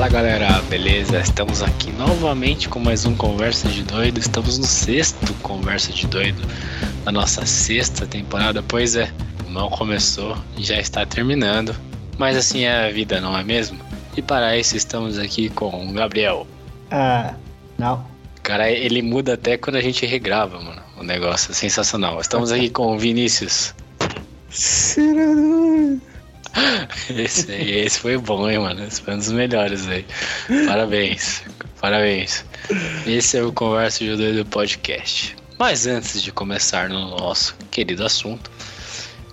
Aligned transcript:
Fala 0.00 0.12
galera, 0.12 0.62
beleza? 0.62 1.20
Estamos 1.20 1.62
aqui 1.62 1.92
novamente 1.92 2.70
com 2.70 2.80
mais 2.80 3.04
um 3.04 3.14
Conversa 3.14 3.68
de 3.68 3.82
Doido. 3.82 4.18
Estamos 4.18 4.56
no 4.56 4.64
sexto 4.64 5.34
Conversa 5.42 5.92
de 5.92 6.06
Doido 6.06 6.40
da 7.04 7.12
nossa 7.12 7.44
sexta 7.44 8.06
temporada. 8.06 8.62
Pois 8.62 8.96
é, 8.96 9.12
mal 9.50 9.68
começou 9.68 10.38
e 10.56 10.64
já 10.64 10.80
está 10.80 11.04
terminando. 11.04 11.76
Mas 12.16 12.34
assim 12.34 12.62
é 12.62 12.88
a 12.88 12.90
vida, 12.90 13.20
não 13.20 13.36
é 13.36 13.44
mesmo? 13.44 13.78
E 14.16 14.22
para 14.22 14.56
isso 14.56 14.74
estamos 14.74 15.18
aqui 15.18 15.50
com 15.50 15.90
o 15.90 15.92
Gabriel. 15.92 16.46
Ah, 16.90 17.34
não. 17.76 18.02
Cara, 18.42 18.70
ele 18.70 19.02
muda 19.02 19.34
até 19.34 19.58
quando 19.58 19.76
a 19.76 19.82
gente 19.82 20.06
regrava, 20.06 20.58
mano. 20.58 20.80
O 20.98 21.02
negócio 21.02 21.50
é 21.50 21.54
sensacional. 21.54 22.18
Estamos 22.22 22.50
aqui 22.50 22.70
com 22.70 22.96
o 22.96 22.98
Vinícius. 22.98 23.74
Esse, 27.10 27.52
esse 27.52 27.98
foi 27.98 28.16
bom, 28.16 28.48
hein, 28.48 28.58
mano? 28.58 28.84
Esse 28.84 29.00
foi 29.02 29.14
um 29.14 29.18
dos 29.18 29.30
melhores 29.32 29.86
aí. 29.88 30.04
Parabéns. 30.66 31.42
Parabéns. 31.80 32.44
Esse 33.06 33.38
é 33.38 33.42
o 33.42 33.52
Conversa 33.52 34.04
de 34.04 34.16
Doido 34.16 34.44
Podcast. 34.46 35.36
Mas 35.58 35.86
antes 35.86 36.22
de 36.22 36.32
começar 36.32 36.88
no 36.88 37.10
nosso 37.10 37.56
querido 37.70 38.04
assunto, 38.04 38.50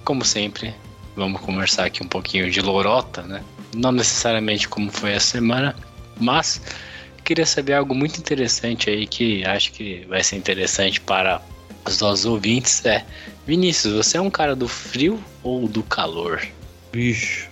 como 0.03 0.23
sempre, 0.23 0.73
vamos 1.15 1.41
conversar 1.41 1.85
aqui 1.85 2.03
um 2.03 2.07
pouquinho 2.07 2.49
de 2.51 2.61
lorota, 2.61 3.21
né? 3.23 3.43
Não 3.75 3.91
necessariamente 3.91 4.67
como 4.67 4.91
foi 4.91 5.15
a 5.15 5.19
semana, 5.19 5.75
mas 6.19 6.61
queria 7.23 7.45
saber 7.45 7.73
algo 7.73 7.93
muito 7.93 8.17
interessante 8.17 8.89
aí 8.89 9.05
que 9.05 9.45
acho 9.45 9.71
que 9.73 10.05
vai 10.07 10.23
ser 10.23 10.37
interessante 10.37 11.01
para 11.01 11.41
os 11.85 11.99
nossos 11.99 12.25
ouvintes. 12.25 12.85
É, 12.85 13.05
Vinícius, 13.45 13.93
você 13.93 14.17
é 14.17 14.21
um 14.21 14.29
cara 14.29 14.55
do 14.55 14.67
frio 14.67 15.21
ou 15.43 15.67
do 15.67 15.83
calor? 15.83 16.41
Bicho, 16.97 17.47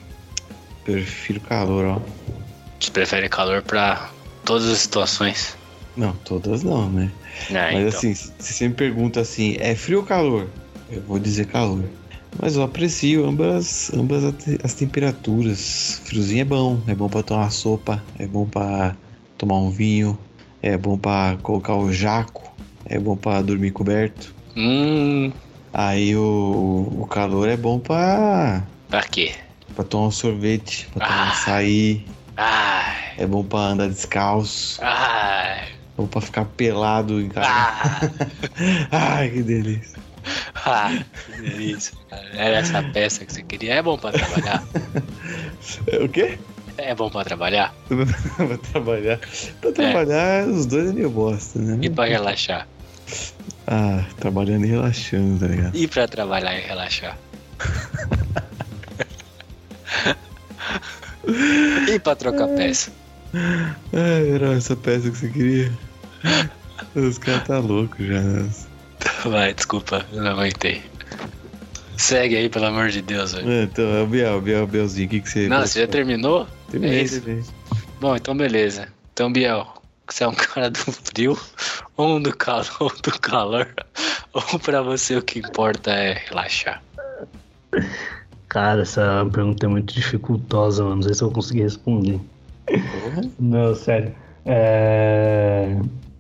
prefiro 0.83 1.39
calor, 1.41 1.85
ó. 1.85 1.99
Você 2.79 2.89
prefere 2.89 3.29
calor 3.29 3.61
para 3.61 4.09
todas 4.43 4.67
as 4.67 4.79
situações? 4.79 5.55
Não, 5.95 6.13
todas 6.25 6.63
não, 6.63 6.89
né? 6.89 7.11
Ah, 7.51 7.71
Mas 7.71 7.85
então. 7.85 7.99
assim, 7.99 8.15
se 8.15 8.33
você 8.39 8.67
me 8.67 8.73
pergunta 8.73 9.21
assim, 9.21 9.55
é 9.59 9.75
frio 9.75 9.99
ou 9.99 10.03
calor? 10.03 10.47
Eu 10.89 10.99
vou 11.03 11.19
dizer 11.19 11.45
calor. 11.45 11.83
Mas 12.41 12.55
eu 12.55 12.63
aprecio 12.63 13.23
ambas, 13.23 13.93
ambas 13.93 14.23
as 14.63 14.73
temperaturas. 14.73 16.01
Friozinho 16.05 16.41
é 16.41 16.45
bom, 16.45 16.81
é 16.87 16.95
bom 16.95 17.07
pra 17.07 17.21
tomar 17.21 17.51
sopa, 17.51 18.03
é 18.17 18.25
bom 18.25 18.47
pra 18.47 18.95
tomar 19.37 19.59
um 19.59 19.69
vinho, 19.69 20.17
é 20.59 20.75
bom 20.75 20.97
pra 20.97 21.37
colocar 21.43 21.75
o 21.75 21.93
jaco, 21.93 22.51
é 22.87 22.97
bom 22.97 23.15
pra 23.15 23.43
dormir 23.43 23.69
coberto. 23.69 24.33
Hum, 24.57 25.31
Aí 25.71 26.15
o, 26.15 26.87
o 26.99 27.05
calor 27.05 27.47
é 27.47 27.55
bom 27.55 27.77
pra, 27.77 28.63
pra 28.95 29.03
quê? 29.03 29.33
pra 29.75 29.83
tomar 29.83 30.07
um 30.07 30.11
sorvete, 30.11 30.87
pra 30.93 31.05
tomar 31.05 31.27
Ah. 31.27 31.31
açaí, 31.31 32.05
Ai, 32.37 32.95
é 33.17 33.25
bom 33.25 33.43
pra 33.43 33.59
andar 33.59 33.89
descalço, 33.89 34.79
ai, 34.81 35.63
é 35.63 35.67
bom 35.97 36.07
pra 36.07 36.21
ficar 36.21 36.45
pelado 36.45 37.19
em 37.19 37.27
casa. 37.27 37.49
ah, 37.49 37.99
Ai, 39.19 39.29
que 39.31 39.43
delícia. 39.43 39.99
ah, 40.65 40.97
que 41.25 41.41
delícia. 41.41 41.93
Era 42.35 42.55
essa 42.57 42.81
peça 42.83 43.25
que 43.25 43.33
você 43.33 43.43
queria. 43.43 43.73
É 43.75 43.81
bom 43.81 43.97
pra 43.97 44.11
trabalhar? 44.13 44.63
O 46.01 46.07
quê? 46.07 46.37
É 46.77 46.93
bom 46.95 47.09
pra 47.09 47.23
trabalhar? 47.25 47.73
pra 47.89 48.57
trabalhar. 48.71 49.19
Pra 49.61 49.71
trabalhar, 49.73 50.47
os 50.47 50.65
dois 50.65 50.89
é 50.89 50.93
meio 50.93 51.09
bosta, 51.09 51.59
né? 51.59 51.79
E 51.81 51.89
pra 51.89 52.05
relaxar? 52.05 52.65
Ah, 53.67 54.03
trabalhando 54.19 54.65
e 54.65 54.69
relaxando, 54.69 55.39
tá 55.39 55.47
ligado? 55.47 55.75
E 55.75 55.85
pra 55.87 56.07
trabalhar 56.07 56.55
e 56.57 56.61
relaxar? 56.61 57.17
e 61.89 61.99
pra 61.99 62.15
trocar 62.15 62.47
peça? 62.49 62.91
Ai, 63.33 64.29
era 64.31 64.53
essa 64.53 64.75
peça 64.75 65.09
que 65.09 65.17
você 65.17 65.29
queria. 65.29 65.71
Os 66.95 67.17
caras 67.17 67.43
tá 67.43 67.59
louco 67.59 67.95
já. 68.03 68.21
né? 68.21 68.49
Vai, 69.25 69.53
desculpa, 69.53 70.05
eu 70.11 70.23
não 70.23 70.31
aguentei. 70.31 70.81
Segue 71.97 72.35
aí, 72.35 72.49
pelo 72.49 72.65
amor 72.65 72.89
de 72.89 73.01
Deus, 73.01 73.33
velho. 73.33 73.49
É, 73.49 73.63
Então, 73.63 73.85
é 73.85 74.01
o 74.01 74.07
Biel, 74.07 74.41
Biel, 74.41 74.67
Bielzinho, 74.67 75.07
o 75.07 75.09
que, 75.09 75.21
que 75.21 75.29
você. 75.29 75.47
Não, 75.47 75.61
você 75.61 75.81
já 75.81 75.87
terminou? 75.87 76.47
Terminei, 76.69 76.99
é 76.99 77.03
isso? 77.03 77.21
terminei. 77.21 77.43
Bom, 77.99 78.15
então 78.15 78.35
beleza. 78.35 78.87
Então, 79.13 79.31
Biel, 79.31 79.67
você 80.07 80.23
é 80.23 80.27
um 80.27 80.33
cara 80.35 80.69
do 80.69 80.79
frio 80.79 81.39
ou 81.95 82.17
um 82.17 82.21
do 82.21 82.35
calor, 82.35 82.67
ou 82.79 82.89
do 83.01 83.19
calor, 83.19 83.67
ou 84.33 84.59
pra 84.59 84.81
você 84.81 85.15
o 85.15 85.21
que 85.21 85.39
importa 85.39 85.91
é 85.91 86.13
relaxar? 86.27 86.83
Cara, 88.55 88.83
essa 88.83 89.27
pergunta 89.33 89.65
é 89.65 89.67
muito 89.67 89.93
dificultosa, 89.93 90.81
mano. 90.81 90.95
Não 90.95 91.03
sei 91.03 91.13
se 91.13 91.21
eu 91.21 91.27
vou 91.27 91.35
conseguir 91.35 91.63
responder. 91.63 92.21
Não, 93.37 93.75
sério. 93.75 94.13
É. 94.45 95.75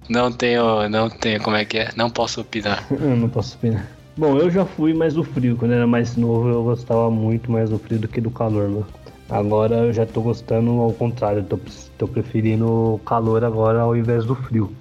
Não 0.09 0.29
tenho, 0.29 0.89
não 0.89 1.09
tenho, 1.09 1.41
como 1.41 1.55
é 1.55 1.63
que 1.63 1.77
é? 1.77 1.91
Não 1.95 2.09
posso 2.09 2.41
opinar. 2.41 2.85
Eu 2.91 3.15
não 3.15 3.29
posso 3.29 3.55
opinar. 3.55 3.87
Bom, 4.17 4.37
eu 4.37 4.51
já 4.51 4.65
fui 4.65 4.93
mais 4.93 5.13
do 5.13 5.23
frio. 5.23 5.55
Quando 5.55 5.71
eu 5.71 5.77
era 5.77 5.87
mais 5.87 6.17
novo, 6.17 6.49
eu 6.49 6.63
gostava 6.63 7.09
muito 7.09 7.49
mais 7.49 7.69
do 7.69 7.79
frio 7.79 7.99
do 7.99 8.07
que 8.09 8.19
do 8.19 8.29
calor, 8.29 8.67
mano. 8.67 8.87
Agora 9.29 9.75
eu 9.75 9.93
já 9.93 10.05
tô 10.05 10.21
gostando 10.21 10.71
ao 10.71 10.91
contrário. 10.91 11.41
Tô, 11.43 11.57
tô 11.97 12.05
preferindo 12.05 12.95
o 12.95 12.99
calor 12.99 13.45
agora 13.45 13.79
ao 13.79 13.95
invés 13.95 14.25
do 14.25 14.35
frio. 14.35 14.73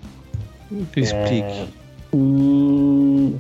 Explique. 0.97 1.69
Hum, 2.13 3.37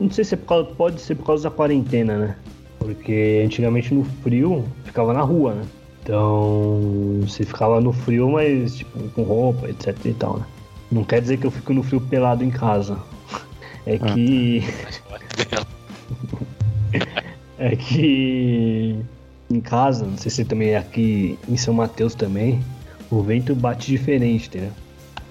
não 0.00 0.10
sei 0.10 0.24
se 0.24 0.34
é 0.34 0.36
por 0.38 0.46
causa, 0.46 0.70
pode 0.74 1.00
ser 1.02 1.16
por 1.16 1.26
causa 1.26 1.50
da 1.50 1.54
quarentena, 1.54 2.16
né? 2.16 2.36
Porque 2.78 3.42
antigamente 3.44 3.92
no 3.92 4.04
frio 4.22 4.64
ficava 4.84 5.12
na 5.12 5.22
rua, 5.22 5.54
né? 5.54 5.64
Então 6.02 7.20
você 7.22 7.44
ficava 7.44 7.80
no 7.80 7.92
frio, 7.92 8.30
mas 8.30 8.76
tipo 8.76 8.98
com 9.10 9.22
roupa, 9.22 9.68
etc 9.68 9.94
e 10.06 10.14
tal, 10.14 10.38
né? 10.38 10.46
Não 10.90 11.04
quer 11.04 11.20
dizer 11.20 11.36
que 11.36 11.46
eu 11.46 11.50
fico 11.50 11.72
no 11.74 11.82
frio 11.82 12.00
pelado 12.00 12.42
em 12.42 12.50
casa. 12.50 12.98
É 13.86 13.94
Ah. 13.94 14.14
que. 14.14 14.62
É 17.60 17.74
que 17.74 18.96
em 19.50 19.60
casa, 19.60 20.06
não 20.06 20.16
sei 20.16 20.30
se 20.30 20.44
também 20.44 20.70
é 20.70 20.78
aqui 20.78 21.36
em 21.48 21.56
São 21.56 21.74
Mateus 21.74 22.14
também, 22.14 22.62
o 23.10 23.20
vento 23.20 23.52
bate 23.54 23.88
diferente, 23.88 24.46
entendeu? 24.46 24.70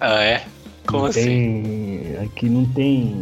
Ah, 0.01 0.21
é? 0.21 0.45
Como 0.85 1.03
não 1.03 1.09
assim? 1.09 1.23
tem, 1.23 2.17
Aqui 2.25 2.49
não 2.49 2.65
tem. 2.65 3.21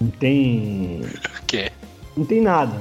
Não 0.00 0.08
tem. 0.10 1.00
O 1.02 1.46
quê? 1.46 1.70
Não 2.16 2.24
tem 2.24 2.40
nada. 2.40 2.80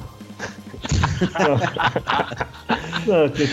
Não, 3.07 3.21
não 3.21 3.29
porque 3.29 3.45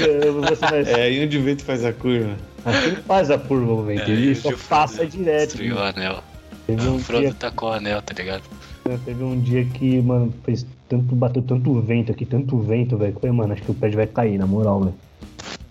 você 0.54 0.66
vai. 0.66 0.82
É 0.82 1.02
aí 1.02 1.24
onde 1.24 1.38
o 1.38 1.42
vento 1.42 1.64
faz 1.64 1.84
a 1.84 1.92
curva. 1.92 2.36
Aqui 2.64 2.90
não 2.90 3.02
faz 3.02 3.30
a 3.30 3.38
curva 3.38 3.72
o 3.72 3.82
vento, 3.82 4.10
É, 4.10 4.10
ele 4.10 4.34
só 4.34 4.52
passa 4.68 4.96
Frodo 4.96 5.10
direto. 5.10 5.48
Destruiu 5.48 5.76
o 5.76 5.80
anel. 5.80 6.22
Teve 6.66 6.88
um, 6.88 6.96
O 6.96 6.98
Frodo 6.98 7.22
dia, 7.22 7.34
tacou 7.34 7.70
o 7.70 7.72
anel, 7.72 8.02
tá 8.02 8.14
ligado? 8.14 8.42
teve 9.04 9.22
um 9.22 9.40
dia 9.40 9.64
que, 9.64 10.00
mano, 10.00 10.32
fez 10.44 10.66
tanto, 10.88 11.14
bateu 11.14 11.42
tanto 11.42 11.80
vento 11.80 12.12
aqui, 12.12 12.24
tanto 12.24 12.58
vento, 12.58 12.96
velho. 12.96 13.12
que 13.12 13.18
eu 13.18 13.20
falei, 13.20 13.36
mano, 13.36 13.52
acho 13.52 13.62
que 13.62 13.70
o 13.70 13.74
prédio 13.74 13.96
vai 13.96 14.06
cair, 14.06 14.38
na 14.38 14.46
moral, 14.46 14.80
velho. 14.80 14.94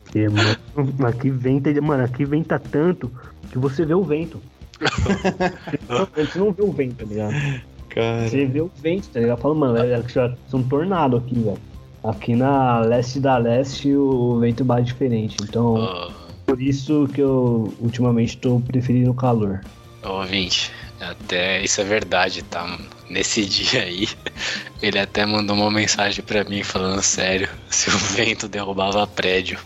Porque, 0.03 0.29
mano, 0.29 1.07
aqui 1.07 1.29
venta, 1.29 1.81
mano, 1.81 2.03
aqui 2.03 2.25
venta 2.25 2.59
tanto 2.59 3.11
que 3.51 3.57
você 3.57 3.85
vê 3.85 3.93
o 3.93 4.03
vento. 4.03 4.41
Você 6.15 6.37
não 6.37 6.51
vê 6.51 6.61
o 6.63 6.71
vento, 6.71 6.95
tá 6.95 7.05
ligado? 7.05 7.33
Cara. 7.95 8.27
Você 8.27 8.45
vê 8.45 8.59
o 8.59 8.69
vento, 8.75 9.07
tá 9.07 9.21
ligado? 9.21 9.39
Fala, 9.39 9.55
mano, 9.55 9.77
é, 9.77 10.03
já 10.09 10.25
é 10.25 10.55
um 10.55 10.61
tornado 10.61 11.15
aqui, 11.15 11.35
velho. 11.35 11.57
Aqui 12.03 12.35
na 12.35 12.81
leste 12.81 13.19
da 13.21 13.37
leste 13.37 13.95
o 13.95 14.37
vento 14.37 14.65
bate 14.65 14.83
diferente. 14.83 15.37
Então, 15.41 15.75
Ô, 15.75 16.11
por 16.45 16.61
isso 16.61 17.07
que 17.13 17.21
eu 17.21 17.73
ultimamente 17.79 18.37
tô 18.37 18.59
preferindo 18.59 19.11
o 19.11 19.13
calor. 19.13 19.61
ô, 20.03 20.09
ouvinte, 20.19 20.71
até 20.99 21.63
isso 21.63 21.79
é 21.79 21.85
verdade, 21.85 22.43
tá? 22.43 22.77
Nesse 23.09 23.45
dia 23.47 23.83
aí, 23.83 24.07
ele 24.81 24.99
até 24.99 25.25
mandou 25.25 25.55
uma 25.55 25.71
mensagem 25.71 26.23
pra 26.23 26.43
mim 26.43 26.63
falando 26.63 27.01
sério, 27.01 27.47
se 27.71 27.89
o 27.89 27.97
vento 27.97 28.47
derrubava 28.49 29.07
prédio. 29.07 29.57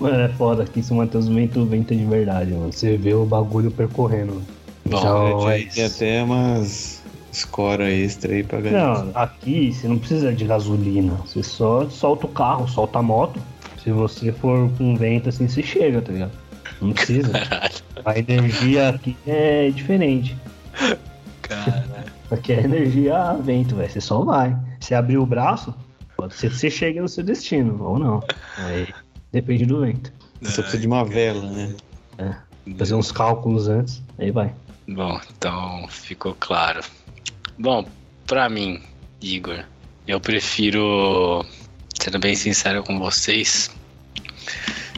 Mano, 0.00 0.18
é 0.18 0.28
foda 0.30 0.62
aqui 0.62 0.80
em 0.80 0.82
São 0.82 0.96
Mateus 0.96 1.28
o 1.28 1.34
vento, 1.34 1.64
vento 1.66 1.94
de 1.94 2.06
verdade, 2.06 2.52
mano. 2.52 2.72
Você 2.72 2.96
vê 2.96 3.12
o 3.12 3.26
bagulho 3.26 3.70
percorrendo. 3.70 4.42
Bom, 4.86 4.98
então, 4.98 5.50
É, 5.50 5.60
é 5.60 5.64
Tem 5.66 5.84
até 5.84 6.22
umas 6.22 6.99
escora 7.32 7.90
extra 7.90 8.32
aí 8.32 8.42
pra 8.42 8.60
galera. 8.60 9.04
Não, 9.04 9.12
aqui 9.14 9.72
você 9.72 9.88
não 9.88 9.98
precisa 9.98 10.32
de 10.32 10.44
gasolina. 10.44 11.14
Você 11.26 11.42
só 11.42 11.88
solta 11.88 12.26
o 12.26 12.28
carro, 12.30 12.68
solta 12.68 12.98
a 12.98 13.02
moto. 13.02 13.40
Se 13.82 13.90
você 13.90 14.30
for 14.32 14.70
com 14.76 14.94
vento 14.96 15.28
assim, 15.28 15.48
você 15.48 15.62
chega, 15.62 16.02
tá 16.02 16.12
ligado? 16.12 16.32
Não 16.80 16.92
precisa. 16.92 17.30
Caralho, 17.32 17.74
A 18.04 18.18
energia 18.18 18.88
aqui 18.90 19.16
é 19.26 19.70
diferente. 19.70 20.36
cara. 21.42 22.04
Aqui 22.30 22.52
é 22.52 22.60
energia 22.62 23.16
a 23.16 23.32
vento, 23.34 23.74
velho. 23.76 23.90
Você 23.90 24.00
só 24.00 24.22
vai. 24.22 24.56
Você 24.78 24.94
abrir 24.94 25.18
o 25.18 25.26
braço, 25.26 25.74
pode 26.16 26.34
ser 26.34 26.50
que 26.50 26.56
você 26.56 26.70
chegue 26.70 27.00
no 27.00 27.08
seu 27.08 27.24
destino, 27.24 27.82
ou 27.82 27.98
não. 27.98 28.22
Aí 28.56 28.88
depende 29.32 29.66
do 29.66 29.80
vento. 29.80 30.12
Só 30.42 30.62
precisa 30.62 30.80
de 30.80 30.86
uma 30.86 31.04
vela, 31.04 31.42
né? 31.50 31.74
Fazer 32.78 32.94
uns 32.94 33.10
cálculos 33.10 33.68
antes, 33.68 34.02
aí 34.18 34.30
vai. 34.30 34.52
Bom, 34.88 35.20
então 35.36 35.86
ficou 35.88 36.34
claro. 36.38 36.80
Bom, 37.60 37.86
pra 38.26 38.48
mim, 38.48 38.80
Igor, 39.20 39.66
eu 40.08 40.18
prefiro, 40.18 41.44
sendo 42.02 42.18
bem 42.18 42.34
sincero 42.34 42.82
com 42.82 42.98
vocês, 42.98 43.70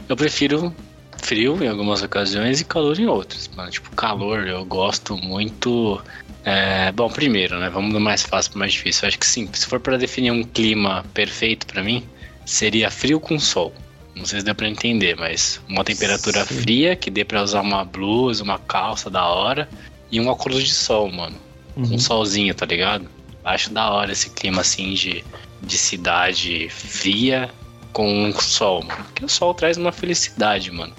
eu 0.07 0.15
prefiro 0.15 0.73
frio 1.17 1.61
em 1.61 1.67
algumas 1.67 2.01
ocasiões 2.01 2.61
e 2.61 2.63
calor 2.63 2.97
em 2.97 3.05
outras. 3.05 3.49
Mano, 3.49 3.69
tipo, 3.69 3.93
calor 3.97 4.47
eu 4.47 4.63
gosto 4.63 5.17
muito. 5.17 6.01
É, 6.45 6.89
bom, 6.93 7.09
primeiro, 7.09 7.59
né? 7.59 7.69
Vamos 7.69 7.91
do 7.91 7.99
mais 7.99 8.23
fácil 8.23 8.51
pro 8.51 8.59
mais 8.59 8.71
difícil. 8.71 9.03
Eu 9.03 9.07
acho 9.09 9.19
que 9.19 9.27
sim, 9.27 9.49
se 9.51 9.65
for 9.65 9.81
para 9.81 9.97
definir 9.97 10.31
um 10.31 10.41
clima 10.41 11.03
perfeito 11.13 11.67
para 11.67 11.83
mim, 11.83 12.01
seria 12.45 12.89
frio 12.89 13.19
com 13.19 13.37
sol. 13.37 13.73
Não 14.15 14.23
sei 14.23 14.39
se 14.39 14.45
deu 14.45 14.55
pra 14.55 14.69
entender, 14.69 15.17
mas 15.17 15.59
uma 15.67 15.83
temperatura 15.83 16.45
sim. 16.45 16.61
fria 16.61 16.95
que 16.95 17.11
dê 17.11 17.25
pra 17.25 17.43
usar 17.43 17.59
uma 17.59 17.83
blusa, 17.83 18.41
uma 18.41 18.57
calça 18.57 19.09
da 19.09 19.27
hora 19.27 19.67
e 20.09 20.21
um 20.21 20.29
óculos 20.29 20.63
de 20.63 20.73
sol, 20.73 21.11
mano. 21.11 21.42
Uhum. 21.75 21.95
Um 21.95 21.99
solzinho, 21.99 22.53
tá 22.53 22.65
ligado? 22.65 23.09
Acho 23.43 23.71
da 23.71 23.91
hora 23.91 24.11
esse 24.11 24.29
clima 24.29 24.61
assim 24.61 24.93
de, 24.93 25.23
de 25.61 25.77
cidade 25.77 26.69
fria 26.69 27.49
com 27.91 28.25
um 28.25 28.33
sol, 28.33 28.83
mano. 28.83 29.03
Porque 29.05 29.25
o 29.25 29.29
sol 29.29 29.53
traz 29.53 29.77
uma 29.77 29.91
felicidade, 29.91 30.71
mano. 30.71 30.93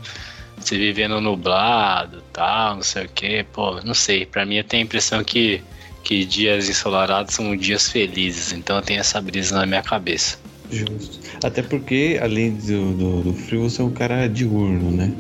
Você 0.57 0.79
vivendo 0.79 1.21
nublado 1.21 2.23
tal, 2.33 2.77
não 2.77 2.83
sei 2.83 3.05
o 3.05 3.09
que, 3.09 3.45
pô, 3.53 3.81
não 3.83 3.95
sei. 3.95 4.25
Pra 4.25 4.47
mim 4.47 4.57
eu 4.57 4.65
tenho 4.65 4.83
a 4.83 4.87
impressão 4.87 5.23
que, 5.25 5.61
que 6.03 6.25
dias 6.25 6.69
ensolarados 6.69 7.35
são 7.35 7.57
dias 7.57 7.91
felizes. 7.91 8.53
Então 8.53 8.77
eu 8.77 8.83
tenho 8.83 9.01
essa 9.01 9.21
brisa 9.21 9.57
na 9.57 9.67
minha 9.67 9.83
cabeça. 9.83 10.39
Justo. 10.71 11.21
Até 11.43 11.63
porque, 11.63 12.19
além 12.23 12.53
do, 12.53 12.95
do, 12.95 13.23
do 13.23 13.35
frio, 13.35 13.69
você 13.69 13.83
é 13.83 13.85
um 13.85 13.91
cara 13.91 14.27
diurno, 14.29 14.91
né? 14.91 15.13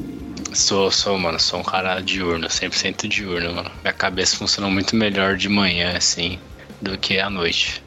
Sou, 0.55 0.89
sou, 0.89 1.19
mano. 1.19 1.39
Sou 1.41 1.61
um 1.61 1.65
cara 1.65 2.01
diurno, 2.01 2.47
100% 2.47 3.09
diurno, 3.09 3.55
mano. 3.55 3.71
Minha 3.83 3.93
cabeça 3.93 4.37
funciona 4.37 4.69
muito 4.69 4.95
melhor 4.95 5.37
de 5.37 5.49
manhã, 5.49 5.97
assim, 5.97 6.39
do 6.81 6.97
que 6.97 7.19
à 7.19 7.29
noite. 7.29 7.83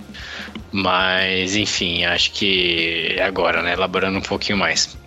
Mas, 0.72 1.56
enfim, 1.56 2.04
acho 2.04 2.32
que 2.34 3.16
é 3.18 3.24
agora, 3.24 3.62
né? 3.62 3.72
Elaborando 3.72 4.18
um 4.18 4.22
pouquinho 4.22 4.58
mais. 4.58 4.98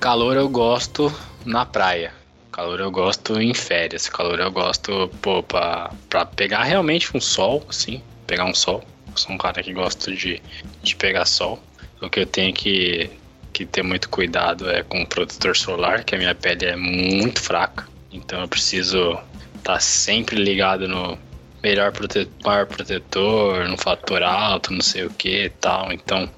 Calor 0.00 0.36
eu 0.36 0.48
gosto 0.48 1.14
na 1.44 1.64
praia. 1.64 2.12
Calor 2.50 2.80
eu 2.80 2.90
gosto 2.90 3.40
em 3.40 3.54
férias. 3.54 4.08
Calor 4.08 4.40
eu 4.40 4.50
gosto, 4.50 5.08
pô, 5.22 5.40
pra, 5.40 5.92
pra 6.10 6.26
pegar 6.26 6.64
realmente 6.64 7.16
um 7.16 7.20
sol, 7.20 7.64
assim. 7.68 8.02
Pegar 8.26 8.44
um 8.44 8.54
sol. 8.54 8.82
Sou 9.14 9.32
um 9.32 9.38
cara 9.38 9.62
que 9.62 9.72
gosta 9.72 10.10
de, 10.12 10.42
de 10.82 10.96
pegar 10.96 11.26
sol. 11.26 11.62
O 12.02 12.10
que 12.10 12.18
eu 12.18 12.26
tenho 12.26 12.52
que 12.52 13.08
que 13.54 13.64
ter 13.64 13.82
muito 13.84 14.08
cuidado 14.08 14.68
é 14.68 14.82
com 14.82 15.00
o 15.00 15.06
protetor 15.06 15.56
solar, 15.56 16.02
que 16.04 16.14
a 16.14 16.18
minha 16.18 16.34
pele 16.34 16.66
é 16.66 16.76
muito 16.76 17.40
fraca. 17.40 17.86
Então 18.12 18.40
eu 18.40 18.48
preciso 18.48 19.12
estar 19.56 19.74
tá 19.74 19.80
sempre 19.80 20.36
ligado 20.36 20.88
no 20.88 21.16
melhor 21.62 21.92
prote 21.92 22.28
maior 22.44 22.66
protetor, 22.66 23.66
no 23.68 23.78
fator 23.78 24.22
alto, 24.22 24.72
não 24.72 24.82
sei 24.82 25.04
o 25.04 25.10
que 25.10 25.44
e 25.44 25.50
tal. 25.50 25.92
Então, 25.92 26.28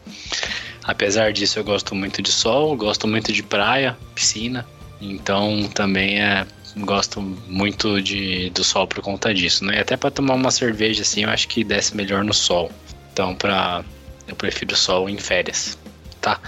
apesar 0.85 1.33
disso, 1.33 1.59
eu 1.59 1.65
gosto 1.65 1.95
muito 1.95 2.21
de 2.23 2.31
sol, 2.31 2.77
gosto 2.77 3.09
muito 3.09 3.33
de 3.33 3.43
praia, 3.43 3.97
piscina. 4.15 4.67
Então 5.01 5.69
também 5.75 6.23
é 6.23 6.47
gosto 6.77 7.23
muito 7.49 8.03
de, 8.03 8.51
do 8.51 8.63
sol 8.63 8.87
por 8.87 9.01
conta 9.01 9.33
disso, 9.33 9.65
né? 9.65 9.77
E 9.77 9.81
até 9.81 9.97
para 9.97 10.11
tomar 10.11 10.35
uma 10.35 10.51
cerveja 10.51 11.01
assim, 11.01 11.25
eu 11.25 11.31
acho 11.31 11.49
que 11.49 11.65
desce 11.65 11.97
melhor 11.97 12.23
no 12.23 12.35
sol. 12.35 12.71
Então, 13.13 13.35
para 13.35 13.83
eu 14.29 14.37
prefiro 14.37 14.77
sol 14.77 15.09
em 15.09 15.17
férias, 15.17 15.79
tá? 16.21 16.39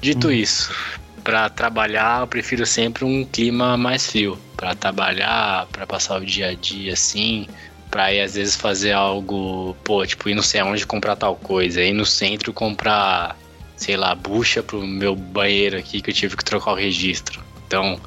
Dito 0.00 0.28
hum. 0.28 0.32
isso, 0.32 0.74
para 1.22 1.48
trabalhar 1.48 2.20
eu 2.22 2.26
prefiro 2.26 2.64
sempre 2.64 3.04
um 3.04 3.24
clima 3.24 3.76
mais 3.76 4.06
frio. 4.06 4.38
Para 4.56 4.74
trabalhar, 4.74 5.66
para 5.66 5.86
passar 5.86 6.20
o 6.20 6.24
dia 6.24 6.48
a 6.48 6.54
dia 6.54 6.92
assim, 6.92 7.46
para 7.90 8.12
ir 8.12 8.20
às 8.20 8.34
vezes 8.34 8.56
fazer 8.56 8.92
algo, 8.92 9.76
pô, 9.84 10.06
tipo 10.06 10.28
ir 10.28 10.34
não 10.34 10.42
sei 10.42 10.60
aonde 10.60 10.86
comprar 10.86 11.16
tal 11.16 11.36
coisa, 11.36 11.82
ir 11.82 11.92
no 11.92 12.06
centro 12.06 12.52
comprar, 12.52 13.36
sei 13.76 13.96
lá, 13.96 14.14
bucha 14.14 14.62
pro 14.62 14.86
meu 14.86 15.14
banheiro 15.14 15.76
aqui 15.76 16.00
que 16.00 16.10
eu 16.10 16.14
tive 16.14 16.36
que 16.36 16.44
trocar 16.44 16.72
o 16.72 16.76
registro. 16.76 17.42
Então, 17.66 18.00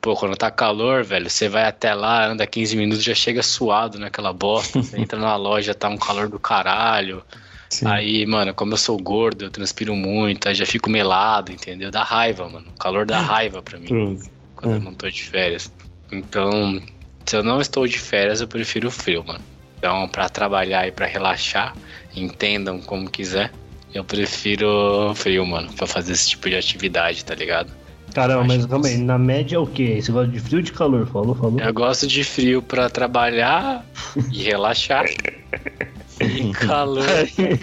pô, 0.00 0.14
quando 0.14 0.36
tá 0.36 0.50
calor, 0.50 1.02
velho, 1.02 1.30
você 1.30 1.48
vai 1.48 1.64
até 1.64 1.94
lá, 1.94 2.26
anda 2.26 2.46
15 2.46 2.76
minutos, 2.76 3.02
já 3.02 3.14
chega 3.14 3.42
suado 3.42 3.98
naquela 3.98 4.32
bosta, 4.32 4.82
você 4.82 4.98
entra 5.00 5.18
na 5.18 5.34
loja, 5.36 5.74
tá 5.74 5.88
um 5.88 5.98
calor 5.98 6.28
do 6.28 6.38
caralho. 6.38 7.22
Sim. 7.70 7.86
Aí, 7.86 8.26
mano, 8.26 8.52
como 8.52 8.72
eu 8.72 8.76
sou 8.76 8.98
gordo, 8.98 9.44
eu 9.44 9.50
transpiro 9.50 9.94
muito, 9.94 10.48
aí 10.48 10.54
já 10.54 10.66
fico 10.66 10.90
melado, 10.90 11.52
entendeu? 11.52 11.90
Dá 11.90 12.02
raiva, 12.02 12.48
mano. 12.48 12.66
O 12.74 12.78
calor 12.78 13.06
dá 13.06 13.20
raiva 13.20 13.62
pra 13.62 13.78
mim. 13.78 13.86
Pronto. 13.86 14.24
Quando 14.56 14.72
é. 14.72 14.76
eu 14.76 14.80
não 14.80 14.92
tô 14.92 15.08
de 15.08 15.22
férias. 15.22 15.72
Então, 16.10 16.82
se 17.24 17.36
eu 17.36 17.44
não 17.44 17.60
estou 17.60 17.86
de 17.86 17.98
férias, 17.98 18.40
eu 18.40 18.48
prefiro 18.48 18.88
o 18.88 18.90
frio, 18.90 19.24
mano. 19.24 19.40
Então, 19.78 20.08
pra 20.08 20.28
trabalhar 20.28 20.86
e 20.88 20.92
pra 20.92 21.06
relaxar, 21.06 21.74
entendam 22.14 22.80
como 22.80 23.08
quiser, 23.08 23.52
eu 23.94 24.04
prefiro 24.04 25.14
frio, 25.14 25.46
mano, 25.46 25.72
pra 25.72 25.86
fazer 25.86 26.12
esse 26.12 26.30
tipo 26.30 26.50
de 26.50 26.56
atividade, 26.56 27.24
tá 27.24 27.34
ligado? 27.34 27.72
Caramba, 28.12 28.44
mas 28.44 28.66
também, 28.66 28.98
na 28.98 29.16
média 29.16 29.54
é 29.54 29.58
o 29.58 29.66
quê? 29.66 30.02
Você 30.02 30.10
gosta 30.10 30.32
de 30.32 30.40
frio 30.40 30.58
ou 30.58 30.62
de 30.62 30.72
calor? 30.72 31.06
Falou, 31.06 31.34
falou. 31.36 31.60
Eu 31.60 31.72
gosto 31.72 32.08
de 32.08 32.24
frio 32.24 32.60
pra 32.60 32.90
trabalhar 32.90 33.86
e 34.32 34.42
relaxar. 34.42 35.06
E 36.20 36.52
calor. 36.54 37.04
Aí, 37.08 37.60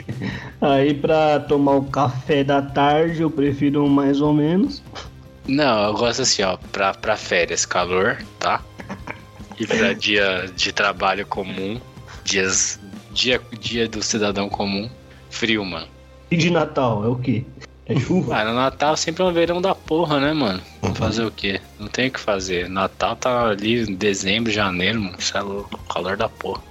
aí 0.61 0.93
pra 0.93 1.39
tomar 1.39 1.75
o 1.75 1.83
café 1.83 2.43
da 2.43 2.61
tarde 2.61 3.21
eu 3.21 3.29
prefiro 3.29 3.87
mais 3.87 4.21
ou 4.21 4.33
menos. 4.33 4.81
Não, 5.47 5.85
eu 5.87 5.93
gosto 5.93 6.23
assim, 6.23 6.43
ó, 6.43 6.57
pra, 6.71 6.93
pra 6.93 7.15
férias, 7.15 7.65
calor, 7.65 8.17
tá? 8.39 8.61
E 9.59 9.65
pra 9.65 9.93
dia 9.93 10.51
de 10.55 10.71
trabalho 10.73 11.25
comum, 11.25 11.79
dias, 12.23 12.79
dia, 13.11 13.41
dia 13.59 13.87
do 13.87 14.03
cidadão 14.03 14.49
comum, 14.49 14.89
frio, 15.29 15.63
mano. 15.63 15.87
E 16.29 16.35
de 16.35 16.51
Natal, 16.51 17.05
é 17.05 17.07
o 17.07 17.15
quê? 17.15 17.45
É 17.85 17.97
chuva? 17.97 18.35
Ah, 18.35 18.43
no 18.43 18.53
Natal 18.53 18.97
sempre 18.97 19.23
é 19.23 19.25
um 19.25 19.31
verão 19.31 19.61
da 19.61 19.73
porra, 19.73 20.19
né, 20.19 20.33
mano? 20.33 20.61
Vamos 20.81 20.97
fazer 20.97 21.23
o 21.23 21.31
quê? 21.31 21.61
Não 21.79 21.87
tem 21.87 22.09
o 22.09 22.11
que 22.11 22.19
fazer. 22.19 22.69
Natal 22.69 23.15
tá 23.15 23.47
ali 23.47 23.81
em 23.81 23.95
dezembro, 23.95 24.51
janeiro, 24.51 24.99
mano. 24.99 25.15
Isso 25.17 25.37
é 25.37 25.41
louco, 25.41 25.79
calor 25.87 26.17
da 26.17 26.27
porra. 26.27 26.61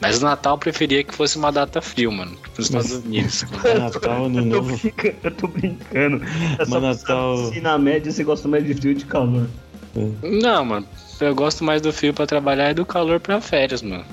Mas 0.00 0.22
o 0.22 0.24
Natal 0.24 0.54
eu 0.54 0.58
preferia 0.58 1.04
que 1.04 1.14
fosse 1.14 1.36
uma 1.36 1.52
data 1.52 1.82
frio, 1.82 2.10
mano. 2.10 2.36
Nos 2.56 2.66
Estados 2.66 2.92
Unidos. 2.92 3.44
Natal, 3.78 4.24
ano 4.26 4.44
novo. 4.44 4.80
Eu 5.22 5.30
tô 5.32 5.46
brincando. 5.46 6.24
É 6.58 6.64
só 6.64 6.80
Natal... 6.80 7.52
se 7.52 7.60
na 7.60 7.76
média 7.76 8.10
você 8.10 8.24
gosta 8.24 8.48
mais 8.48 8.64
de 8.64 8.74
frio 8.74 8.94
de 8.94 9.04
calor. 9.04 9.46
É. 9.94 10.26
Não, 10.26 10.64
mano. 10.64 10.86
Eu 11.20 11.34
gosto 11.34 11.62
mais 11.62 11.82
do 11.82 11.92
frio 11.92 12.14
pra 12.14 12.26
trabalhar 12.26 12.70
e 12.70 12.74
do 12.74 12.86
calor 12.86 13.20
pra 13.20 13.40
férias, 13.40 13.82
mano. 13.82 14.04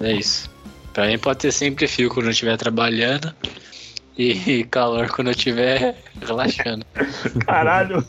É 0.00 0.12
isso. 0.12 0.50
Pra 0.94 1.06
mim 1.06 1.18
pode 1.18 1.40
ter 1.40 1.52
sempre 1.52 1.86
frio 1.86 2.08
quando 2.08 2.26
eu 2.26 2.30
estiver 2.30 2.56
trabalhando 2.56 3.34
e 4.16 4.64
calor 4.70 5.08
quando 5.10 5.28
eu 5.28 5.32
estiver 5.32 5.96
relaxando. 6.20 6.86
Caralho! 7.44 8.02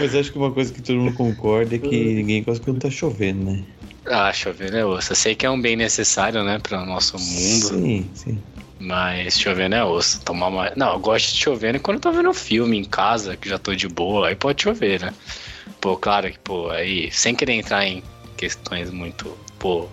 Mas 0.00 0.14
acho 0.14 0.32
que 0.32 0.38
uma 0.38 0.50
coisa 0.50 0.72
que 0.72 0.80
todo 0.80 0.98
mundo 0.98 1.14
concorda 1.14 1.74
é 1.74 1.78
que 1.78 2.14
ninguém 2.14 2.42
gosta 2.42 2.64
quando 2.64 2.80
tá 2.80 2.90
chovendo, 2.90 3.44
né? 3.50 3.64
Ah, 4.06 4.32
chover 4.32 4.74
é 4.74 4.84
osso. 4.84 5.12
Eu 5.12 5.16
sei 5.16 5.34
que 5.34 5.46
é 5.46 5.50
um 5.50 5.60
bem 5.60 5.76
necessário, 5.76 6.42
né, 6.42 6.58
para 6.58 6.82
o 6.82 6.86
nosso 6.86 7.18
mundo. 7.18 7.68
Sim, 7.68 8.10
sim. 8.14 8.42
Mas 8.78 9.38
chovendo 9.38 9.76
é 9.76 9.84
osso. 9.84 10.20
Tomar 10.20 10.48
uma... 10.48 10.72
Não, 10.76 10.94
eu 10.94 10.98
gosto 10.98 11.32
de 11.32 11.38
chovendo 11.38 11.78
quando 11.78 11.96
eu 11.96 12.00
tô 12.00 12.12
vendo 12.12 12.30
um 12.30 12.34
filme 12.34 12.76
em 12.76 12.84
casa, 12.84 13.36
que 13.36 13.48
já 13.48 13.58
tô 13.58 13.74
de 13.74 13.88
boa, 13.88 14.28
aí 14.28 14.34
pode 14.34 14.62
chover, 14.62 15.00
né? 15.00 15.14
Pô, 15.80 15.96
claro 15.96 16.30
que, 16.30 16.38
pô, 16.40 16.70
aí, 16.70 17.10
sem 17.12 17.34
querer 17.34 17.52
entrar 17.54 17.86
em 17.86 18.02
questões 18.36 18.90
muito, 18.90 19.38
pô, 19.58 19.88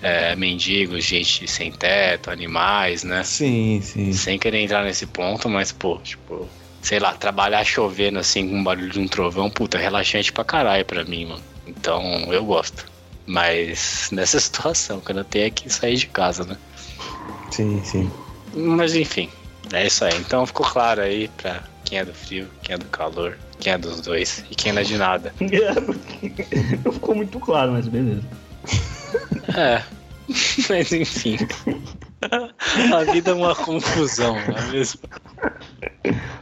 é, 0.00 0.34
mendigos, 0.34 1.04
gente 1.04 1.46
sem 1.46 1.70
teto, 1.70 2.30
animais, 2.30 3.04
né? 3.04 3.22
Sim, 3.22 3.80
sim. 3.82 4.12
Sem 4.12 4.38
querer 4.38 4.60
entrar 4.60 4.82
nesse 4.82 5.06
ponto, 5.06 5.48
mas, 5.48 5.70
pô, 5.70 5.98
tipo, 5.98 6.48
sei 6.80 6.98
lá, 6.98 7.12
trabalhar 7.12 7.64
chovendo 7.64 8.18
assim 8.18 8.48
com 8.48 8.60
o 8.60 8.64
barulho 8.64 8.90
de 8.90 8.98
um 8.98 9.06
trovão, 9.06 9.50
puta, 9.50 9.78
é 9.78 9.82
relaxante 9.82 10.32
pra 10.32 10.44
caralho 10.44 10.84
pra 10.84 11.04
mim, 11.04 11.26
mano. 11.26 11.42
Então, 11.66 12.02
eu 12.32 12.44
gosto. 12.44 12.91
Mas 13.26 14.08
nessa 14.12 14.38
situação, 14.40 15.00
quando 15.00 15.18
eu 15.18 15.24
tenho 15.24 15.50
que 15.52 15.70
sair 15.70 15.96
de 15.96 16.06
casa, 16.06 16.44
né? 16.44 16.56
Sim, 17.50 17.82
sim. 17.84 18.10
Mas 18.54 18.94
enfim, 18.94 19.28
é 19.72 19.86
isso 19.86 20.04
aí. 20.04 20.16
Então 20.18 20.46
ficou 20.46 20.66
claro 20.66 21.00
aí 21.00 21.28
pra 21.36 21.62
quem 21.84 21.98
é 21.98 22.04
do 22.04 22.14
frio, 22.14 22.48
quem 22.62 22.74
é 22.74 22.78
do 22.78 22.86
calor, 22.86 23.38
quem 23.60 23.72
é 23.72 23.78
dos 23.78 24.00
dois 24.00 24.44
e 24.50 24.54
quem 24.54 24.72
não 24.72 24.80
é 24.80 24.84
de 24.84 24.96
nada. 24.96 25.34
não 26.84 26.92
ficou 26.92 27.14
muito 27.14 27.38
claro, 27.38 27.72
mas 27.72 27.86
beleza. 27.88 28.22
É, 29.56 29.82
mas 30.68 30.92
enfim. 30.92 31.36
A 32.94 33.04
vida 33.12 33.30
é 33.32 33.34
uma 33.34 33.54
confusão, 33.54 34.34
não 34.48 34.56
é 34.56 34.62
mesmo? 34.70 35.00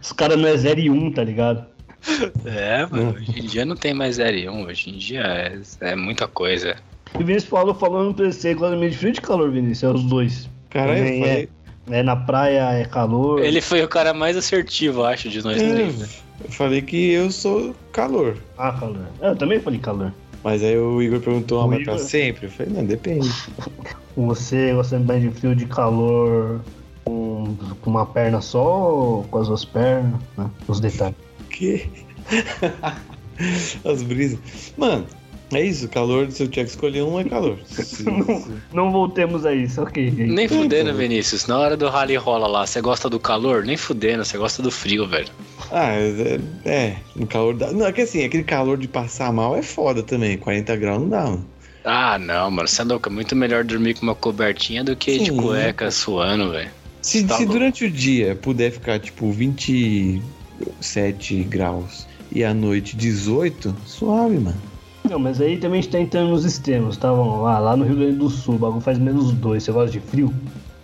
Os 0.01 0.13
caras 0.13 0.39
não 0.39 0.49
é 0.49 0.57
0 0.57 0.81
e 0.81 0.91
1, 0.91 0.95
um, 0.95 1.13
tá 1.13 1.25
ligado? 1.25 1.67
É, 2.45 2.87
mano, 2.87 3.15
hoje 3.15 3.39
em 3.39 3.47
dia 3.47 3.65
não 3.65 3.77
tem 3.77 3.93
mais 3.93 4.19
L1, 4.19 4.67
hoje 4.67 4.91
em 4.91 4.99
dia 4.99 5.23
é, 5.23 5.61
é 5.81 5.95
muita 5.95 6.27
coisa. 6.27 6.77
E 7.19 7.23
o 7.23 7.27
Vinícius 7.27 7.51
falou 7.51 7.75
falando 7.75 8.09
no 8.09 8.15
PC, 8.15 8.55
claramente 8.55 8.97
frio 8.97 9.13
de 9.13 9.21
calor, 9.21 9.51
Vinícius, 9.51 9.83
é 9.83 9.95
os 9.95 10.05
dois. 10.05 10.49
Caralho, 10.71 11.03
é, 11.03 11.49
é, 11.91 12.03
na 12.03 12.17
praia 12.17 12.73
é 12.73 12.85
calor. 12.85 13.41
Ele 13.41 13.61
foi 13.61 13.83
o 13.83 13.89
cara 13.89 14.15
mais 14.15 14.37
assertivo, 14.37 15.05
acho, 15.05 15.29
de 15.29 15.43
nós 15.43 15.61
é, 15.61 15.69
três. 15.69 15.99
Né? 15.99 16.09
Eu 16.45 16.51
falei 16.53 16.83
que 16.83 17.13
eu 17.13 17.31
sou 17.31 17.75
calor. 17.93 18.37
Ah, 18.57 18.73
calor. 18.73 19.07
Eu 19.21 19.37
também 19.37 19.61
falei 19.61 19.79
calor. 19.79 20.13
Mas 20.43 20.63
aí 20.63 20.79
o 20.79 21.03
Igor 21.03 21.21
perguntou, 21.21 21.61
ah, 21.61 21.67
mas 21.67 21.83
Igor... 21.83 21.97
pra 21.97 22.03
sempre? 22.03 22.47
Eu 22.47 22.51
falei, 22.51 22.73
não, 22.73 22.85
depende. 22.85 23.29
Você 24.17 24.73
gosta 24.73 24.99
mais 24.99 25.23
de 25.23 25.31
frio 25.31 25.55
de 25.55 25.67
calor 25.67 26.61
com, 27.05 27.57
com 27.81 27.91
uma 27.91 28.07
perna 28.07 28.41
só 28.41 28.91
ou 28.91 29.25
com 29.25 29.39
as 29.39 29.49
duas 29.49 29.65
pernas? 29.65 30.21
Né? 30.37 30.51
Os 30.67 30.81
detalhes 30.81 31.30
quê? 31.51 31.87
As 33.85 34.03
brisas. 34.03 34.39
Mano, 34.77 35.07
é 35.53 35.65
isso, 35.65 35.89
calor, 35.89 36.31
se 36.31 36.43
eu 36.43 36.49
tiver 36.49 36.65
que 36.65 36.71
escolher 36.71 37.03
um, 37.03 37.19
é 37.19 37.25
calor. 37.25 37.59
Não, 38.05 38.45
não 38.73 38.93
voltemos 38.93 39.45
a 39.45 39.53
isso, 39.53 39.83
ok. 39.83 40.11
Nem 40.11 40.47
fudendo, 40.47 40.91
pô. 40.91 40.97
Vinícius. 40.99 41.47
Na 41.47 41.59
hora 41.59 41.77
do 41.77 41.89
rally 41.89 42.15
rola 42.17 42.47
lá, 42.47 42.67
você 42.67 42.81
gosta 42.81 43.09
do 43.11 43.19
calor? 43.19 43.65
Nem 43.65 43.77
fudendo, 43.77 44.25
você 44.25 44.39
gosta 44.39 44.63
do 44.63 44.71
frio, 44.71 45.09
velho. 45.09 45.29
Ah, 45.73 45.93
é, 45.95 46.41
é, 46.65 46.97
no 47.17 47.27
calor 47.27 47.55
da. 47.55 47.73
Não, 47.73 47.87
é 47.87 47.93
que 47.93 48.03
assim, 48.03 48.25
aquele 48.25 48.45
calor 48.45 48.79
de 48.79 48.87
passar 48.87 49.33
mal 49.33 49.57
é 49.57 49.63
foda 49.63 50.03
também. 50.03 50.39
40 50.39 50.77
graus 50.77 51.01
não 51.01 51.09
dá, 51.09 51.25
mano. 51.25 51.47
Ah, 51.85 52.19
não, 52.19 52.51
mano. 52.51 52.69
Você 52.69 52.83
é 52.83 52.85
louco. 52.85 53.09
É 53.09 53.13
muito 53.13 53.35
melhor 53.35 53.65
dormir 53.65 53.95
com 53.95 54.03
uma 54.03 54.15
cobertinha 54.15 54.85
do 54.85 54.95
que 54.95 55.19
de 55.19 55.27
Sim. 55.27 55.37
cueca 55.37 55.91
suando, 55.91 56.51
velho. 56.53 56.71
Se, 57.03 57.25
Tá 57.25 57.37
se 57.37 57.47
durante 57.47 57.85
o 57.85 57.91
dia 57.91 58.37
puder 58.37 58.71
ficar 58.71 59.01
tipo 59.01 59.33
27 60.65 61.43
graus 61.45 62.07
e 62.33 62.45
à 62.45 62.53
noite 62.55 62.97
18, 62.97 63.75
suave, 63.87 64.39
mano. 64.39 64.57
Não, 65.09 65.19
mas 65.19 65.41
aí 65.41 65.57
também 65.57 65.81
a 65.81 65.83
gente 65.83 65.91
tá 65.93 65.99
entrando 66.01 66.31
nos 66.31 66.45
extremos, 66.45 66.97
tá? 66.97 67.11
Vamos 67.11 67.43
lá, 67.43 67.59
lá 67.59 67.77
no 67.77 67.85
Rio 67.85 67.97
Grande 67.97 68.17
do 68.17 68.29
Sul, 68.31 68.55
o 68.57 68.59
bagulho 68.59 68.81
faz 68.81 68.99
menos 68.99 69.33
dois, 69.33 69.63
você 69.65 69.73
gosta 69.73 69.91
de 69.91 70.01
frio? 70.01 70.33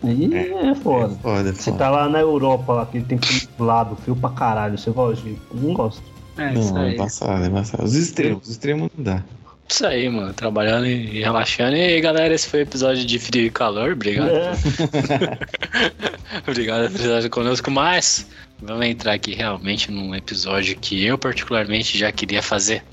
Aí 0.02 0.30
é, 0.35 0.75
foda. 0.75 1.12
É 1.14 1.16
foda, 1.23 1.49
é 1.49 1.52
Você 1.52 1.71
foda. 1.71 1.78
tá 1.78 1.90
lá 1.90 2.09
na 2.09 2.21
Europa, 2.21 2.73
lá, 2.73 2.83
aquele 2.83 3.04
tempo 3.04 3.26
nublado, 3.59 3.97
frio 3.97 4.16
pra 4.16 4.30
caralho, 4.30 4.76
você 4.78 4.90
gosta 4.90 5.23
de. 5.23 5.37
Não 5.54 5.73
gosto. 5.75 6.02
É 6.38 6.52
isso 6.52 6.73
Não, 6.75 6.83
é 6.83 6.87
aí. 6.88 6.95
embaçado, 6.95 7.45
é 7.45 7.47
embaçado. 7.47 7.85
Os 7.85 7.95
extremos, 7.95 8.42
os 8.45 8.50
extremos 8.50 8.90
não 8.97 9.04
dá. 9.04 9.23
Isso 9.68 9.85
aí, 9.87 10.09
mano. 10.09 10.33
Trabalhando 10.33 10.87
e 10.87 11.21
relaxando. 11.21 11.75
E 11.76 11.80
aí, 11.80 12.00
galera, 12.00 12.33
esse 12.33 12.47
foi 12.47 12.61
o 12.61 12.62
episódio 12.62 13.04
de 13.04 13.18
frio 13.18 13.47
e 13.47 13.50
calor. 13.50 13.92
Obrigado. 13.92 14.28
É, 14.30 14.52
Obrigado 16.47 16.93
por 16.93 17.00
estar 17.00 17.29
conosco. 17.29 17.71
Mas 17.71 18.26
vamos 18.61 18.87
entrar 18.87 19.15
aqui 19.15 19.35
realmente 19.35 19.91
num 19.91 20.15
episódio 20.15 20.79
que 20.79 21.05
eu, 21.05 21.19
particularmente, 21.19 21.99
já 21.99 22.12
queria 22.12 22.41
fazer 22.41 22.85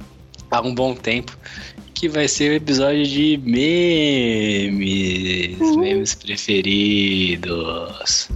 há 0.49 0.59
um 0.61 0.73
bom 0.73 0.95
tempo. 0.95 1.37
Que 1.93 2.09
vai 2.09 2.27
ser 2.27 2.51
o 2.51 2.55
episódio 2.55 3.05
de 3.05 3.39
memes. 3.43 5.59
Memes 5.77 6.15
preferidos. 6.15 8.27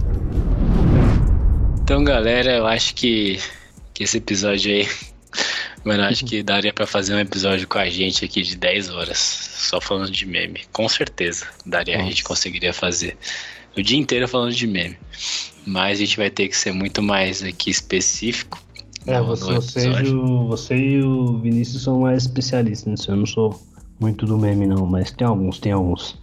Então, 1.82 2.04
galera, 2.04 2.56
eu 2.56 2.66
acho 2.66 2.94
que, 2.94 3.40
que 3.92 4.04
esse 4.04 4.18
episódio 4.18 4.72
aí. 4.72 4.88
Mano, 5.84 6.04
acho 6.04 6.24
que 6.24 6.42
daria 6.42 6.72
pra 6.72 6.86
fazer 6.86 7.14
um 7.14 7.20
episódio 7.20 7.66
com 7.66 7.78
a 7.78 7.88
gente 7.88 8.24
aqui 8.24 8.42
de 8.42 8.56
10 8.56 8.90
horas, 8.90 9.18
só 9.18 9.80
falando 9.80 10.10
de 10.10 10.26
meme. 10.26 10.60
Com 10.72 10.88
certeza, 10.88 11.46
daria, 11.64 11.96
a 11.96 12.02
gente 12.02 12.22
Nossa. 12.22 12.24
conseguiria 12.24 12.72
fazer 12.72 13.16
o 13.80 13.82
dia 13.82 13.98
inteiro 13.98 14.26
falando 14.28 14.52
de 14.54 14.66
meme. 14.66 14.96
Mas 15.66 15.98
a 15.98 16.04
gente 16.04 16.16
vai 16.16 16.30
ter 16.30 16.48
que 16.48 16.56
ser 16.56 16.72
muito 16.72 17.02
mais 17.02 17.42
aqui 17.42 17.70
específico. 17.70 18.58
é 19.06 19.18
no- 19.18 19.26
você, 19.26 19.44
no 19.52 19.60
você, 19.60 19.78
e 19.80 19.82
episódio. 19.84 20.20
o, 20.24 20.48
você 20.48 20.74
e 20.76 21.02
o 21.02 21.38
Vinícius 21.38 21.82
são 21.82 22.00
mais 22.00 22.22
especialistas 22.24 22.86
nisso. 22.90 23.10
Eu 23.10 23.16
não 23.16 23.26
sou 23.26 23.60
muito 24.00 24.24
do 24.26 24.38
meme, 24.38 24.66
não, 24.66 24.86
mas 24.86 25.10
tem 25.10 25.26
alguns, 25.26 25.58
tem 25.58 25.72
alguns. 25.72 26.16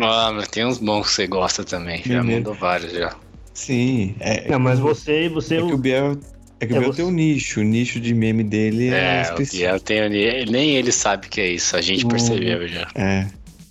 Ah, 0.00 0.30
mas 0.34 0.48
tem 0.48 0.66
uns 0.66 0.78
bons 0.78 1.06
que 1.08 1.12
você 1.14 1.26
gosta 1.26 1.64
também. 1.64 2.02
Já 2.04 2.22
Meme. 2.22 2.36
mandou 2.36 2.54
vários 2.54 2.92
já. 2.92 3.14
Sim, 3.54 4.14
é. 4.20 4.48
Não, 4.50 4.58
mas 4.60 4.78
você, 4.78 5.28
você. 5.28 5.56
É 5.56 5.62
que 5.66 5.72
o 5.72 5.78
Biel. 5.78 6.18
É 6.60 6.66
que 6.66 6.72
o 6.72 6.76
É, 6.76 6.78
Biel 6.80 6.92
você- 6.92 6.96
tem 7.02 7.04
um 7.06 7.10
nicho. 7.10 7.60
O 7.60 7.64
nicho 7.64 7.98
de 7.98 8.12
meme 8.14 8.44
dele 8.44 8.88
é, 8.88 9.16
É, 9.16 9.18
o 9.20 9.22
específico. 9.22 9.56
Biel 9.58 9.80
tem. 9.80 10.46
Nem 10.46 10.76
ele 10.76 10.92
sabe 10.92 11.26
o 11.26 11.30
que 11.30 11.40
é 11.40 11.48
isso, 11.50 11.74
a 11.76 11.80
gente 11.80 12.04
percebeu 12.06 12.68
já. 12.68 12.86
É. 12.94 13.26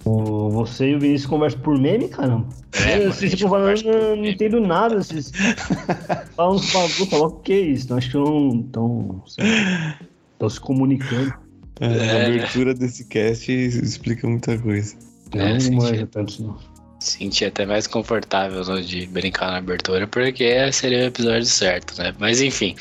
o- 0.07 0.49
você 0.49 0.91
e 0.91 0.95
o 0.95 0.99
Vinícius 0.99 1.29
conversam 1.29 1.59
por 1.61 1.77
meme, 1.77 2.07
caramba. 2.07 2.47
É, 2.85 3.05
eu, 3.05 3.11
vocês 3.13 3.33
falando, 3.39 3.51
conversa 3.51 3.83
por 3.83 3.93
não, 3.93 4.15
não 4.17 4.25
entendo 4.25 4.59
nada. 4.59 5.03
Vocês 5.03 5.31
falam 6.35 6.55
uns 6.55 6.71
bagulho, 6.71 7.05
falam 7.07 7.27
o 7.27 7.39
que 7.39 7.53
é 7.53 7.59
isso? 7.61 7.93
Acho 7.93 8.11
que 8.11 8.17
não 8.17 8.59
estão 8.61 9.23
estão 9.27 10.49
se 10.49 10.59
comunicando. 10.59 11.33
É, 11.79 11.85
É, 11.85 11.89
A 11.89 11.95
né? 11.95 12.25
abertura 12.27 12.73
desse 12.73 13.05
cast 13.05 13.51
explica 13.51 14.27
muita 14.27 14.57
coisa. 14.57 14.95
É, 15.33 15.53
não 15.53 15.59
sim, 15.59 15.75
manja 15.75 16.07
tanto, 16.07 16.41
não. 16.43 16.57
Senti 16.99 17.45
até 17.45 17.65
mais 17.65 17.85
confortável 17.85 18.63
no 18.65 18.81
de 18.81 19.05
brincar 19.07 19.51
na 19.51 19.57
abertura, 19.57 20.07
porque 20.07 20.71
seria 20.71 20.99
o 20.99 21.07
episódio 21.07 21.45
certo, 21.45 21.95
né? 22.01 22.13
Mas 22.17 22.41
enfim. 22.41 22.75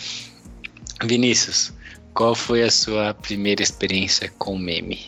Vinícius, 1.04 1.74
qual 2.14 2.34
foi 2.34 2.62
a 2.62 2.70
sua 2.70 3.12
primeira 3.12 3.62
experiência 3.62 4.32
com 4.38 4.56
meme? 4.58 4.98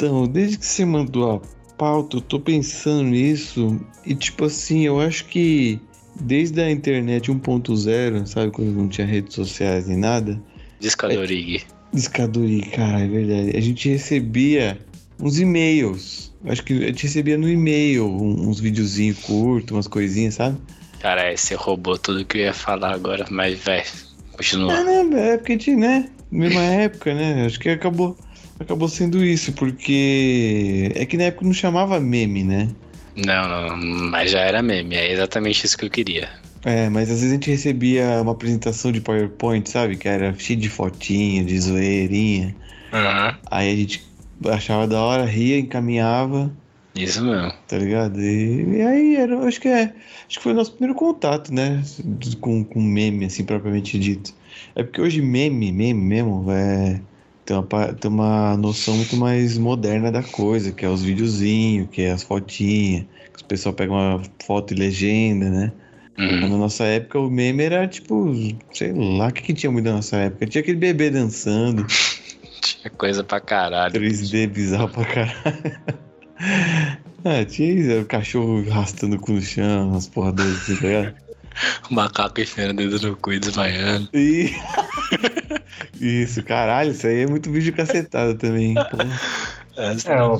Então, 0.00 0.26
desde 0.26 0.56
que 0.56 0.64
você 0.64 0.82
mandou 0.82 1.30
a 1.30 1.40
pauta, 1.76 2.16
eu 2.16 2.20
tô 2.22 2.40
pensando 2.40 3.02
nisso. 3.10 3.78
E 4.06 4.14
tipo 4.14 4.46
assim, 4.46 4.86
eu 4.86 4.98
acho 4.98 5.26
que 5.26 5.78
desde 6.18 6.58
a 6.62 6.70
internet 6.70 7.30
1.0, 7.30 8.26
sabe, 8.26 8.50
quando 8.50 8.70
não 8.70 8.88
tinha 8.88 9.06
redes 9.06 9.34
sociais 9.34 9.86
nem 9.86 9.98
nada, 9.98 10.40
Discadorig. 10.80 11.62
Discadori, 11.92 12.62
cara, 12.62 13.00
é 13.00 13.08
verdade. 13.08 13.54
A 13.54 13.60
gente 13.60 13.90
recebia 13.90 14.78
uns 15.20 15.38
e-mails. 15.38 16.32
Acho 16.46 16.64
que 16.64 16.72
a 16.82 16.86
gente 16.86 17.02
recebia 17.02 17.36
no 17.36 17.46
e-mail 17.46 18.06
uns 18.10 18.58
videozinhos 18.58 19.18
curtos, 19.18 19.72
umas 19.76 19.86
coisinhas, 19.86 20.34
sabe? 20.36 20.56
Cara, 21.00 21.36
você 21.36 21.54
roubou 21.54 21.98
tudo 21.98 22.24
que 22.24 22.38
eu 22.38 22.42
ia 22.44 22.54
falar 22.54 22.94
agora, 22.94 23.26
mas, 23.30 23.58
velho, 23.58 23.84
É, 23.84 24.36
continua. 24.36 24.82
né? 24.82 25.32
É 25.32 25.36
porque 25.36 25.52
a 25.52 25.56
gente, 25.56 25.76
né? 25.76 26.08
Mesma 26.30 26.62
época, 26.62 27.12
né? 27.14 27.44
Acho 27.44 27.60
que 27.60 27.68
acabou, 27.68 28.16
acabou 28.60 28.88
sendo 28.88 29.24
isso, 29.24 29.52
porque 29.54 30.92
é 30.94 31.06
que 31.06 31.16
na 31.16 31.24
época 31.24 31.44
não 31.46 31.52
chamava 31.52 31.98
meme, 32.00 32.44
né? 32.44 32.76
Não, 33.16 33.48
não, 33.48 33.76
mas 34.10 34.30
já 34.30 34.40
era 34.40 34.62
meme, 34.62 34.94
é 34.96 35.12
exatamente 35.12 35.64
isso 35.66 35.76
que 35.76 35.84
eu 35.84 35.90
queria. 35.90 36.30
É, 36.64 36.88
mas 36.90 37.10
às 37.10 37.20
vezes 37.20 37.30
a 37.30 37.34
gente 37.34 37.50
recebia 37.50 38.20
uma 38.22 38.32
apresentação 38.32 38.92
de 38.92 39.00
PowerPoint, 39.00 39.68
sabe? 39.68 39.96
Que 39.96 40.08
era 40.08 40.34
cheio 40.38 40.58
de 40.60 40.68
fotinha, 40.68 41.44
de 41.44 41.58
zoeirinha. 41.58 42.54
Aham. 42.92 43.38
Aí 43.50 43.72
a 43.72 43.76
gente 43.76 44.06
achava 44.46 44.86
da 44.86 45.00
hora, 45.02 45.24
ria, 45.24 45.58
encaminhava, 45.58 46.54
Isso 46.94 47.24
mesmo. 47.24 47.52
tá 47.66 47.78
ligado? 47.78 48.20
E, 48.20 48.78
e 48.78 48.82
aí 48.82 49.16
era, 49.16 49.38
acho 49.46 49.60
que 49.60 49.68
é. 49.68 49.94
Acho 50.28 50.38
que 50.38 50.42
foi 50.42 50.52
o 50.52 50.54
nosso 50.56 50.72
primeiro 50.72 50.94
contato, 50.98 51.52
né? 51.52 51.82
Com, 52.40 52.64
com 52.64 52.80
meme, 52.82 53.24
assim, 53.26 53.44
propriamente 53.44 53.98
dito. 53.98 54.34
É 54.74 54.82
porque 54.82 55.00
hoje 55.00 55.22
meme, 55.22 55.72
meme 55.72 55.94
mesmo, 56.02 56.50
é. 56.50 57.00
Tem 57.50 57.56
uma, 57.56 57.92
tem 57.94 58.08
uma 58.08 58.56
noção 58.56 58.94
muito 58.94 59.16
mais 59.16 59.58
moderna 59.58 60.12
da 60.12 60.22
coisa, 60.22 60.70
que 60.70 60.84
é 60.84 60.88
os 60.88 61.02
videozinhos, 61.02 61.88
que 61.90 62.02
é 62.02 62.12
as 62.12 62.22
fotinhas, 62.22 63.06
que 63.36 63.42
o 63.42 63.46
pessoal 63.46 63.74
pega 63.74 63.92
uma 63.92 64.22
foto 64.46 64.72
e 64.72 64.76
legenda, 64.76 65.50
né? 65.50 65.72
Uhum. 66.16 66.48
Na 66.48 66.56
nossa 66.56 66.84
época, 66.84 67.18
o 67.18 67.28
meme 67.28 67.64
era 67.64 67.88
tipo, 67.88 68.32
sei 68.72 68.92
lá, 68.92 69.26
o 69.26 69.32
que, 69.32 69.42
que 69.42 69.52
tinha 69.52 69.72
muito 69.72 69.84
na 69.84 69.94
nossa 69.96 70.16
época? 70.18 70.46
Tinha 70.46 70.62
aquele 70.62 70.76
bebê 70.76 71.10
dançando, 71.10 71.84
Tinha 72.62 72.90
coisa 72.96 73.24
pra 73.24 73.40
caralho. 73.40 73.94
3D 73.94 74.46
bizarro 74.46 74.88
pra 74.88 75.04
caralho. 75.04 75.80
Ah, 77.24 77.44
tinha 77.50 78.00
o 78.00 78.04
cachorro 78.04 78.64
arrastando 78.70 79.16
o 79.16 79.18
cu 79.18 79.32
no 79.32 79.42
chão, 79.42 79.88
umas 79.88 80.06
porra 80.06 80.30
doidas 80.30 80.56
assim, 80.58 80.76
tá 80.76 80.86
ligado? 80.86 81.14
O 81.90 81.94
macaco 81.94 82.40
enfiando 82.40 82.74
dedo 82.74 83.00
no 83.00 83.16
cu 83.16 83.32
e 83.32 83.38
desmaiando. 83.38 84.08
E... 84.14 84.54
Isso, 86.00 86.42
caralho, 86.42 86.92
isso 86.92 87.06
aí 87.06 87.22
é 87.22 87.26
muito 87.26 87.50
vídeo 87.50 87.74
cacetado 87.74 88.34
também. 88.34 88.74
porra. 88.74 89.20
É, 89.76 89.94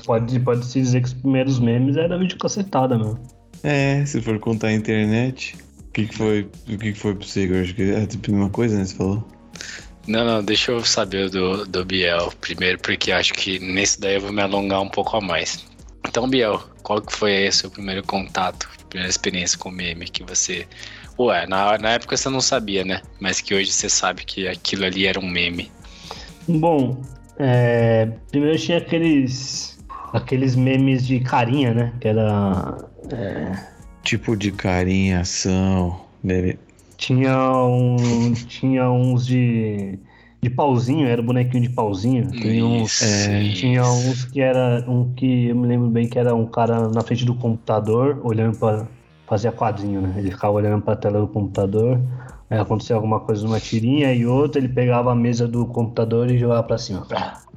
pode, 0.05 0.41
pode 0.41 0.67
se 0.67 0.81
dizer 0.81 1.01
que 1.01 1.09
os 1.09 1.15
primeiros 1.15 1.59
memes 1.59 1.97
era 1.97 2.19
vídeo 2.19 2.39
cacetada, 2.39 2.99
meu. 2.99 3.19
É, 3.63 4.05
se 4.05 4.21
for 4.21 4.39
contar 4.39 4.69
a 4.69 4.73
internet. 4.73 5.57
O 5.89 5.93
que, 5.93 6.07
que 6.07 6.17
foi? 6.17 6.49
O 6.69 6.79
que, 6.79 6.93
que 6.93 6.99
foi 6.99 7.15
pra 7.15 7.27
você, 7.27 7.47
Gorge? 7.47 7.75
Que 7.75 7.91
É 7.91 8.07
tipo 8.07 8.31
a 8.31 8.35
mesma 8.35 8.51
coisa, 8.51 8.77
né? 8.77 8.85
Você 8.85 8.95
falou? 8.95 9.27
Não, 10.07 10.25
não, 10.25 10.43
deixa 10.43 10.73
eu 10.73 10.85
saber 10.85 11.31
do, 11.31 11.67
do 11.67 11.85
Biel 11.85 12.33
primeiro, 12.41 12.79
porque 12.79 13.13
acho 13.13 13.33
que 13.35 13.59
nesse 13.59 14.01
daí 14.01 14.17
eu 14.17 14.21
vou 14.21 14.33
me 14.33 14.43
alongar 14.43 14.81
um 14.81 14.89
pouco 14.89 15.17
a 15.17 15.21
mais. 15.21 15.65
Então, 16.07 16.29
Biel, 16.29 16.63
qual 16.83 17.01
que 17.01 17.13
foi 17.13 17.37
aí 17.37 17.49
o 17.49 17.53
seu 17.53 17.71
primeiro 17.71 18.03
contato, 18.03 18.69
primeira 18.89 19.09
experiência 19.09 19.59
com 19.59 19.71
meme 19.71 20.07
que 20.07 20.23
você. 20.23 20.67
Ué, 21.21 21.47
na, 21.47 21.77
na 21.77 21.91
época 21.91 22.17
você 22.17 22.31
não 22.31 22.41
sabia, 22.41 22.83
né? 22.83 23.03
Mas 23.21 23.43
que 23.43 23.55
hoje 23.55 23.71
você 23.71 23.91
sabe 23.91 24.25
que 24.25 24.49
aquilo 24.49 24.87
ali 24.87 25.07
era 25.07 25.21
um 25.21 25.29
meme. 25.29 25.71
Bom, 26.49 27.03
é, 27.39 28.09
primeiro 28.31 28.59
tinha 28.59 28.79
aqueles 28.79 29.79
aqueles 30.15 30.57
memes 30.57 31.07
de 31.07 31.21
carinha, 31.21 31.75
né? 31.75 31.93
Que 32.01 32.09
era 32.09 32.79
Tipo 34.03 34.35
de 34.35 34.51
carinha, 34.51 35.21
ação. 35.21 36.01
Deve... 36.25 36.59
tinha 36.97 37.37
um 37.67 38.33
tinha 38.33 38.91
uns 38.91 39.27
de 39.27 39.99
de 40.41 40.49
pauzinho, 40.49 41.07
era 41.07 41.21
bonequinho 41.21 41.63
de 41.63 41.69
pauzinho. 41.69 42.31
Tinha 42.31 42.65
uns, 42.65 43.03
é, 43.03 43.53
tinha 43.53 43.85
uns 43.85 44.25
que 44.25 44.41
era 44.41 44.83
um 44.89 45.13
que 45.13 45.49
eu 45.49 45.55
me 45.55 45.69
lembro 45.69 45.89
bem 45.89 46.09
que 46.09 46.19
era 46.19 46.35
um 46.35 46.47
cara 46.47 46.89
na 46.89 47.03
frente 47.03 47.27
do 47.27 47.35
computador 47.35 48.19
olhando 48.25 48.57
para 48.57 48.89
fazia 49.31 49.51
quadrinho, 49.53 50.03
né? 50.03 50.13
Ele 50.19 50.31
ficava 50.31 50.53
olhando 50.53 50.83
para 50.83 50.93
a 50.93 50.97
tela 50.97 51.21
do 51.21 51.29
computador. 51.29 51.99
Aí 52.51 52.59
acontecia 52.59 52.97
alguma 52.97 53.21
coisa 53.21 53.45
numa 53.47 53.61
tirinha 53.61 54.13
e 54.13 54.27
outra, 54.27 54.61
ele 54.61 54.69
pegava 54.69 55.13
a 55.13 55.15
mesa 55.15 55.47
do 55.49 55.65
computador 55.67 56.29
e 56.31 56.37
jogava 56.37 56.65
pra 56.65 56.77
cima. 56.77 57.07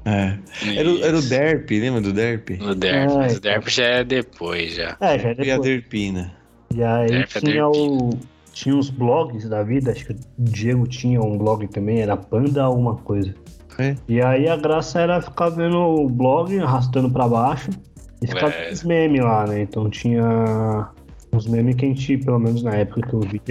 É. 0.06 0.38
Era, 0.78 0.90
o- 0.90 1.04
era 1.04 1.18
o. 1.18 1.22
Derp, 1.22 1.70
lembra 1.72 2.00
do 2.00 2.14
Derp? 2.14 2.50
O 2.62 2.76
Derp, 2.76 3.12
mas 3.16 3.32
Ai, 3.32 3.38
o 3.38 3.42
Derp 3.42 3.68
já 3.70 3.84
é 3.86 4.04
depois 4.04 4.76
já. 4.76 4.96
É, 5.02 5.18
já 5.18 5.30
E 5.30 5.32
a 5.32 5.34
depois. 5.34 5.62
Derpina. 5.62 6.32
E 6.76 6.84
aí 6.84 7.08
Derp 7.08 7.36
é 7.36 7.40
tinha 7.40 7.54
Derp. 7.64 7.76
o. 7.76 8.10
Tinha 8.52 8.76
uns 8.76 8.92
blogs 8.92 9.50
da 9.50 9.64
vida, 9.64 9.92
acho 9.92 10.06
que 10.06 10.14
o 10.14 10.16
Diego 10.38 10.86
tinha 10.86 11.20
um 11.20 11.40
blog 11.40 11.68
também, 11.68 12.02
era 12.02 12.16
Panda 12.16 12.62
alguma 12.62 12.96
coisa. 12.98 13.34
É. 13.80 13.96
E 14.08 14.22
aí 14.22 14.48
a 14.48 14.56
graça 14.56 15.02
era 15.02 15.20
ficar 15.20 15.50
vendo 15.50 15.76
o 15.80 16.08
blog, 16.08 16.56
arrastando 16.60 17.10
pra 17.10 17.28
baixo. 17.28 17.72
E 18.22 18.28
ficar 18.28 18.50
É. 18.50 18.68
com 18.68 18.74
os 18.74 18.84
memes 18.84 19.22
lá, 19.22 19.48
né? 19.48 19.62
Então 19.64 19.90
tinha 19.90 20.88
uns 21.34 21.48
memes 21.48 21.76
que 21.76 21.86
a 21.86 21.88
gente, 21.88 22.18
pelo 22.20 22.40
menos 22.40 22.64
na 22.64 22.76
época 22.76 23.02
que 23.08 23.14
eu 23.14 23.20
vi, 23.22 23.42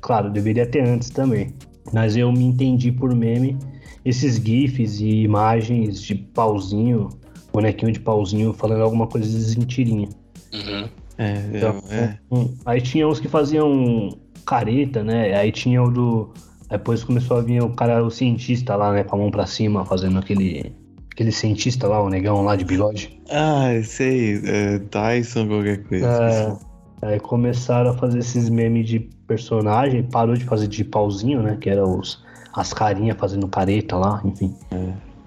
claro, 0.00 0.30
deveria 0.30 0.66
ter 0.66 0.86
antes 0.86 1.10
também. 1.10 1.52
Mas 1.92 2.16
eu 2.16 2.30
me 2.32 2.44
entendi 2.44 2.90
por 2.92 3.14
meme 3.14 3.56
esses 4.04 4.36
GIFs 4.36 5.00
e 5.00 5.22
imagens 5.22 6.00
de 6.02 6.14
pauzinho, 6.14 7.08
bonequinho 7.52 7.92
de 7.92 8.00
pauzinho 8.00 8.52
falando 8.52 8.82
alguma 8.82 9.06
coisa 9.06 9.54
de 9.58 9.66
tirinha. 9.66 10.08
Uhum. 10.52 10.88
É, 11.18 11.34
Então, 11.54 11.82
é. 11.90 12.18
um- 12.30 12.54
Aí 12.64 12.80
tinha 12.80 13.06
os 13.06 13.20
que 13.20 13.28
faziam 13.28 14.16
careta, 14.46 15.04
né? 15.04 15.34
Aí 15.34 15.52
tinha 15.52 15.82
o 15.82 15.90
do. 15.90 16.32
Depois 16.70 17.04
começou 17.04 17.36
a 17.36 17.42
vir 17.42 17.62
o 17.62 17.68
cara, 17.70 18.02
o 18.02 18.10
cientista 18.10 18.74
lá, 18.74 18.92
né? 18.92 19.04
Com 19.04 19.16
a 19.16 19.18
mão 19.18 19.30
pra 19.30 19.46
cima, 19.46 19.84
fazendo 19.84 20.18
aquele. 20.18 20.72
Aquele 21.12 21.30
cientista 21.30 21.86
lá, 21.86 22.02
o 22.02 22.08
negão 22.08 22.42
lá 22.42 22.56
de 22.56 22.64
bigode. 22.64 23.20
Ah, 23.30 23.68
sei. 23.84 24.40
É, 24.46 24.78
Tyson, 24.78 25.46
qualquer 25.46 25.84
coisa. 25.84 26.06
É, 26.06 26.56
aí 27.02 27.18
começaram 27.18 27.90
a 27.90 27.94
fazer 27.94 28.20
esses 28.20 28.48
memes 28.48 28.88
de 28.88 29.00
personagem, 29.26 30.04
parou 30.04 30.36
de 30.36 30.44
fazer 30.44 30.68
de 30.68 30.84
pauzinho, 30.84 31.42
né? 31.42 31.58
Que 31.60 31.68
era 31.68 31.84
os, 31.84 32.24
as 32.54 32.72
carinhas 32.72 33.18
fazendo 33.18 33.48
careta 33.48 33.96
lá, 33.96 34.22
enfim. 34.24 34.54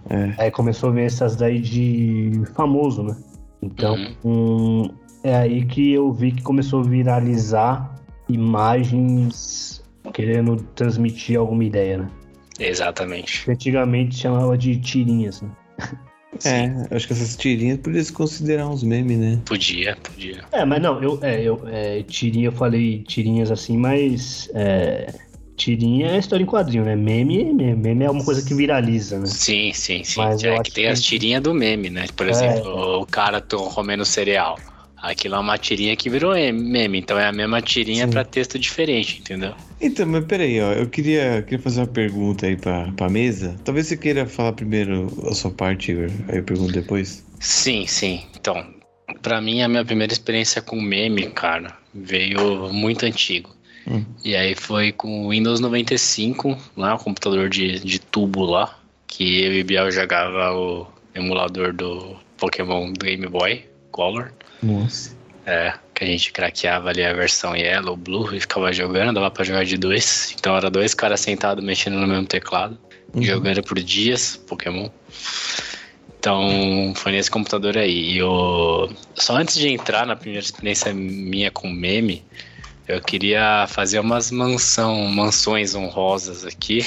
é. 0.09 0.33
Aí 0.37 0.51
começou 0.51 0.89
a 0.89 0.93
ver 0.93 1.05
essas 1.05 1.35
daí 1.35 1.59
de 1.59 2.41
famoso, 2.55 3.03
né? 3.03 3.15
Então, 3.61 3.97
hum, 4.23 4.89
é 5.23 5.35
aí 5.35 5.65
que 5.65 5.91
eu 5.91 6.11
vi 6.13 6.31
que 6.31 6.43
começou 6.43 6.81
a 6.81 6.83
viralizar 6.83 7.95
imagens 8.29 9.83
querendo 10.13 10.57
transmitir 10.75 11.37
alguma 11.37 11.63
ideia, 11.63 11.97
né? 11.97 12.07
Exatamente. 12.59 13.49
Antigamente 13.49 14.15
chamava 14.15 14.57
de 14.57 14.79
tirinhas, 14.79 15.41
né? 15.41 15.49
É, 16.43 16.95
acho 16.95 17.07
que 17.07 17.13
essas 17.13 17.35
tirinhas 17.35 17.79
podia 17.79 18.03
se 18.03 18.11
considerar 18.11 18.67
uns 18.67 18.83
memes, 18.83 19.17
né? 19.17 19.41
Podia, 19.45 19.95
podia. 19.97 20.43
É, 20.51 20.65
mas 20.65 20.81
não, 20.81 21.01
eu, 21.01 21.19
é, 21.23 21.41
eu 21.43 21.61
é, 21.67 22.03
tirinha, 22.03 22.47
eu 22.47 22.51
falei 22.51 23.03
tirinhas 23.03 23.51
assim, 23.51 23.77
mas 23.77 24.49
é, 24.53 25.13
tirinha 25.55 26.07
é 26.07 26.17
história 26.17 26.43
em 26.43 26.47
quadrinho, 26.47 26.83
né? 26.83 26.95
Meme, 26.95 27.41
é 27.41 27.43
meme, 27.53 27.75
meme 27.75 28.03
é 28.05 28.09
uma 28.09 28.23
coisa 28.23 28.41
que 28.41 28.53
viraliza, 28.53 29.19
né? 29.19 29.25
Sim, 29.27 29.71
sim, 29.73 30.03
sim. 30.03 30.19
Mas 30.21 30.43
eu 30.43 30.51
é 30.51 30.55
acho 30.55 30.63
que 30.65 30.71
tem 30.71 30.85
que- 30.85 30.89
as 30.91 31.01
tirinhas 31.01 31.41
do 31.41 31.53
meme, 31.53 31.89
né? 31.89 32.05
Por 32.15 32.27
É. 32.27 32.31
exemplo, 32.31 33.01
o 33.01 33.05
cara 33.05 33.39
tô 33.41 33.69
comendo 33.69 34.05
cereal. 34.05 34.59
Aquilo 35.05 35.35
é 35.35 35.39
uma 35.39 35.57
tirinha 35.57 35.95
que 35.95 36.09
virou 36.09 36.33
meme, 36.33 36.99
então 36.99 37.17
é 37.19 37.27
a 37.27 37.31
mesma 37.31 37.61
tirinha 37.61 38.07
pra 38.07 38.23
texto 38.23 38.57
diferente, 38.57 39.19
entendeu? 39.19 39.53
Então, 39.79 40.05
mas 40.07 40.25
peraí, 40.25 40.59
ó. 40.59 40.73
Eu 40.73 40.87
queria, 40.89 41.43
queria 41.43 41.59
fazer 41.59 41.81
uma 41.81 41.87
pergunta 41.87 42.47
aí 42.47 42.57
pra, 42.57 42.91
pra 42.93 43.07
mesa. 43.07 43.55
Talvez 43.63 43.85
você 43.85 43.95
queira 43.95 44.25
falar 44.25 44.53
primeiro 44.53 45.07
a 45.29 45.33
sua 45.35 45.51
parte, 45.51 45.91
Igor. 45.91 46.09
Aí 46.27 46.37
eu 46.37 46.43
pergunto 46.43 46.71
depois. 46.71 47.23
Sim, 47.39 47.85
sim. 47.85 48.23
Então, 48.35 48.65
pra 49.21 49.39
mim, 49.39 49.61
a 49.61 49.67
minha 49.67 49.85
primeira 49.85 50.11
experiência 50.11 50.59
com 50.59 50.81
meme, 50.81 51.27
cara, 51.29 51.77
veio 51.93 52.73
muito 52.73 53.05
antigo. 53.05 53.55
Hum. 53.87 54.03
E 54.23 54.35
aí 54.35 54.55
foi 54.55 54.91
com 54.91 55.27
o 55.27 55.29
Windows 55.29 55.59
95, 55.59 56.57
lá, 56.75 56.95
o 56.95 56.99
computador 56.99 57.47
de, 57.47 57.79
de 57.79 57.99
tubo 57.99 58.43
lá, 58.43 58.75
que 59.05 59.43
eu 59.43 59.53
e 59.53 59.63
Biel 59.63 59.91
jogava 59.91 60.51
o 60.51 60.87
emulador 61.13 61.71
do 61.73 62.15
Pokémon 62.37 62.91
Game 62.93 63.27
Boy 63.27 63.65
Color. 63.91 64.33
Nossa. 64.65 65.15
É, 65.45 65.73
que 65.93 66.03
a 66.03 66.07
gente 66.07 66.31
craqueava 66.31 66.89
ali 66.89 67.03
a 67.03 67.13
versão 67.13 67.55
Yellow, 67.55 67.95
Blue 67.95 68.33
e 68.35 68.39
ficava 68.39 68.73
jogando, 68.73 69.15
dava 69.15 69.29
pra 69.29 69.43
jogar 69.43 69.63
de 69.63 69.77
dois. 69.77 70.35
Então 70.37 70.57
era 70.57 70.69
dois 70.69 70.93
caras 70.93 71.19
sentados 71.19 71.63
mexendo 71.63 71.99
no 71.99 72.07
mesmo 72.07 72.25
teclado, 72.25 72.77
Uhum. 73.13 73.21
jogando 73.21 73.63
por 73.63 73.79
dias 73.79 74.35
Pokémon. 74.35 74.89
Então 76.19 76.93
foi 76.95 77.11
nesse 77.11 77.29
computador 77.29 77.77
aí. 77.77 78.13
E 78.13 78.17
eu... 78.17 78.91
Só 79.13 79.37
antes 79.37 79.55
de 79.55 79.69
entrar 79.69 80.05
na 80.05 80.15
primeira 80.15 80.43
experiência 80.43 80.93
minha 80.93 81.51
com 81.51 81.69
meme, 81.69 82.23
eu 82.87 82.99
queria 82.99 83.65
fazer 83.67 83.99
umas 83.99 84.31
mansão, 84.31 85.05
mansões 85.05 85.75
honrosas 85.75 86.43
aqui. 86.43 86.85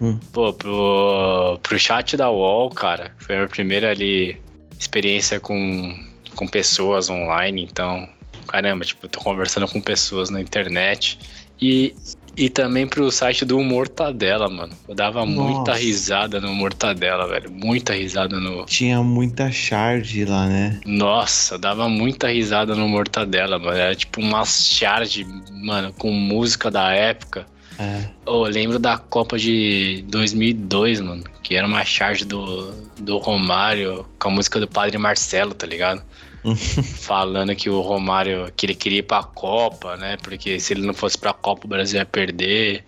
Hum. 0.00 0.18
Pô, 0.32 0.52
pro, 0.52 1.58
pro 1.62 1.78
chat 1.78 2.16
da 2.16 2.30
UOL, 2.30 2.70
cara, 2.70 3.12
foi 3.18 3.34
a 3.34 3.38
minha 3.38 3.48
primeira 3.48 3.90
ali 3.90 4.40
experiência 4.78 5.38
com, 5.38 5.94
com 6.38 6.46
pessoas 6.46 7.10
online, 7.10 7.64
então, 7.68 8.08
caramba, 8.46 8.84
tipo, 8.84 9.06
eu 9.06 9.10
tô 9.10 9.18
conversando 9.18 9.66
com 9.66 9.80
pessoas 9.80 10.30
na 10.30 10.40
internet. 10.40 11.18
E, 11.60 11.92
e 12.36 12.48
também 12.48 12.86
pro 12.86 13.10
site 13.10 13.44
do 13.44 13.60
Mortadela, 13.60 14.48
mano. 14.48 14.72
Eu 14.86 14.94
dava 14.94 15.26
muita 15.26 15.72
Nossa. 15.72 15.82
risada 15.82 16.40
no 16.40 16.54
Mortadela, 16.54 17.26
velho. 17.26 17.50
Muita 17.50 17.92
risada 17.92 18.38
no. 18.38 18.64
Tinha 18.66 19.02
muita 19.02 19.50
charge 19.50 20.24
lá, 20.24 20.46
né? 20.46 20.78
Nossa, 20.86 21.56
eu 21.56 21.58
dava 21.58 21.88
muita 21.88 22.28
risada 22.28 22.76
no 22.76 22.88
Mortadela, 22.88 23.58
mano. 23.58 23.76
Era 23.76 23.96
tipo 23.96 24.20
uma 24.20 24.44
charge, 24.44 25.26
mano, 25.50 25.92
com 25.92 26.12
música 26.12 26.70
da 26.70 26.92
época. 26.92 27.48
É. 27.80 28.08
Oh, 28.24 28.46
eu 28.46 28.52
lembro 28.52 28.78
da 28.78 28.96
Copa 28.96 29.36
de 29.36 30.04
2002, 30.08 31.00
mano, 31.00 31.24
que 31.42 31.56
era 31.56 31.66
uma 31.66 31.84
charge 31.84 32.24
do, 32.24 32.72
do 32.98 33.18
Romário 33.18 34.06
com 34.18 34.28
a 34.28 34.32
música 34.32 34.60
do 34.60 34.68
Padre 34.68 34.98
Marcelo, 34.98 35.54
tá 35.54 35.66
ligado? 35.66 36.02
Falando 37.00 37.54
que 37.54 37.68
o 37.68 37.80
Romário, 37.80 38.50
que 38.56 38.66
ele 38.66 38.74
queria 38.74 38.98
ir 39.00 39.02
pra 39.02 39.22
Copa, 39.22 39.96
né? 39.96 40.16
Porque 40.22 40.58
se 40.60 40.72
ele 40.72 40.86
não 40.86 40.94
fosse 40.94 41.18
pra 41.18 41.32
Copa, 41.32 41.66
o 41.66 41.68
Brasil 41.68 41.98
ia 41.98 42.06
perder. 42.06 42.84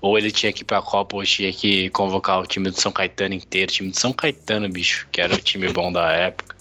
Ou 0.00 0.16
ele 0.16 0.30
tinha 0.30 0.52
que 0.52 0.62
ir 0.62 0.64
pra 0.64 0.80
Copa, 0.80 1.16
ou 1.16 1.24
tinha 1.24 1.52
que 1.52 1.90
convocar 1.90 2.40
o 2.40 2.46
time 2.46 2.70
do 2.70 2.80
São 2.80 2.90
Caetano 2.92 3.34
inteiro. 3.34 3.70
O 3.70 3.74
time 3.74 3.90
do 3.90 3.98
São 3.98 4.12
Caetano, 4.12 4.68
bicho, 4.68 5.06
que 5.10 5.20
era 5.20 5.34
o 5.34 5.38
time 5.38 5.68
bom 5.72 5.92
da 5.92 6.10
época. 6.12 6.56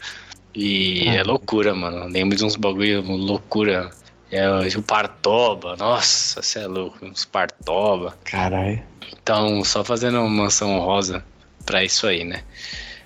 E 0.54 1.08
Ah. 1.08 1.16
é 1.16 1.24
loucura, 1.24 1.74
mano. 1.76 2.08
Lembro 2.08 2.36
de 2.36 2.44
uns 2.44 2.56
bagulho, 2.56 3.02
loucura. 3.04 3.92
É, 4.32 4.50
o 4.50 4.82
Partoba, 4.82 5.78
nossa, 5.78 6.42
você 6.42 6.60
é 6.60 6.68
louco, 6.68 7.06
uns 7.06 7.24
Partoba. 7.24 8.18
Caralho. 8.26 8.84
Então, 9.22 9.64
só 9.64 9.84
fazendo 9.84 10.20
uma 10.20 10.30
mansão 10.30 10.80
rosa 10.80 11.24
pra 11.66 11.84
isso 11.84 12.06
aí, 12.08 12.26
né? 12.26 12.44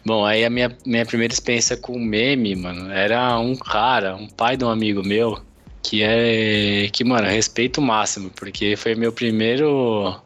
Bom, 0.06 0.26
aí 0.26 0.44
a 0.44 0.50
minha, 0.50 0.76
minha 0.86 1.06
primeira 1.06 1.34
experiência 1.34 1.78
com 1.78 2.00
meme, 2.00 2.56
mano, 2.56 2.92
era 2.92 3.38
um 3.40 3.56
cara, 3.56 4.16
um 4.16 4.28
pai 4.28 4.58
de 4.58 4.66
um 4.66 4.70
amigo 4.70 5.04
meu, 5.04 5.40
que 5.84 6.02
é. 6.02 6.90
que, 6.92 7.04
mano, 7.04 7.28
respeito 7.28 7.82
máximo, 7.82 8.32
porque 8.32 8.76
foi 8.76 8.96
meu 8.96 9.12
primeiro. 9.12 10.20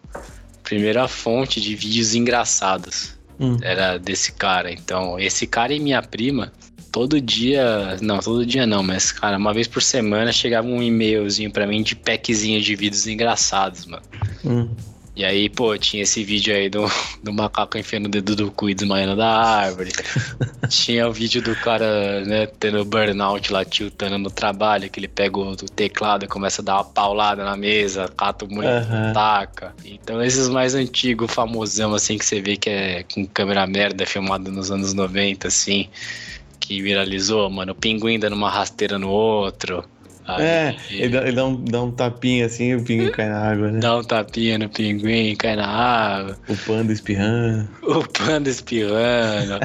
primeira 0.63 1.07
fonte 1.07 1.59
de 1.59 1.75
vídeos 1.75 2.15
engraçados. 2.15 3.15
Hum. 3.39 3.57
Era 3.61 3.97
desse 3.97 4.31
cara. 4.31 4.71
Então, 4.71 5.19
esse 5.19 5.45
cara 5.45 5.73
e 5.73 5.79
minha 5.79 6.01
prima, 6.01 6.53
todo 6.91 7.19
dia. 7.19 7.97
Não, 8.01 8.19
todo 8.19 8.45
dia 8.45 8.65
não, 8.65 8.81
mas, 8.81 9.11
cara, 9.11 9.37
uma 9.37 9.53
vez 9.53 9.67
por 9.67 9.83
semana 9.83 10.31
chegava 10.31 10.67
um 10.67 10.81
e-mailzinho 10.81 11.51
pra 11.51 11.67
mim 11.67 11.83
de 11.83 11.95
packzinho 11.95 12.61
de 12.61 12.75
vídeos 12.75 13.07
engraçados, 13.07 13.85
mano. 13.85 14.03
Hum. 14.45 14.69
E 15.15 15.23
aí, 15.23 15.49
pô, 15.49 15.77
tinha 15.77 16.03
esse 16.03 16.25
vídeo 16.25 16.53
aí 16.53 16.69
do, 16.69 16.85
do 17.23 17.31
macaco 17.31 17.77
enfiando 17.77 18.07
o 18.07 18.09
dedo 18.09 18.35
do 18.35 18.51
cu 18.51 18.69
e 18.69 18.75
desmaiando 18.75 19.15
da 19.15 19.29
árvore. 19.29 19.91
tinha 20.67 21.07
o 21.07 21.13
vídeo 21.13 21.41
do 21.41 21.55
cara, 21.55 22.25
né, 22.25 22.47
tendo 22.47 22.83
burnout 22.83 23.53
lá, 23.53 23.63
tiltando 23.63 24.17
no 24.17 24.29
trabalho, 24.29 24.89
que 24.89 24.99
ele 24.99 25.07
pega 25.07 25.37
o, 25.39 25.55
teclado 25.55 26.25
e 26.25 26.27
começa 26.27 26.61
a 26.61 26.65
dar 26.65 26.73
uma 26.75 26.83
paulada 26.83 27.45
na 27.45 27.55
mesa, 27.55 28.09
cata 28.17 28.43
o 28.43 28.49
mulher, 28.53 28.83
Aham. 28.83 29.13
taca. 29.13 29.73
Então 29.85 30.21
esses 30.21 30.49
mais 30.49 30.75
antigos, 30.75 31.31
famosão, 31.31 31.93
assim, 31.93 32.17
que 32.17 32.25
você 32.25 32.41
vê 32.41 32.57
que 32.57 32.69
é 32.69 33.03
com 33.03 33.25
câmera 33.25 33.65
merda, 33.65 34.05
filmado 34.05 34.51
nos 34.51 34.69
anos 34.69 34.93
90, 34.93 35.47
assim, 35.47 35.89
que 36.59 36.81
viralizou, 36.81 37.49
mano, 37.49 37.71
o 37.71 37.75
pinguim 37.75 38.19
dando 38.19 38.35
uma 38.35 38.49
rasteira 38.49 38.99
no 38.99 39.09
outro. 39.09 39.85
Aí- 40.27 40.43
É, 40.43 40.75
ele 40.89 41.09
dá, 41.09 41.21
ele 41.21 41.31
dá 41.33 41.45
um, 41.45 41.63
dá 41.63 41.83
um 41.83 41.91
tapinha 41.91 42.45
assim 42.47 42.65
e 42.71 42.75
o 42.75 42.83
pingo 42.83 43.11
cai 43.11 43.29
na 43.29 43.39
água, 43.51 43.71
né? 43.71 43.79
Dá 43.79 43.97
um 43.97 44.03
tapinha 44.03 44.57
no 44.57 44.67
pinguim, 44.69 45.35
cai 45.35 45.55
na 45.55 45.67
água. 45.67 46.37
O 46.47 46.55
panda 46.57 46.91
espirrando. 46.91 47.69
O 47.83 48.03
panda 48.07 48.49
espirrando. 48.49 49.59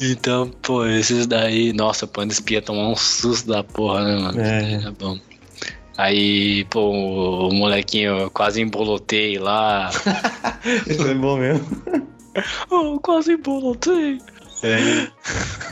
então, 0.00 0.48
pô, 0.62 0.86
esses 0.86 1.26
daí. 1.26 1.72
Nossa, 1.72 2.04
o 2.04 2.08
panda 2.08 2.32
espia 2.32 2.62
tomar 2.62 2.88
um 2.88 2.96
susto 2.96 3.48
da 3.48 3.64
porra, 3.64 4.04
né, 4.04 4.16
mano? 4.20 4.40
É. 4.40 4.74
É 4.86 4.90
bom. 4.92 5.18
Aí, 5.98 6.64
pô, 6.66 6.90
o 7.48 7.54
molequinho 7.54 8.16
eu 8.18 8.30
quase 8.30 8.60
embolotei 8.60 9.38
lá. 9.38 9.90
Isso 10.86 11.06
é 11.08 11.14
bom 11.14 11.38
mesmo. 11.38 11.66
oh, 12.70 13.00
quase 13.00 13.32
embolotei. 13.32 14.20
É. 14.62 15.08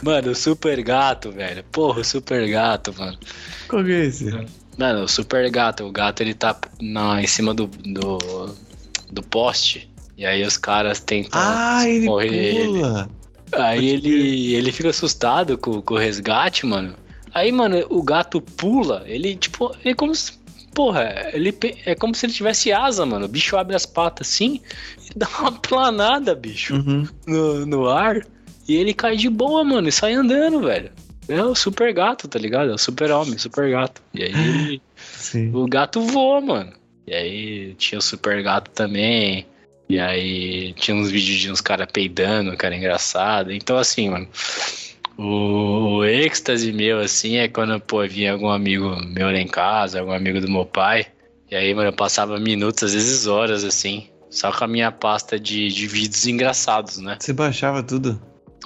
Mano, 0.02 0.30
o 0.30 0.34
super 0.34 0.82
gato, 0.82 1.30
velho. 1.32 1.64
Porra, 1.72 2.00
o 2.00 2.04
super 2.04 2.48
gato, 2.48 2.94
mano. 2.96 3.18
Qual 3.68 3.84
que 3.84 3.92
é 3.92 4.04
esse? 4.06 4.30
Mano, 4.78 5.04
o 5.04 5.08
super 5.08 5.48
gato, 5.50 5.84
o 5.84 5.92
gato 5.92 6.20
ele 6.22 6.34
tá 6.34 6.56
na, 6.80 7.22
em 7.22 7.26
cima 7.26 7.54
do, 7.54 7.66
do, 7.66 8.54
do 9.10 9.22
poste. 9.22 9.90
E 10.16 10.24
aí 10.26 10.44
os 10.44 10.56
caras 10.56 11.00
tentam. 11.00 11.40
Ah, 11.40 11.88
ele 11.88 12.06
Morrer 12.06 12.66
pula. 12.66 13.10
Aí 13.52 13.76
Pode 13.78 14.08
ele, 14.08 14.54
ele 14.54 14.72
fica 14.72 14.90
assustado 14.90 15.56
com, 15.56 15.80
com 15.80 15.94
o 15.94 15.98
resgate, 15.98 16.66
mano. 16.66 16.94
Aí, 17.32 17.50
mano, 17.50 17.84
o 17.88 18.02
gato 18.02 18.40
pula, 18.40 19.02
ele, 19.06 19.34
tipo, 19.36 19.74
ele 19.84 19.94
como 19.94 20.14
se 20.14 20.32
porra, 20.72 21.30
ele 21.32 21.56
é 21.86 21.94
como 21.94 22.14
se 22.14 22.26
ele 22.26 22.32
tivesse 22.32 22.72
asa, 22.72 23.06
mano. 23.06 23.26
O 23.26 23.28
bicho 23.28 23.56
abre 23.56 23.76
as 23.76 23.86
patas 23.86 24.28
assim 24.28 24.60
e 25.08 25.10
dá 25.16 25.28
uma 25.40 25.52
planada, 25.52 26.34
bicho, 26.34 26.74
Uhum. 26.74 27.06
no, 27.26 27.64
no 27.66 27.88
ar. 27.88 28.26
E 28.66 28.76
ele 28.76 28.94
cai 28.94 29.16
de 29.16 29.28
boa, 29.28 29.62
mano, 29.62 29.88
e 29.88 29.92
sai 29.92 30.14
andando, 30.14 30.60
velho. 30.60 30.90
É 31.28 31.42
o 31.42 31.54
super 31.54 31.92
gato, 31.92 32.28
tá 32.28 32.38
ligado? 32.38 32.70
É 32.70 32.74
o 32.74 32.78
super 32.78 33.10
homem, 33.10 33.38
super 33.38 33.70
gato. 33.70 34.02
E 34.12 34.22
aí 34.22 34.80
Sim. 34.96 35.50
o 35.54 35.66
gato 35.66 36.00
voa, 36.00 36.40
mano. 36.40 36.72
E 37.06 37.14
aí 37.14 37.74
tinha 37.74 37.98
o 37.98 38.02
super 38.02 38.42
gato 38.42 38.70
também. 38.70 39.46
E 39.88 39.98
aí 39.98 40.72
tinha 40.74 40.96
uns 40.96 41.10
vídeos 41.10 41.38
de 41.38 41.50
uns 41.50 41.60
caras 41.60 41.86
peidando, 41.92 42.56
cara, 42.56 42.76
engraçado. 42.76 43.52
Então, 43.52 43.76
assim, 43.76 44.10
mano. 44.10 44.28
O, 45.16 45.98
o 45.98 46.04
êxtase 46.04 46.72
meu, 46.72 46.98
assim, 46.98 47.36
é 47.36 47.46
quando, 47.46 47.78
pô, 47.80 48.06
vinha 48.06 48.32
algum 48.32 48.48
amigo 48.48 48.96
meu 49.06 49.26
lá 49.26 49.38
em 49.38 49.46
casa, 49.46 50.00
algum 50.00 50.12
amigo 50.12 50.40
do 50.40 50.50
meu 50.50 50.66
pai. 50.66 51.06
E 51.50 51.54
aí, 51.54 51.72
mano, 51.72 51.90
eu 51.90 51.92
passava 51.92 52.38
minutos, 52.40 52.82
às 52.82 52.94
vezes 52.94 53.26
horas, 53.26 53.62
assim, 53.62 54.08
só 54.28 54.50
com 54.50 54.64
a 54.64 54.68
minha 54.68 54.90
pasta 54.90 55.38
de, 55.38 55.68
de 55.68 55.86
vídeos 55.86 56.26
engraçados, 56.26 56.98
né? 56.98 57.16
Você 57.20 57.32
baixava 57.32 57.82
tudo? 57.82 58.20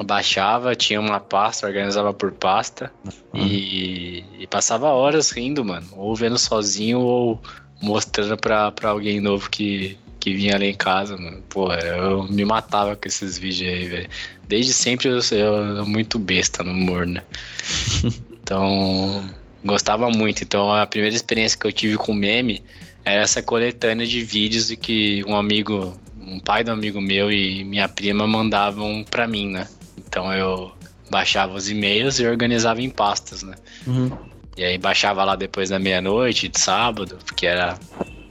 Baixava, 0.05 0.75
tinha 0.75 1.01
uma 1.01 1.21
pasta, 1.21 1.67
organizava 1.67 2.13
por 2.15 2.33
pasta 2.33 2.93
e, 3.35 4.25
e 4.41 4.47
passava 4.47 4.89
horas 4.89 5.31
rindo, 5.31 5.65
mano. 5.65 5.87
Ou 5.93 6.15
vendo 6.15 6.39
sozinho 6.39 7.01
ou 7.01 7.43
mostrando 7.81 8.37
pra, 8.37 8.71
pra 8.73 8.91
alguém 8.91 9.21
novo 9.21 9.49
que, 9.51 9.97
que 10.19 10.35
vinha 10.35 10.59
lá 10.59 10.65
em 10.65 10.75
casa, 10.75 11.17
mano. 11.17 11.43
Porra, 11.49 11.79
eu 11.81 12.25
me 12.25 12.45
matava 12.45 12.97
com 12.97 13.07
esses 13.09 13.39
vídeos 13.39 13.73
aí, 13.73 13.89
velho. 13.89 14.09
Desde 14.49 14.73
sempre 14.73 15.09
eu 15.09 15.21
sou 15.23 15.37
eu- 15.39 15.87
muito 15.87 16.19
besta 16.19 16.63
no 16.63 16.73
humor, 16.73 17.07
né? 17.07 17.23
Então, 18.49 19.29
gostava 19.63 20.09
muito. 20.09 20.43
Então, 20.43 20.73
a 20.73 20.87
primeira 20.87 21.15
experiência 21.15 21.59
que 21.59 21.67
eu 21.67 21.73
tive 21.73 21.99
com 21.99 22.15
meme 22.15 22.63
era 23.05 23.21
essa 23.23 23.43
coletânea 23.43 24.07
de 24.07 24.23
vídeos 24.23 24.71
e 24.71 24.77
que 24.77 25.23
um 25.27 25.37
amigo, 25.37 25.95
um 26.19 26.41
pai 26.41 26.65
do 26.65 26.71
amigo 26.71 26.99
meu 26.99 27.31
e 27.31 27.63
minha 27.65 27.87
prima 27.89 28.27
mandavam 28.27 29.05
pra 29.11 29.27
mim, 29.29 29.49
né? 29.51 29.69
Então 30.09 30.33
eu 30.33 30.73
baixava 31.11 31.55
os 31.55 31.69
e-mails 31.71 32.19
e 32.19 32.27
organizava 32.27 32.81
em 32.81 32.91
pastas, 32.91 33.43
né? 33.43 33.55
Uhum. 33.87 34.11
E 34.57 34.65
aí 34.65 34.79
baixava 34.79 35.23
lá 35.23 35.37
depois 35.37 35.69
da 35.69 35.79
meia-noite, 35.79 36.49
de 36.49 36.59
sábado, 36.59 37.19
porque 37.25 37.47
era 37.47 37.79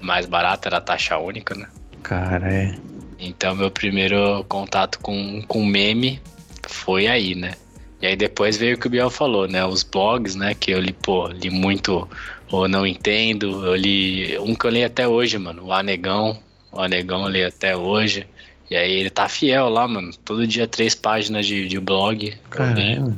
mais 0.02 0.26
barato, 0.26 0.68
era 0.68 0.82
taxa 0.82 1.18
única, 1.18 1.56
né? 1.56 1.68
Cara, 2.04 2.52
é. 2.52 2.76
Então 3.20 3.56
meu 3.56 3.72
primeiro 3.72 4.44
contato 4.50 5.00
com, 5.00 5.42
com 5.48 5.66
meme 5.66 6.20
foi 6.68 7.08
aí, 7.08 7.34
né? 7.36 7.54
E 8.02 8.06
aí 8.06 8.16
depois 8.16 8.58
veio 8.58 8.76
o 8.76 8.80
que 8.80 8.88
o 8.88 8.90
Biel 8.90 9.10
falou, 9.10 9.48
né? 9.48 9.66
Os 9.66 9.84
blogs, 9.84 10.36
né? 10.36 10.54
Que 10.54 10.72
eu 10.72 10.80
li, 10.80 10.94
pô, 10.94 11.28
li 11.28 11.50
muito 11.50 12.08
ou 12.52 12.68
não 12.68 12.86
entendo. 12.86 13.66
Eu 13.66 13.76
li 13.76 14.38
um 14.40 14.54
que 14.54 14.66
eu 14.66 14.72
li 14.72 14.84
até 14.84 15.08
hoje, 15.08 15.38
mano, 15.38 15.66
o 15.66 15.74
Anegão. 15.74 16.38
O 16.72 16.80
Anegão 16.80 17.24
eu 17.24 17.30
li 17.30 17.44
até 17.44 17.76
hoje. 17.76 18.28
E 18.70 18.76
aí 18.76 18.92
ele 18.92 19.10
tá 19.10 19.30
fiel 19.30 19.70
lá, 19.70 19.88
mano. 19.88 20.12
Todo 20.26 20.46
dia 20.46 20.68
três 20.68 20.94
páginas 20.94 21.46
de, 21.46 21.68
de 21.68 21.80
blog. 21.80 22.34
Caramba. 22.50 23.16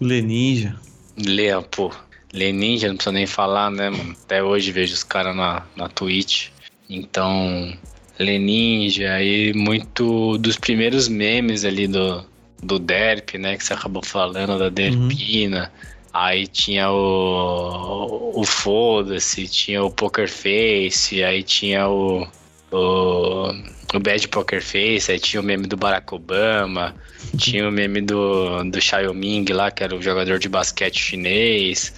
O 0.00 0.04
Leninja. 0.04 0.76
Lê, 1.16 1.48
pô. 1.70 1.90
Lê 2.32 2.52
Ninja, 2.52 2.88
não 2.88 2.94
precisa 2.94 3.12
nem 3.12 3.26
falar, 3.26 3.70
né, 3.70 3.90
mano? 3.90 4.14
Até 4.24 4.42
hoje 4.42 4.70
vejo 4.70 4.94
os 4.94 5.02
caras 5.02 5.34
na, 5.34 5.64
na 5.74 5.88
Twitch. 5.88 6.48
Então, 6.88 7.72
Lê 8.18 8.38
Ninja, 8.38 9.12
aí 9.12 9.52
muito 9.54 10.38
dos 10.38 10.56
primeiros 10.56 11.08
memes 11.08 11.64
ali 11.64 11.88
do, 11.88 12.24
do 12.62 12.78
Derp, 12.78 13.34
né? 13.34 13.56
Que 13.56 13.64
você 13.64 13.72
acabou 13.72 14.04
falando, 14.04 14.58
da 14.58 14.68
Derpina. 14.68 15.72
Aí 16.12 16.46
tinha 16.46 16.90
o, 16.90 18.32
o 18.34 18.44
Foda-se, 18.44 19.46
tinha 19.46 19.82
o 19.82 19.90
Poker 19.90 20.28
Face, 20.28 21.22
aí 21.22 21.42
tinha 21.42 21.88
o, 21.88 22.26
o, 22.72 23.52
o 23.94 24.00
Bad 24.00 24.28
Poker 24.28 24.62
Face, 24.62 25.10
aí 25.10 25.18
tinha 25.18 25.40
o 25.40 25.44
meme 25.44 25.66
do 25.66 25.76
Barack 25.76 26.14
Obama, 26.14 26.94
tinha 27.36 27.68
o 27.68 27.72
meme 27.72 28.00
do, 28.00 28.62
do 28.64 28.80
Xiaoming 28.80 29.46
lá, 29.50 29.70
que 29.70 29.82
era 29.82 29.94
o 29.94 30.00
jogador 30.02 30.38
de 30.38 30.48
basquete 30.48 30.98
chinês. 30.98 31.92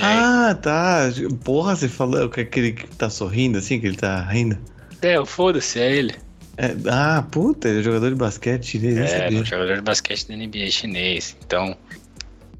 Aí, 0.00 0.18
Ah, 0.18 0.54
tá. 0.60 1.10
Porra, 1.44 1.74
você 1.74 1.88
falou 1.88 2.28
que 2.28 2.40
aquele 2.40 2.72
que 2.72 2.86
tá 2.96 3.08
sorrindo 3.08 3.58
assim, 3.58 3.80
que 3.80 3.86
ele 3.86 3.96
tá 3.96 4.20
rindo? 4.22 4.58
é, 5.02 5.18
o 5.18 5.24
Foda-se, 5.24 5.78
é 5.80 5.92
ele. 5.96 6.14
É, 6.56 6.74
ah, 6.90 7.24
puta, 7.30 7.68
ele 7.68 7.80
é 7.80 7.82
jogador 7.82 8.08
de 8.10 8.16
basquete 8.16 8.64
chinês, 8.66 9.12
É, 9.12 9.28
um 9.30 9.44
jogador 9.44 9.76
de 9.76 9.82
basquete 9.82 10.26
da 10.26 10.36
NBA 10.36 10.70
chinês. 10.70 11.36
Então, 11.46 11.76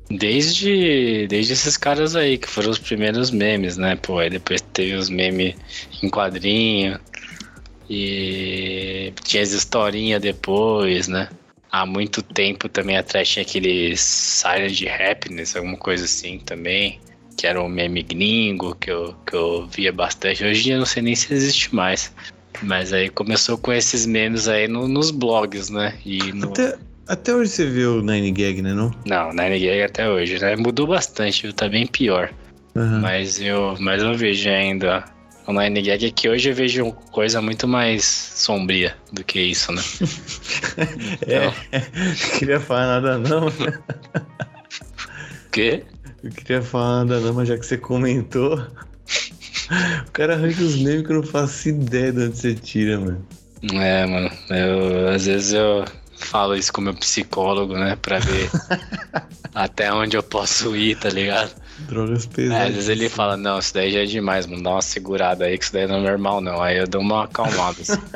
desde, 0.09 1.27
desde 1.29 1.53
esses 1.53 1.77
caras 1.77 2.17
aí, 2.17 2.39
que 2.39 2.49
foram 2.49 2.71
os 2.71 2.79
primeiros 2.79 3.31
memes, 3.31 3.77
né? 3.77 3.97
Pô, 3.97 4.19
aí 4.19 4.31
depois 4.31 4.61
teve 4.73 4.95
os 4.95 5.11
memes 5.11 5.55
em 6.03 6.09
quadrinho. 6.09 6.99
E 7.89 9.13
tinha 9.25 9.43
as 9.43 9.53
historinhas 9.53 10.21
depois, 10.21 11.09
né? 11.09 11.29
Há 11.71 11.85
muito 11.85 12.23
tempo 12.23 12.69
também 12.69 12.97
atrás 12.97 13.29
tinha 13.29 13.43
aquele 13.43 13.95
Silent 13.97 14.83
Happiness, 14.87 15.57
alguma 15.57 15.77
coisa 15.77 16.05
assim 16.05 16.39
também. 16.39 16.99
Que 17.37 17.47
era 17.47 17.63
um 17.63 17.69
meme 17.69 18.03
gringo 18.03 18.75
que 18.75 18.91
eu, 18.91 19.15
que 19.27 19.37
eu 19.37 19.67
via 19.69 19.93
bastante. 19.93 20.45
Hoje 20.45 20.61
em 20.61 20.63
dia 20.65 20.75
eu 20.75 20.79
não 20.79 20.87
sei 20.87 21.03
nem 21.03 21.15
se 21.15 21.33
existe 21.33 21.75
mais. 21.75 22.13
Mas 22.63 22.93
aí 22.93 23.09
começou 23.09 23.57
com 23.57 23.73
esses 23.73 24.05
memes 24.07 24.49
aí 24.49 24.67
no- 24.67 24.89
nos 24.89 25.11
blogs, 25.13 25.71
né? 25.71 25.95
E 26.05 26.33
no... 26.33 26.51
Até, 26.51 26.77
até 27.07 27.35
hoje 27.35 27.53
você 27.53 27.65
vê 27.67 27.85
o 27.85 28.03
Nine 28.03 28.33
Gag, 28.33 28.61
né, 28.63 28.75
não? 28.75 28.91
Não, 29.07 29.31
Nine 29.33 29.61
Gag 29.61 29.83
até 29.83 30.11
hoje, 30.11 30.41
né? 30.41 30.57
Mudou 30.57 30.87
bastante, 30.89 31.43
viu? 31.43 31.53
Tá 31.53 31.69
bem 31.69 31.87
pior. 31.87 32.35
Aham. 32.77 33.01
Mas 33.01 33.41
eu, 33.41 33.77
mas 33.79 34.03
eu 34.03 34.15
vejo 34.15 34.49
ainda 34.51 35.05
o 35.49 35.53
Nine 35.53 35.81
Gag 35.81 36.07
é 36.07 36.11
que 36.11 36.29
hoje 36.29 36.51
eu 36.51 36.55
vejo 36.55 36.93
coisa 37.11 37.41
muito 37.41 37.67
mais 37.67 38.05
sombria 38.05 38.95
do 39.11 39.25
que 39.25 39.41
isso, 39.41 39.73
né? 39.73 39.83
É, 41.27 41.51
queria 42.39 42.61
falar 42.61 43.01
nada 43.01 43.19
não. 43.19 43.49
O 43.49 43.53
quê? 45.51 45.85
Eu 46.23 46.31
queria 46.31 46.61
falar 46.61 47.05
nada 47.07 47.21
não, 47.21 47.33
mas 47.33 47.49
já 47.49 47.57
que 47.57 47.65
você 47.65 47.79
comentou. 47.79 48.59
O 50.07 50.11
cara 50.13 50.35
arranja 50.35 50.63
os 50.63 50.77
memes 50.77 51.07
que 51.07 51.13
eu 51.13 51.17
não 51.17 51.23
faço 51.23 51.71
ideia 51.71 52.13
de 52.13 52.25
onde 52.25 52.37
você 52.37 52.55
tira, 52.55 53.01
mano. 53.01 53.27
É, 53.73 54.07
mano, 54.07 54.31
eu, 54.51 55.09
às 55.09 55.25
vezes 55.25 55.55
eu 55.55 55.85
falo 56.17 56.55
isso 56.57 56.73
com 56.73 56.83
meu 56.83 56.95
psicólogo, 56.95 57.75
né? 57.75 57.97
Pra 57.97 58.19
ver 58.19 58.51
até 59.55 59.91
onde 59.93 60.17
eu 60.17 60.23
posso 60.23 60.77
ir, 60.77 60.99
tá 60.99 61.09
ligado? 61.09 61.55
Drogas 61.87 62.25
É, 62.25 62.29
pesadas. 62.35 62.69
às 62.69 62.75
vezes 62.75 62.89
ele 62.89 63.09
fala, 63.09 63.37
não, 63.37 63.59
isso 63.59 63.73
daí 63.75 63.93
já 63.93 64.01
é 64.01 64.05
demais, 64.05 64.47
mano, 64.47 64.63
dá 64.63 64.71
uma 64.71 64.83
segurada 64.83 65.45
aí, 65.45 65.57
que 65.57 65.65
isso 65.65 65.73
daí 65.73 65.87
não 65.87 65.97
é 65.97 66.01
normal, 66.03 66.41
não. 66.41 66.61
Aí 66.63 66.77
eu 66.79 66.87
dou 66.89 67.01
uma 67.01 67.25
acalmada. 67.25 67.77
assim. 67.81 68.01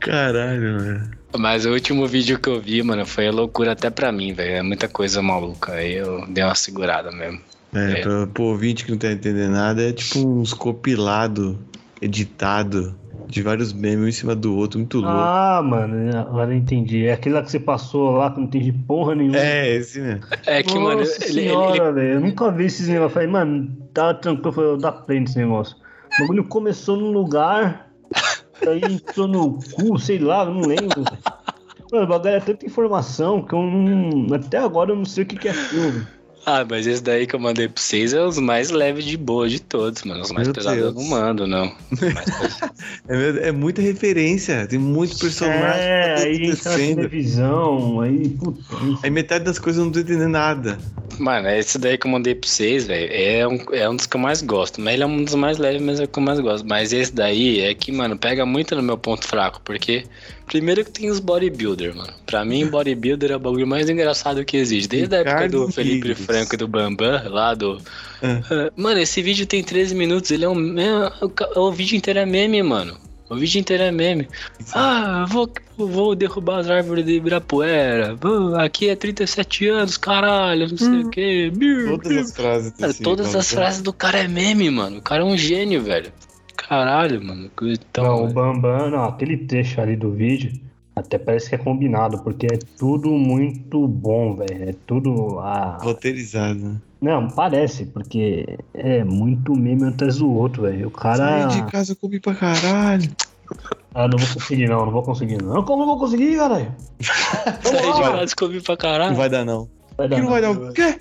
Caralho, 0.00 0.74
mano. 0.78 1.10
Mas 1.38 1.66
o 1.66 1.70
último 1.72 2.06
vídeo 2.06 2.38
que 2.38 2.48
eu 2.48 2.60
vi, 2.60 2.82
mano, 2.82 3.04
foi 3.04 3.30
loucura 3.30 3.72
até 3.72 3.90
pra 3.90 4.12
mim, 4.12 4.32
velho. 4.32 4.54
É 4.56 4.62
muita 4.62 4.88
coisa 4.88 5.20
maluca. 5.20 5.72
Aí 5.72 5.94
eu 5.94 6.24
dei 6.28 6.44
uma 6.44 6.54
segurada 6.54 7.10
mesmo. 7.10 7.40
É, 7.74 7.92
É. 7.92 8.00
pra, 8.02 8.26
pro 8.28 8.44
ouvinte 8.44 8.84
que 8.84 8.90
não 8.90 8.98
tá 8.98 9.10
entendendo 9.10 9.50
nada, 9.52 9.82
é 9.86 9.92
tipo 9.92 10.20
uns 10.26 10.54
compilado, 10.54 11.58
editado, 12.00 12.94
de 13.28 13.42
vários 13.42 13.72
memes 13.72 14.04
um 14.04 14.08
em 14.08 14.12
cima 14.12 14.34
do 14.34 14.56
outro, 14.56 14.78
muito 14.78 14.98
louco. 14.98 15.14
Ah, 15.16 15.60
mano, 15.64 16.16
agora 16.16 16.52
eu 16.52 16.56
entendi. 16.56 17.06
É 17.06 17.12
aquele 17.12 17.34
lá 17.34 17.42
que 17.42 17.50
você 17.50 17.58
passou 17.60 18.12
lá 18.12 18.30
que 18.30 18.38
não 18.38 18.46
entendi 18.46 18.72
porra 18.72 19.14
nenhuma. 19.14 19.38
É, 19.38 19.76
esse 19.76 20.00
mesmo. 20.00 20.24
É 20.46 20.62
que, 20.62 20.78
mano, 20.78 21.00
Nossa 21.00 21.24
ele, 21.24 21.40
ele- 21.40 21.48
senhora, 21.48 21.92
velho. 21.92 22.14
Eu 22.14 22.20
nunca 22.20 22.50
vi 22.50 22.64
esses 22.66 22.86
negócios. 22.88 23.10
Eu 23.10 23.14
Falei, 23.14 23.28
mano, 23.28 23.76
tá 23.92 24.14
tranquilo, 24.14 24.48
eu 24.48 24.52
falei, 24.52 24.78
dá 24.78 24.92
play 24.92 25.20
nesse 25.20 25.38
negócio. 25.38 25.76
O 26.18 26.22
bagulho 26.22 26.44
começou 26.44 26.96
num 26.96 27.10
lugar, 27.12 27.90
aí 28.66 28.80
entrou 28.84 29.26
no 29.28 29.58
cu, 29.72 29.98
sei 29.98 30.18
lá, 30.18 30.44
eu 30.44 30.54
não 30.54 30.60
lembro. 30.62 31.04
Mano, 31.92 32.04
o 32.04 32.08
bagulho 32.08 32.34
é 32.34 32.40
tanta 32.40 32.64
informação 32.66 33.42
que 33.42 33.54
eu 33.54 33.62
não. 33.62 34.34
Até 34.34 34.58
agora 34.58 34.90
eu 34.92 34.96
não 34.96 35.04
sei 35.04 35.24
o 35.24 35.26
que, 35.26 35.36
que 35.36 35.48
é 35.48 35.50
aquilo. 35.52 36.06
Ah, 36.48 36.64
mas 36.68 36.86
esse 36.86 37.02
daí 37.02 37.26
que 37.26 37.34
eu 37.34 37.40
mandei 37.40 37.66
pra 37.68 37.82
vocês 37.82 38.12
é 38.14 38.22
os 38.24 38.38
mais 38.38 38.70
leves 38.70 39.04
de 39.04 39.16
boa 39.16 39.48
de 39.48 39.60
todos, 39.60 40.04
mano. 40.04 40.22
Os 40.22 40.30
mais 40.30 40.46
Meu 40.46 40.54
pesados 40.54 40.78
eu 40.78 40.92
Deus. 40.92 41.04
não 41.04 41.10
mando, 41.10 41.46
não. 41.46 41.74
É, 43.08 43.48
é 43.48 43.52
muita 43.52 43.82
referência, 43.82 44.66
tem 44.66 44.78
muito 44.78 45.18
personagem 45.18 45.80
É, 45.82 46.14
tá 46.14 46.22
aí 46.22 46.34
entra 46.34 46.46
na 46.46 46.52
acontecendo. 46.54 46.96
televisão, 46.96 48.00
aí, 48.00 48.28
puta. 48.30 48.60
Aí 49.02 49.10
metade 49.10 49.44
das 49.44 49.58
coisas 49.58 49.78
eu 49.80 49.86
não 49.86 49.92
tô 49.92 50.00
entendendo 50.00 50.28
nada. 50.28 50.78
Mano, 51.18 51.48
esse 51.48 51.78
daí 51.78 51.96
que 51.98 52.06
eu 52.06 52.10
mandei 52.10 52.34
pra 52.34 52.48
vocês, 52.48 52.86
velho, 52.86 53.08
é 53.12 53.46
um, 53.46 53.58
é 53.72 53.88
um 53.88 53.96
dos 53.96 54.06
que 54.06 54.16
eu 54.16 54.20
mais 54.20 54.42
gosto. 54.42 54.80
Mas 54.80 54.94
ele 54.94 55.02
é 55.02 55.06
um 55.06 55.24
dos 55.24 55.34
mais 55.34 55.58
leves, 55.58 55.82
mas 55.82 56.00
é 56.00 56.04
o 56.04 56.08
que 56.08 56.18
eu 56.18 56.22
mais 56.22 56.40
gosto. 56.40 56.66
Mas 56.66 56.92
esse 56.92 57.14
daí 57.14 57.60
é 57.60 57.74
que, 57.74 57.90
mano, 57.92 58.16
pega 58.16 58.44
muito 58.46 58.74
no 58.76 58.82
meu 58.82 58.96
ponto 58.98 59.26
fraco, 59.26 59.60
porque 59.64 60.04
primeiro 60.46 60.84
que 60.84 60.90
tem 60.90 61.10
os 61.10 61.18
bodybuilder, 61.20 61.94
mano. 61.94 62.12
Pra 62.24 62.44
mim, 62.44 62.66
bodybuilder 62.70 63.32
é 63.32 63.36
o 63.36 63.40
bagulho 63.40 63.66
mais 63.66 63.88
engraçado 63.88 64.44
que 64.44 64.56
existe. 64.56 64.88
Desde 64.88 65.14
a 65.14 65.18
época 65.20 65.48
do 65.48 65.70
Felipe. 65.70 66.14
Franco 66.14 66.54
e 66.54 66.58
do 66.58 66.68
Bambam, 66.68 67.22
lá 67.28 67.54
do. 67.54 67.80
Ah, 68.22 68.70
Mano, 68.76 69.00
esse 69.00 69.20
vídeo 69.22 69.46
tem 69.46 69.62
13 69.62 69.94
minutos, 69.94 70.30
ele 70.30 70.44
é 70.44 70.48
um. 70.48 70.78
é- 70.78 71.12
o 71.58 71.70
vídeo 71.72 71.96
inteiro 71.96 72.18
é 72.18 72.26
meme, 72.26 72.62
mano. 72.62 72.96
O 73.28 73.34
vídeo 73.36 73.58
inteiro 73.60 73.82
é 73.82 73.90
meme. 73.90 74.28
Ah, 74.72 75.24
eu 75.26 75.26
vou, 75.26 75.50
eu 75.78 75.88
vou 75.88 76.14
derrubar 76.14 76.58
as 76.60 76.70
árvores 76.70 77.04
de 77.04 77.14
Ibirapuera. 77.14 78.16
Ah, 78.56 78.64
Aqui 78.64 78.88
é 78.88 78.94
37 78.96 79.68
anos, 79.68 79.96
caralho, 79.96 80.68
não 80.68 80.76
sei 80.76 81.00
o 81.02 81.10
quê. 81.10 81.52
Todas 81.88 82.16
as 82.16 82.32
frases 82.36 82.72
Cara, 82.72 82.94
todas 83.02 83.26
as 83.26 83.32
bagulho. 83.32 83.48
frases 83.56 83.82
do 83.82 83.92
cara 83.92 84.18
é 84.20 84.28
meme, 84.28 84.70
mano. 84.70 84.98
O 84.98 85.02
cara 85.02 85.22
é 85.22 85.24
um 85.26 85.36
gênio, 85.36 85.82
velho. 85.82 86.12
Caralho, 86.56 87.22
mano. 87.24 87.50
Não, 87.60 87.72
Então, 87.72 88.24
o 88.24 88.28
Bambam, 88.32 88.90
não, 88.90 89.04
aquele 89.04 89.36
trecho 89.38 89.80
ali 89.80 89.96
do 89.96 90.10
vídeo, 90.12 90.52
até 90.94 91.18
parece 91.18 91.48
que 91.48 91.54
é 91.54 91.58
combinado, 91.58 92.22
porque 92.22 92.46
é 92.46 92.58
tudo 92.78 93.10
muito 93.10 93.86
bom, 93.86 94.36
velho. 94.36 94.70
É 94.70 94.74
tudo. 94.86 95.38
Ah, 95.40 95.78
Roteirizado, 95.80 96.58
né? 96.58 96.76
Não, 97.00 97.28
parece, 97.28 97.86
porque 97.86 98.58
é 98.74 99.04
muito 99.04 99.54
meme 99.54 99.88
atrás 99.88 100.16
do 100.18 100.30
outro, 100.32 100.62
velho. 100.62 100.88
O 100.88 100.90
cara. 100.90 101.48
Saí 101.50 101.60
de 101.62 101.70
casa, 101.70 101.92
eu 101.92 101.96
comi 101.96 102.18
pra 102.20 102.34
caralho. 102.34 103.10
Ah, 103.94 104.08
não 104.08 104.18
vou 104.18 104.28
conseguir, 104.34 104.68
não, 104.68 104.84
não 104.86 104.92
vou 104.92 105.02
conseguir, 105.02 105.42
não. 105.42 105.62
Como 105.62 105.82
eu 105.82 105.86
vou 105.86 105.98
conseguir, 105.98 106.36
caralho? 106.36 106.74
saí 107.62 107.92
de 107.92 108.00
casa 108.12 108.34
comi 108.36 108.60
pra 108.60 108.72
Não 108.72 108.76
caralho. 108.78 109.16
vai 109.16 109.28
dar, 109.28 109.44
não. 109.44 109.68
Vai 109.96 110.08
dar, 110.08 110.16
Que 110.16 110.22
não 110.22 110.30
vai 110.30 110.40
não. 110.42 110.54
dar 110.54 110.70
o 110.70 110.72
quê? 110.72 111.00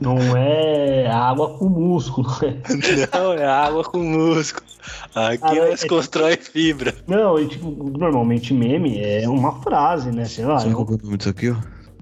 Não 0.00 0.36
é 0.36 1.06
água 1.06 1.56
com 1.58 1.68
músculo. 1.68 2.28
Não, 3.14 3.32
é 3.34 3.46
água 3.46 3.84
com 3.84 3.98
músculo. 3.98 4.66
Aqui 5.14 5.38
Ah, 5.42 5.54
não, 5.54 5.68
nós 5.70 5.84
é- 5.84 5.86
constrói 5.88 6.36
fibra. 6.36 6.94
Não, 7.06 7.38
e 7.38 7.46
tipo, 7.48 7.70
normalmente 7.96 8.52
meme 8.52 9.00
é 9.00 9.28
uma 9.28 9.62
frase, 9.62 10.10
né? 10.10 10.24
Sei 10.24 10.44
lá. 10.44 10.62
Eu- 10.66 10.72
qual 10.84 10.88
é 10.98 11.02
o 11.02 11.04
nome 11.04 11.16
disso 11.18 11.30
aqui, 11.30 11.50
ó? 11.50 11.54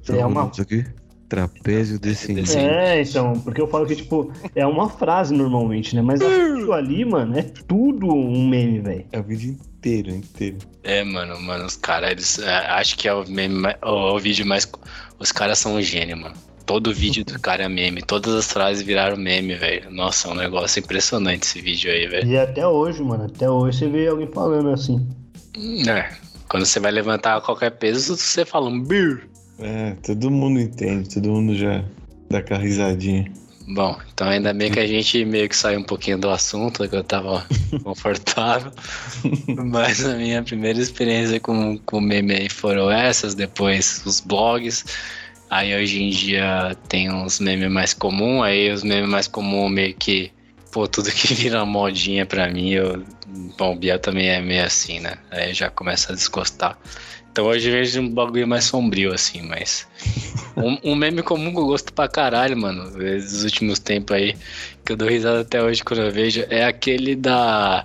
Sabe 0.02 0.18
É 0.18 0.22
é 0.22 0.26
uma- 0.26 0.44
aqui? 0.44 0.84
Trapézio 1.32 1.98
descendente. 1.98 2.58
É, 2.58 3.00
então, 3.00 3.32
porque 3.40 3.58
eu 3.58 3.66
falo 3.66 3.86
que, 3.86 3.96
tipo, 3.96 4.30
é 4.54 4.66
uma 4.66 4.90
frase 4.90 5.32
normalmente, 5.32 5.96
né? 5.96 6.02
Mas 6.02 6.20
aquilo 6.20 6.74
ali, 6.74 7.06
mano, 7.06 7.38
é 7.38 7.42
tudo 7.42 8.06
um 8.06 8.46
meme, 8.46 8.80
velho. 8.80 9.06
É 9.10 9.18
o 9.18 9.22
vídeo 9.22 9.52
inteiro, 9.52 10.10
inteiro. 10.10 10.58
É, 10.84 11.02
mano, 11.02 11.40
mano, 11.40 11.64
os 11.64 11.74
caras, 11.74 12.10
eles. 12.10 12.38
é, 12.38 12.54
acho 12.72 12.98
que 12.98 13.08
é 13.08 13.14
o 13.14 13.26
meme, 13.26 13.54
mais- 13.54 13.76
o, 13.82 14.14
o 14.14 14.18
vídeo 14.18 14.44
mais. 14.44 14.70
Os 15.18 15.32
caras 15.32 15.58
são 15.58 15.76
um 15.76 15.80
gênio, 15.80 16.18
mano. 16.18 16.34
Todo 16.66 16.92
vídeo 16.92 17.24
do 17.24 17.40
cara 17.40 17.64
é 17.64 17.68
meme. 17.68 18.02
Todas 18.02 18.34
as 18.34 18.52
frases 18.52 18.82
viraram 18.82 19.16
meme, 19.16 19.54
velho. 19.54 19.90
Nossa, 19.90 20.28
é 20.28 20.32
um 20.32 20.34
negócio 20.34 20.80
impressionante 20.80 21.44
esse 21.44 21.62
vídeo 21.62 21.90
aí, 21.90 22.06
velho. 22.08 22.28
E 22.28 22.36
até 22.36 22.66
hoje, 22.66 23.02
mano, 23.02 23.24
até 23.24 23.48
hoje 23.48 23.78
você 23.78 23.88
vê 23.88 24.06
alguém 24.06 24.26
falando 24.26 24.68
assim. 24.68 25.08
É. 25.88 26.10
Quando 26.46 26.66
você 26.66 26.78
vai 26.78 26.92
levantar 26.92 27.40
qualquer 27.40 27.70
peso, 27.70 28.18
você 28.18 28.44
fala 28.44 28.68
um 28.68 28.78
beer. 28.78 29.31
É, 29.62 29.94
todo 30.02 30.30
mundo 30.30 30.60
entende, 30.60 31.08
todo 31.08 31.30
mundo 31.30 31.54
já 31.54 31.84
dá 32.28 32.38
aquela 32.38 32.60
risadinha. 32.60 33.30
Bom, 33.68 33.96
então 34.12 34.28
ainda 34.28 34.52
bem 34.52 34.70
que 34.70 34.80
a 34.80 34.86
gente 34.86 35.24
meio 35.24 35.48
que 35.48 35.56
saiu 35.56 35.80
um 35.80 35.84
pouquinho 35.84 36.18
do 36.18 36.28
assunto, 36.28 36.88
que 36.88 36.96
eu 36.96 37.04
tava 37.04 37.46
confortável. 37.82 38.72
Mas 39.70 40.04
a 40.04 40.16
minha 40.16 40.42
primeira 40.42 40.80
experiência 40.80 41.38
com, 41.38 41.78
com 41.78 42.00
meme 42.00 42.34
aí 42.34 42.48
foram 42.48 42.90
essas, 42.90 43.34
depois 43.34 44.02
os 44.04 44.20
blogs. 44.20 44.84
Aí 45.48 45.74
hoje 45.76 46.02
em 46.02 46.10
dia 46.10 46.76
tem 46.88 47.12
uns 47.12 47.38
memes 47.38 47.70
mais 47.70 47.94
comuns, 47.94 48.42
aí 48.42 48.72
os 48.72 48.82
memes 48.82 49.08
mais 49.08 49.28
comuns 49.28 49.70
meio 49.70 49.94
que, 49.94 50.32
pô, 50.72 50.88
tudo 50.88 51.10
que 51.12 51.32
vira 51.34 51.64
modinha 51.64 52.26
pra 52.26 52.48
mim, 52.50 52.70
eu, 52.70 53.04
bom, 53.56 53.74
o 53.74 53.76
Bia 53.76 53.98
também 53.98 54.28
é 54.28 54.40
meio 54.40 54.64
assim, 54.64 54.98
né? 54.98 55.14
Aí 55.30 55.54
já 55.54 55.70
começa 55.70 56.12
a 56.12 56.16
desgostar. 56.16 56.76
Então 57.32 57.46
hoje 57.46 57.68
eu 57.68 57.72
vejo 57.72 58.00
um 58.00 58.08
bagulho 58.10 58.46
mais 58.46 58.64
sombrio, 58.64 59.12
assim, 59.12 59.42
mas. 59.42 59.86
Um, 60.54 60.92
um 60.92 60.94
meme 60.94 61.22
comum 61.22 61.50
que 61.50 61.58
eu 61.58 61.64
gosto 61.64 61.92
pra 61.94 62.06
caralho, 62.06 62.54
mano, 62.58 62.90
dos 62.90 63.42
últimos 63.42 63.78
tempos 63.78 64.14
aí, 64.14 64.36
que 64.84 64.92
eu 64.92 64.96
dou 64.96 65.08
risada 65.08 65.40
até 65.40 65.62
hoje 65.62 65.82
quando 65.82 66.00
eu 66.02 66.12
vejo, 66.12 66.44
é 66.50 66.64
aquele 66.64 67.16
da. 67.16 67.84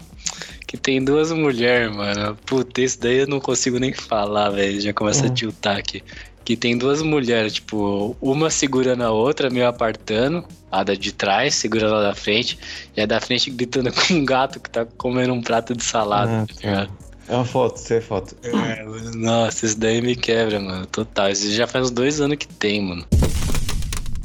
Que 0.68 0.76
tem 0.76 1.02
duas 1.02 1.32
mulheres, 1.32 1.96
mano. 1.96 2.38
Puta, 2.46 2.82
esse 2.82 3.00
daí 3.00 3.20
eu 3.20 3.28
não 3.28 3.40
consigo 3.40 3.80
nem 3.80 3.94
falar, 3.94 4.50
velho. 4.50 4.82
Já 4.82 4.92
começa 4.92 5.26
a 5.26 5.30
Uhum. 5.30 5.34
tiltar 5.34 5.78
aqui. 5.78 6.04
Que 6.44 6.58
tem 6.58 6.78
duas 6.78 7.02
mulheres, 7.02 7.54
tipo, 7.54 8.18
uma 8.22 8.50
segurando 8.50 9.04
a 9.04 9.12
outra, 9.12 9.50
meio 9.50 9.66
apartando. 9.68 10.44
A 10.70 10.84
da 10.84 10.94
de 10.94 11.14
trás, 11.14 11.56
segurando 11.56 11.96
a 11.96 12.02
da 12.04 12.14
frente. 12.14 12.60
E 12.98 13.02
a 13.02 13.06
da 13.06 13.22
frente 13.22 13.50
gritando 13.50 13.92
com 13.96 14.14
um 14.14 14.26
gato 14.26 14.60
que 14.60 14.70
tá 14.70 14.86
comendo 14.98 15.32
um 15.34 15.42
prato 15.42 15.74
de 15.74 15.84
salada. 15.86 16.42
Ah, 16.42 16.46
tá 16.46 16.54
ligado? 16.62 16.92
É 17.30 17.36
uma 17.36 17.46
foto, 17.46 17.78
isso 17.78 17.94
é 17.94 18.02
foto. 18.02 18.36
É, 18.44 18.84
nossa, 19.16 19.66
isso 19.66 19.80
daí 19.80 20.02
me 20.02 20.16
quebra, 20.16 20.60
mano. 20.60 20.86
Total. 20.88 21.30
Isso 21.30 21.52
já 21.52 21.68
faz 21.68 21.86
uns 21.86 21.92
dois 21.92 22.22
anos 22.22 22.38
que 22.38 22.48
tem, 22.48 22.82
mano. 22.82 23.06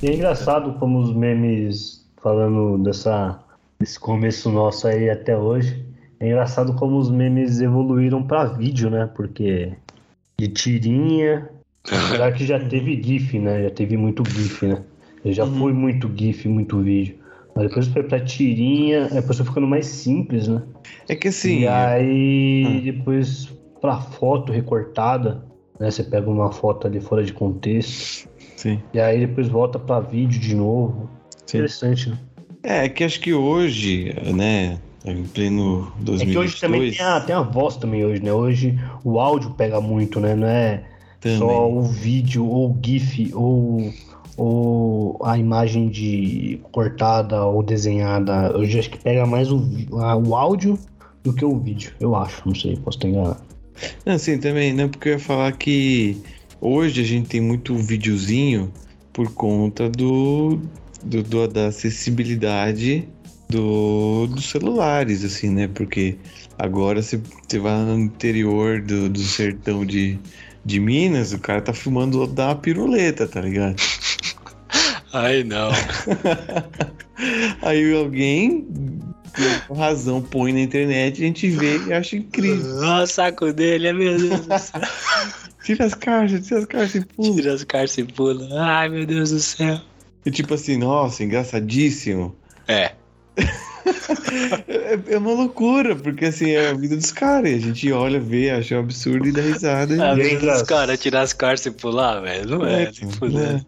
E 0.02 0.06
é 0.08 0.14
engraçado 0.14 0.72
como 0.78 1.00
os 1.00 1.14
memes, 1.14 2.04
falando 2.22 2.78
dessa, 2.82 3.38
desse 3.80 3.98
começo 3.98 4.50
nosso 4.50 4.86
aí 4.86 5.10
até 5.10 5.36
hoje, 5.36 5.84
é 6.20 6.26
engraçado 6.28 6.74
como 6.74 6.96
os 6.98 7.10
memes 7.10 7.60
evoluíram 7.60 8.22
pra 8.22 8.44
vídeo, 8.44 8.88
né? 8.90 9.08
Porque 9.14 9.72
de 10.38 10.48
tirinha, 10.48 11.48
apesar 11.86 12.32
que 12.32 12.46
já 12.46 12.58
teve 12.60 13.00
GIF, 13.02 13.38
né? 13.38 13.64
Já 13.64 13.70
teve 13.70 13.96
muito 13.96 14.22
GIF, 14.28 14.62
né? 14.66 14.82
Já 15.26 15.44
Uhum. 15.44 15.58
foi 15.58 15.72
muito 15.72 16.10
GIF, 16.16 16.48
muito 16.48 16.78
vídeo. 16.80 17.16
Mas 17.54 17.68
depois 17.68 17.86
foi 17.88 18.02
pra 18.02 18.20
tirinha, 18.20 19.08
depois 19.08 19.36
foi 19.36 19.46
ficando 19.46 19.66
mais 19.66 19.86
simples, 19.86 20.48
né? 20.48 20.62
É 21.08 21.14
que 21.14 21.28
assim, 21.28 21.60
E 21.60 21.66
aí, 21.66 22.64
Hum. 22.66 22.80
depois 22.84 23.48
pra 23.80 24.00
foto 24.00 24.52
recortada, 24.52 25.44
né? 25.78 25.90
Você 25.90 26.02
pega 26.04 26.30
uma 26.30 26.50
foto 26.52 26.86
ali 26.86 27.00
fora 27.00 27.22
de 27.24 27.32
contexto, 27.32 28.28
sim, 28.56 28.80
e 28.94 29.00
aí 29.00 29.18
depois 29.26 29.48
volta 29.48 29.78
pra 29.78 30.00
vídeo 30.00 30.40
de 30.40 30.54
novo. 30.54 31.10
sim. 31.46 31.58
Interessante, 31.58 32.10
né? 32.10 32.18
É, 32.62 32.84
é 32.84 32.88
que 32.88 33.02
acho 33.04 33.20
que 33.20 33.34
hoje, 33.34 34.14
né, 34.32 34.78
em 35.04 35.24
pleno 35.24 35.92
É 36.00 36.04
2022, 36.04 36.30
que 36.30 36.38
hoje 36.38 36.60
também 36.60 36.90
tem 36.92 37.04
a, 37.04 37.20
tem 37.20 37.34
a 37.34 37.42
voz 37.42 37.76
também 37.76 38.04
hoje, 38.04 38.22
né? 38.22 38.32
Hoje 38.32 38.78
o 39.04 39.18
áudio 39.18 39.50
pega 39.50 39.80
muito, 39.80 40.20
né? 40.20 40.34
Não 40.36 40.46
é 40.46 40.84
também. 41.20 41.38
só 41.38 41.68
o 41.68 41.82
vídeo 41.82 42.46
ou 42.46 42.70
o 42.70 42.78
GIF 42.80 43.30
ou, 43.34 43.92
ou 44.36 45.18
a 45.24 45.36
imagem 45.38 45.88
de 45.88 46.60
cortada 46.72 47.44
ou 47.44 47.62
desenhada. 47.62 48.56
Hoje 48.56 48.78
acho 48.78 48.90
que 48.90 48.98
pega 48.98 49.26
mais 49.26 49.50
o, 49.50 49.62
o 49.90 50.34
áudio 50.34 50.78
do 51.22 51.32
que 51.32 51.44
o 51.44 51.58
vídeo, 51.58 51.92
eu 52.00 52.14
acho. 52.16 52.42
Não 52.46 52.54
sei, 52.54 52.76
posso 52.76 52.98
ter 52.98 53.08
enganado. 53.08 53.40
Não, 54.04 54.18
sim, 54.18 54.38
também, 54.38 54.72
não, 54.72 54.88
porque 54.88 55.08
eu 55.08 55.12
ia 55.14 55.18
falar 55.18 55.52
que 55.52 56.16
hoje 56.60 57.00
a 57.00 57.04
gente 57.04 57.28
tem 57.28 57.40
muito 57.40 57.74
videozinho 57.76 58.72
por 59.12 59.30
conta 59.32 59.88
do, 59.88 60.60
do- 61.02 61.22
do- 61.22 61.48
da 61.48 61.66
acessibilidade 61.66 63.08
do, 63.48 64.26
dos 64.28 64.48
celulares, 64.50 65.24
assim, 65.24 65.50
né? 65.50 65.68
Porque 65.68 66.16
agora 66.58 67.02
você 67.02 67.20
vai 67.58 67.84
no 67.84 67.98
interior 67.98 68.80
do, 68.80 69.08
do 69.08 69.18
sertão 69.20 69.84
de, 69.84 70.18
de 70.64 70.80
Minas, 70.80 71.32
o 71.32 71.38
cara 71.38 71.60
tá 71.60 71.72
filmando 71.72 72.22
uma 72.24 72.54
piruleta, 72.54 73.26
tá 73.26 73.40
ligado? 73.40 73.76
Ai, 75.12 75.44
não. 75.44 75.70
Aí 77.62 77.94
alguém, 77.94 78.66
com 79.68 79.75
razão, 79.75 80.22
põe 80.22 80.53
na 80.53 80.61
internet, 80.61 81.22
a 81.22 81.27
gente 81.27 81.51
vê 81.51 81.79
e 81.87 81.92
acha 81.92 82.16
incrível. 82.16 82.79
Olha 82.79 83.05
o 83.05 83.07
saco 83.07 83.53
dele, 83.53 83.88
é 83.88 83.92
meu 83.92 84.16
Deus 84.18 84.40
do 84.40 84.59
céu. 84.59 84.81
Tira 85.62 85.85
as 85.85 85.94
caixas, 85.94 86.44
tira 86.44 86.59
as 86.59 86.66
caixas 86.66 86.94
e 86.96 87.05
pula. 87.05 87.37
Tira 87.37 87.55
as 87.55 87.64
cartas 87.64 87.96
e 87.96 88.05
pula. 88.05 88.48
Ai, 88.61 88.88
meu 88.88 89.07
Deus 89.07 89.31
do 89.31 89.38
céu. 89.38 89.81
E 90.27 90.31
tipo 90.31 90.55
assim, 90.55 90.77
nossa, 90.77 91.22
engraçadíssimo. 91.22 92.35
É. 92.66 92.92
É, 94.68 95.14
é 95.14 95.18
uma 95.18 95.33
loucura, 95.33 95.96
porque 95.96 96.27
assim, 96.27 96.53
é 96.53 96.70
a 96.70 96.72
vida 96.72 96.96
dos 96.96 97.11
caras. 97.11 97.51
E 97.51 97.55
a 97.55 97.59
gente 97.59 97.92
olha, 97.92 98.20
vê, 98.20 98.51
acha 98.51 98.77
um 98.77 98.81
absurdo 98.81 99.27
e 99.27 99.33
dá 99.33 99.42
risada. 99.42 99.94
A 100.03 100.12
é 100.12 100.14
vida 100.14 100.53
dos 100.53 100.62
caras 100.62 101.01
tirar 101.01 101.22
as 101.22 101.33
cartas 101.33 101.66
e 101.66 101.70
pular, 101.72 102.20
velho. 102.20 102.48
Não 102.48 102.64
é, 102.64 102.90
nem 103.01 103.11
fudendo. 103.11 103.66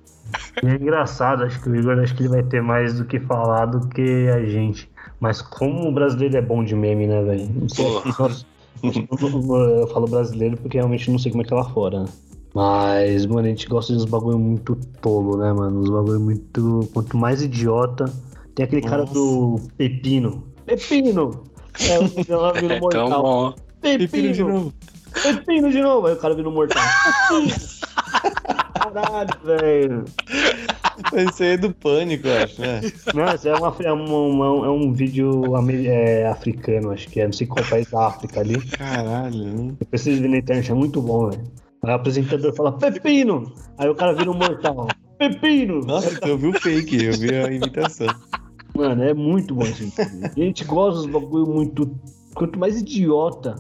E 0.63 0.67
é 0.67 0.75
engraçado, 0.75 1.43
acho 1.43 1.61
que 1.61 1.69
o 1.69 1.77
Igor 1.77 1.99
acho 1.99 2.15
que 2.15 2.23
ele 2.23 2.29
vai 2.29 2.43
ter 2.43 2.63
mais 2.63 2.99
do 2.99 3.05
que 3.05 3.19
falar 3.21 3.67
do 3.67 3.89
que 3.89 4.29
a 4.29 4.45
gente. 4.45 4.89
Mas 5.21 5.43
como 5.43 5.89
o 5.89 5.93
brasileiro 5.93 6.37
é 6.37 6.43
bom 6.43 6.65
de 6.65 6.75
meme, 6.75 7.07
né, 7.07 7.23
velho? 7.23 7.49
Não 7.55 7.69
sei, 7.69 7.85
Porra. 7.85 8.05
nossa, 8.19 8.47
eu 8.83 9.89
falo 9.89 10.07
brasileiro 10.07 10.57
porque 10.59 10.77
realmente 10.77 11.11
não 11.11 11.19
sei 11.19 11.33
como 11.33 11.43
é 11.43 11.47
que 11.47 11.53
é 11.53 11.57
lá 11.57 11.65
fora, 11.65 12.01
né? 12.01 12.09
Mas, 12.55 13.27
mano, 13.27 13.47
a 13.47 13.51
gente 13.51 13.67
gosta 13.67 13.93
de 13.93 13.99
uns 13.99 14.05
bagulho 14.05 14.39
muito 14.39 14.77
tolo, 15.01 15.37
né, 15.37 15.53
mano? 15.53 15.81
Uns 15.81 15.91
bagulho 15.91 16.21
muito. 16.21 16.89
Quanto 16.93 17.17
mais 17.17 17.43
idiota. 17.43 18.05
Tem 18.55 18.65
aquele 18.65 18.83
cara 18.83 18.99
Nossa. 18.99 19.15
do 19.15 19.61
Pepino. 19.77 20.45
Pepino! 20.65 21.45
É, 21.81 21.99
o 21.99 22.25
cara 22.25 22.53
vira 22.53 22.75
É 22.75 22.77
um 22.77 22.89
tão 22.89 23.09
mortal. 23.09 23.23
bom. 23.23 23.55
Pepino 23.81 24.33
de 24.33 24.45
novo. 24.45 24.73
Pepino 25.21 25.71
de 25.71 25.83
novo! 25.83 26.07
Aí 26.07 26.15
o 26.15 26.17
cara 26.17 26.35
vira 26.35 26.49
mortal. 26.49 26.85
Caralho, 28.75 29.31
velho. 29.45 30.05
Isso 31.31 31.43
aí 31.43 31.49
é 31.51 31.57
do 31.57 31.73
pânico, 31.75 32.27
eu 32.29 32.45
acho, 32.45 32.61
né? 32.61 32.81
Não, 33.15 33.35
isso 33.35 33.49
é, 33.49 33.55
uma, 33.55 33.75
é, 33.81 33.93
uma- 33.93 34.67
é 34.67 34.71
um 34.71 34.93
vídeo 34.93 35.43
é, 35.87 36.27
africano, 36.27 36.91
acho 36.91 37.09
que 37.09 37.21
é. 37.21 37.25
Não 37.27 37.33
sei 37.33 37.47
qual 37.47 37.65
país 37.67 37.91
da 37.91 38.07
África 38.07 38.41
ali. 38.41 38.61
Caralho, 38.71 39.45
né? 39.45 39.75
Depois 39.79 40.03
vocês 40.03 40.17
verem 40.19 40.33
na 40.33 40.39
internet, 40.39 40.71
é 40.71 40.75
muito 40.75 41.01
bom, 41.01 41.31
velho. 41.31 41.43
Aí 41.83 41.91
o 41.91 41.95
apresentador 41.95 42.55
fala, 42.55 42.73
Pepino! 42.79 43.53
Aí 43.79 43.89
o 43.89 43.95
cara 43.95 44.13
vira 44.15 44.31
um 44.31 44.35
mortal. 44.35 44.89
Pepino! 45.19 45.81
Nossa, 45.81 46.19
eu 46.27 46.39
vi 46.39 46.49
o 46.49 46.61
fake, 46.61 47.05
eu 47.05 47.13
vi 47.15 47.35
a 47.35 47.51
imitação. 47.53 48.09
Mano, 48.75 49.03
é 49.05 49.15
muito 49.15 49.55
bom 49.55 49.63
esse 49.63 49.85
vídeo. 49.85 49.95
A 50.37 50.41
gente 50.41 50.65
gosta 50.65 51.03
dos 51.03 51.07
bagulho 51.11 51.47
muito 51.47 51.95
quanto 52.35 52.59
mais 52.59 52.81
idiota 52.81 53.55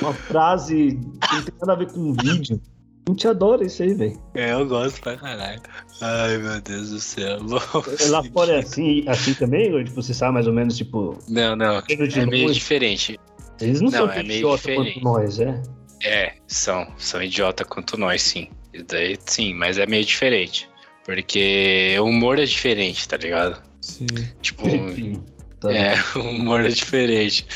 uma 0.00 0.12
frase 0.14 0.98
que 1.28 1.34
não 1.34 1.42
tem 1.42 1.54
nada 1.60 1.72
a 1.72 1.76
ver 1.76 1.92
com 1.92 2.00
um 2.00 2.12
vídeo. 2.14 2.60
A 3.08 3.12
gente 3.12 3.28
adora 3.28 3.64
isso 3.64 3.82
aí, 3.84 3.94
velho. 3.94 4.20
É, 4.34 4.52
eu 4.52 4.66
gosto 4.66 5.00
pra 5.00 5.16
caralho. 5.16 5.60
Ai, 6.00 6.38
meu 6.38 6.60
Deus 6.60 6.90
do 6.90 6.98
céu. 7.00 7.38
Lá 8.10 8.22
seguir. 8.22 8.32
fora 8.32 8.52
é 8.54 8.58
assim, 8.58 9.04
assim 9.06 9.32
também? 9.34 9.72
Ou, 9.72 9.82
tipo, 9.84 10.02
você 10.02 10.12
sabe 10.12 10.34
mais 10.34 10.46
ou 10.48 10.52
menos, 10.52 10.76
tipo, 10.76 11.16
Não, 11.28 11.54
não. 11.54 11.76
É 11.88 12.26
meio 12.26 12.52
diferente. 12.52 13.18
eles 13.60 13.80
não, 13.80 13.90
Não, 13.90 13.98
são 13.98 14.10
é 14.10 14.14
tão 14.14 14.24
meio 14.24 14.38
idiota 14.38 14.56
diferente. 14.56 14.92
quanto 14.94 15.04
nós, 15.04 15.38
é? 15.38 15.62
É, 16.02 16.34
são. 16.48 16.86
São 16.98 17.22
idiota 17.22 17.64
quanto 17.64 17.96
nós, 17.96 18.22
sim. 18.22 18.48
Isso 18.74 18.84
daí, 18.88 19.16
sim, 19.24 19.54
mas 19.54 19.78
é 19.78 19.86
meio 19.86 20.04
diferente. 20.04 20.68
Porque 21.04 21.96
o 22.00 22.04
humor 22.06 22.40
é 22.40 22.44
diferente, 22.44 23.08
tá 23.08 23.16
ligado? 23.16 23.62
Sim. 23.80 24.06
Tipo, 24.42 24.68
Enfim, 24.68 25.22
tá. 25.60 25.72
é, 25.72 25.94
o 26.18 26.22
humor 26.22 26.64
é 26.64 26.68
diferente. 26.70 27.46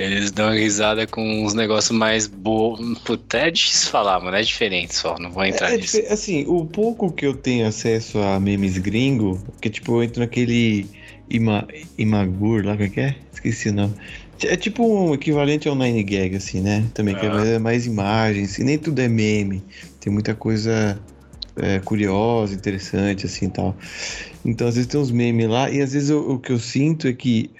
Eles 0.00 0.30
dão 0.30 0.50
risada 0.52 1.06
com 1.06 1.44
uns 1.44 1.52
negócios 1.54 1.96
mais 1.96 2.26
bo... 2.26 2.76
Puta, 3.04 3.38
é 3.38 3.50
difícil 3.50 3.90
falar, 3.90 4.18
mano. 4.20 4.36
É 4.36 4.42
diferente 4.42 4.94
só. 4.94 5.18
Não 5.18 5.30
vou 5.30 5.44
entrar 5.44 5.72
É, 5.72 5.76
nisso. 5.76 5.96
dife- 5.96 6.12
assim, 6.12 6.44
o 6.46 6.64
pouco 6.64 7.12
que 7.12 7.26
eu 7.26 7.34
tenho 7.34 7.66
acesso 7.66 8.18
a 8.18 8.40
memes 8.40 8.78
gringo, 8.78 9.38
que 9.60 9.68
tipo, 9.68 9.92
eu 9.96 10.02
entro 10.04 10.20
naquele 10.20 10.90
Ima, 11.28 11.66
Imagur 11.98 12.64
lá, 12.64 12.72
como 12.72 12.84
é 12.84 12.88
que 12.88 13.00
é? 13.00 13.16
Esqueci 13.32 13.68
o 13.68 13.72
nome. 13.74 13.94
É 14.42 14.56
tipo 14.56 14.82
um 14.86 15.12
equivalente 15.12 15.68
ao 15.68 15.74
Nine 15.74 16.02
Gag, 16.02 16.34
assim, 16.36 16.60
né? 16.60 16.90
Também, 16.94 17.14
que 17.14 17.26
é 17.26 17.28
mais, 17.28 17.48
é 17.48 17.58
mais 17.58 17.86
imagens, 17.86 18.58
e 18.58 18.64
nem 18.64 18.78
tudo 18.78 18.98
é 19.00 19.08
meme. 19.08 19.62
Tem 20.00 20.10
muita 20.12 20.34
coisa 20.34 20.98
é, 21.56 21.78
curiosa, 21.80 22.54
interessante, 22.54 23.26
assim 23.26 23.46
e 23.46 23.50
tal. 23.50 23.76
Então, 24.44 24.66
às 24.68 24.74
vezes 24.76 24.88
tem 24.90 24.98
uns 25.00 25.10
memes 25.10 25.48
lá, 25.48 25.70
e 25.70 25.80
às 25.82 25.92
vezes 25.92 26.10
eu- 26.10 26.30
o 26.30 26.38
que 26.38 26.52
eu 26.52 26.58
sinto 26.58 27.06
é 27.06 27.12
que 27.12 27.50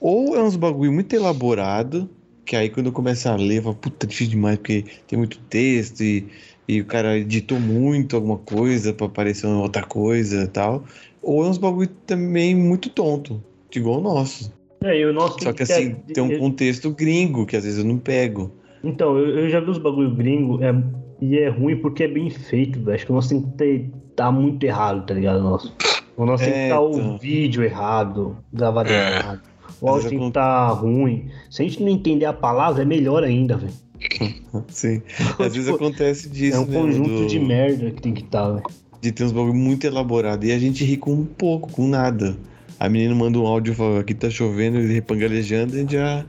ou 0.00 0.36
é 0.36 0.42
uns 0.42 0.56
bagulho 0.56 0.92
muito 0.92 1.14
elaborado, 1.14 2.08
que 2.44 2.54
aí 2.56 2.70
quando 2.70 2.86
eu 2.86 2.92
começo 2.92 3.28
a 3.28 3.36
ler, 3.36 3.58
eu 3.58 3.62
falo, 3.64 3.74
puta, 3.76 4.06
difícil 4.06 4.32
demais, 4.32 4.56
porque 4.58 4.84
tem 5.06 5.18
muito 5.18 5.38
texto 5.48 6.02
e, 6.02 6.28
e 6.68 6.80
o 6.80 6.84
cara 6.84 7.18
editou 7.18 7.58
muito 7.58 8.14
alguma 8.16 8.38
coisa 8.38 8.92
pra 8.92 9.08
parecer 9.08 9.46
uma 9.46 9.62
outra 9.62 9.82
coisa 9.84 10.44
e 10.44 10.48
tal. 10.48 10.84
Ou 11.22 11.44
é 11.44 11.48
uns 11.48 11.58
bagulho 11.58 11.88
também 12.06 12.54
muito 12.54 12.88
tonto, 12.88 13.42
igual 13.74 13.98
o 13.98 14.02
nosso. 14.02 14.52
É, 14.84 14.98
e 14.98 15.04
o 15.04 15.12
nosso 15.12 15.42
Só 15.42 15.52
que 15.52 15.64
ter- 15.64 15.72
assim, 15.72 15.94
tem 16.14 16.22
um 16.22 16.38
contexto 16.38 16.90
gringo 16.90 17.44
que 17.46 17.56
às 17.56 17.64
vezes 17.64 17.78
eu 17.78 17.84
não 17.84 17.98
pego. 17.98 18.52
Então, 18.84 19.18
eu, 19.18 19.40
eu 19.40 19.50
já 19.50 19.58
vi 19.58 19.70
os 19.70 19.78
bagulho 19.78 20.14
gringo 20.14 20.62
é, 20.62 20.72
e 21.20 21.36
é 21.38 21.48
ruim 21.48 21.76
porque 21.76 22.04
é 22.04 22.08
bem 22.08 22.30
feito, 22.30 22.78
velho. 22.78 22.94
Acho 22.94 23.06
que 23.06 23.10
o 23.12 23.14
nosso 23.14 23.30
tem 23.30 23.42
que 23.42 23.48
ter, 23.56 23.90
tá 24.14 24.30
muito 24.30 24.62
errado, 24.62 25.04
tá 25.04 25.14
ligado? 25.14 25.40
O 25.40 25.42
nosso, 25.42 25.74
o 26.16 26.24
nosso 26.24 26.44
tem 26.44 26.52
que 26.52 26.58
É, 26.60 26.62
estar 26.64 26.76
então. 26.76 27.14
o 27.14 27.18
vídeo 27.18 27.64
errado, 27.64 28.36
gravado 28.52 28.92
É. 28.92 29.16
errado. 29.16 29.40
O 29.80 29.88
áudio 29.88 30.28
estar 30.28 30.68
ruim. 30.72 31.30
Se 31.50 31.62
a 31.62 31.64
gente 31.64 31.82
não 31.82 31.88
entender 31.90 32.24
a 32.24 32.32
palavra, 32.32 32.82
é 32.82 32.84
melhor 32.86 33.22
ainda, 33.24 33.56
velho. 33.56 33.72
Sim. 34.68 35.02
Às 35.38 35.54
vezes 35.54 35.68
acontece 35.68 36.28
disso, 36.28 36.56
É 36.56 36.60
um 36.60 36.66
né, 36.66 36.78
conjunto 36.80 37.08
do- 37.10 37.26
de 37.26 37.38
merda 37.38 37.90
que 37.90 38.00
tem 38.02 38.12
que 38.14 38.22
estar, 38.22 38.48
velho. 38.50 38.64
de 39.00 39.12
ter 39.12 39.24
uns 39.24 39.32
bagulho 39.32 39.54
muito 39.54 39.86
elaborado. 39.86 40.44
E 40.46 40.52
a 40.52 40.58
gente 40.58 40.84
ri 40.84 40.96
com 40.96 41.12
um 41.12 41.24
pouco, 41.24 41.70
com 41.70 41.86
nada. 41.88 42.36
A 42.80 42.88
menina 42.88 43.14
manda 43.14 43.38
um 43.38 43.46
áudio 43.46 43.74
falando 43.74 44.00
aqui 44.00 44.12
tá 44.14 44.28
chovendo, 44.30 44.78
ele 44.78 44.92
repangalejando 44.94 45.74
e 45.74 45.78
a 45.78 45.80
gente 45.82 45.92
já. 45.92 46.24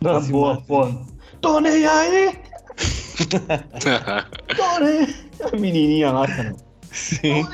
Na 0.00 0.20
boa, 0.20 0.60
pô. 0.66 0.88
Tô 1.40 1.58
nem 1.60 1.84
aí! 1.86 2.34
Tô 4.56 4.78
nem 4.84 5.06
A 5.52 5.56
menininha 5.56 6.10
lá, 6.12 6.26
cara. 6.26 6.54
Sim. 6.92 7.46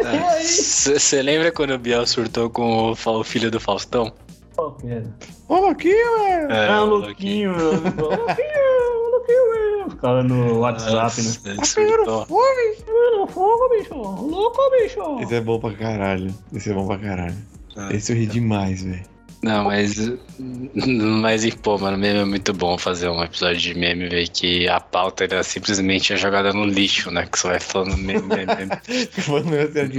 Você 0.42 1.22
lembra 1.22 1.52
quando 1.52 1.72
o 1.74 1.78
Biel 1.78 2.06
surtou 2.06 2.48
com 2.50 2.92
o 2.92 3.24
filho 3.24 3.50
do 3.50 3.60
Faustão? 3.60 4.12
Cara. 4.56 5.04
Olha 5.48 5.70
aqui, 5.70 5.88
velho! 5.92 6.50
É, 6.52 6.68
Ah, 6.68 6.82
o 6.82 6.86
louquinho, 6.86 7.56
meu. 7.56 7.72
Louquinho, 7.72 9.10
louquinho, 9.10 9.52
meu. 9.78 9.90
Ficava 9.90 10.22
no 10.22 10.58
WhatsApp, 10.58 11.20
né? 11.22 11.54
Nossa, 11.56 11.80
ele 11.80 11.90
surtou. 11.90 12.26
Mano, 12.28 13.26
fogo, 13.28 13.68
bicho. 13.70 13.94
Louco, 13.94 14.58
bicho. 14.80 15.20
Esse 15.20 15.34
é 15.36 15.40
bom 15.40 15.58
pra 15.60 15.72
caralho. 15.74 16.34
Esse 16.52 16.70
é 16.70 16.74
bom 16.74 16.86
pra 16.86 16.98
caralho. 16.98 17.36
Ah. 17.76 17.88
Esse 17.92 18.12
eu 18.12 18.16
ri 18.16 18.26
demais, 18.26 18.82
velho. 18.82 19.02
Não, 19.42 19.64
mas. 19.64 19.94
Mas, 21.20 21.44
e, 21.44 21.52
pô, 21.52 21.78
mano, 21.78 21.96
meme 21.96 22.18
é 22.20 22.24
muito 22.24 22.52
bom 22.52 22.76
fazer 22.76 23.08
um 23.08 23.22
episódio 23.22 23.58
de 23.60 23.74
meme, 23.74 24.08
velho, 24.08 24.28
que 24.30 24.68
a 24.68 24.80
pauta 24.80 25.24
era 25.24 25.42
simplesmente 25.42 26.12
a 26.12 26.16
jogada 26.16 26.52
no 26.52 26.64
lixo, 26.64 27.10
né? 27.10 27.26
Que 27.30 27.38
você 27.38 27.48
vai 27.48 27.60
falando 27.60 27.96
meme, 27.96 28.22
meme, 28.22 28.46
meme. 28.46 28.70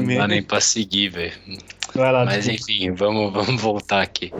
Não 0.13 0.17
dá 0.17 0.28
nem 0.28 0.43
pra 0.43 0.60
seguir, 0.60 1.10
velho. 1.10 1.34
Vai 1.95 2.12
lá, 2.12 2.26
Mas 2.26 2.45
desculpa. 2.45 2.71
enfim, 2.71 2.91
vamos, 2.91 3.34
vamos 3.45 3.62
voltar 3.62 4.02
aqui. 4.02 4.32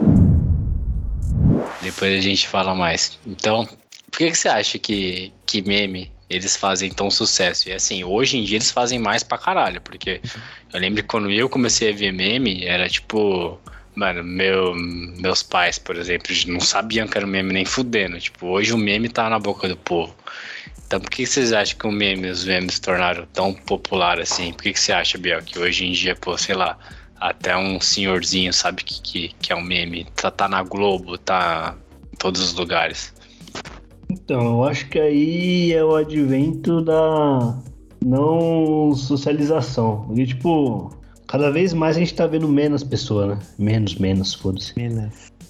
Depois 1.82 2.18
a 2.18 2.20
gente 2.20 2.46
fala 2.46 2.74
mais. 2.74 3.18
Então, 3.26 3.66
por 4.10 4.18
que, 4.18 4.30
que 4.30 4.36
você 4.38 4.48
acha 4.48 4.78
que, 4.78 5.32
que 5.46 5.62
meme 5.62 6.10
eles 6.28 6.56
fazem 6.56 6.90
tão 6.90 7.10
sucesso? 7.10 7.68
E 7.68 7.72
assim, 7.72 8.04
hoje 8.04 8.36
em 8.38 8.44
dia 8.44 8.58
eles 8.58 8.70
fazem 8.70 8.98
mais 8.98 9.22
pra 9.22 9.38
caralho, 9.38 9.80
porque 9.80 10.20
eu 10.72 10.80
lembro 10.80 11.02
que 11.02 11.08
quando 11.08 11.30
eu 11.30 11.48
comecei 11.48 11.92
a 11.92 11.94
ver 11.96 12.12
meme, 12.12 12.64
era 12.64 12.88
tipo. 12.88 13.58
Mano, 13.94 14.22
meu, 14.22 14.76
meus 14.76 15.42
pais, 15.42 15.76
por 15.76 15.96
exemplo, 15.96 16.28
não 16.46 16.60
sabiam 16.60 17.08
que 17.08 17.18
era 17.18 17.26
um 17.26 17.30
meme 17.30 17.52
nem 17.52 17.64
fudendo. 17.64 18.20
Tipo, 18.20 18.46
hoje 18.46 18.72
o 18.72 18.78
meme 18.78 19.08
tá 19.08 19.28
na 19.28 19.40
boca 19.40 19.66
do 19.68 19.76
povo. 19.76 20.14
Então 20.86 21.00
por 21.00 21.10
que 21.10 21.24
que 21.24 21.26
vocês 21.26 21.52
acham 21.52 21.76
que 21.76 21.86
o 21.86 21.90
meme, 21.90 22.30
os 22.30 22.44
memes 22.44 22.74
se 22.74 22.80
tornaram 22.80 23.26
tão 23.32 23.52
popular 23.52 24.20
assim? 24.20 24.52
Por 24.52 24.62
que, 24.62 24.72
que 24.72 24.80
você 24.80 24.92
acha, 24.92 25.18
Biel, 25.18 25.42
que 25.42 25.58
hoje 25.58 25.84
em 25.84 25.90
dia, 25.92 26.14
pô, 26.14 26.38
sei 26.38 26.54
lá, 26.54 26.78
até 27.20 27.56
um 27.56 27.80
senhorzinho 27.80 28.52
sabe 28.52 28.82
que, 28.84 29.00
que, 29.00 29.28
que 29.40 29.52
é 29.52 29.56
um 29.56 29.62
meme? 29.62 30.06
Tá, 30.14 30.30
tá 30.30 30.48
na 30.48 30.62
Globo, 30.62 31.18
tá 31.18 31.76
em 32.12 32.16
todos 32.16 32.40
os 32.40 32.54
lugares. 32.54 33.14
Então, 34.10 34.40
eu 34.40 34.64
acho 34.64 34.88
que 34.88 34.98
aí 34.98 35.72
é 35.72 35.84
o 35.84 35.94
advento 35.94 36.80
da 36.80 37.58
não 38.04 38.94
socialização. 38.94 40.04
Porque, 40.06 40.26
tipo, 40.26 40.90
cada 41.26 41.50
vez 41.50 41.74
mais 41.74 41.96
a 41.96 42.00
gente 42.00 42.14
tá 42.14 42.26
vendo 42.26 42.48
menos 42.48 42.82
pessoas, 42.82 43.28
né? 43.28 43.38
Menos, 43.58 43.96
menos, 43.96 44.34
foda-se. 44.34 44.74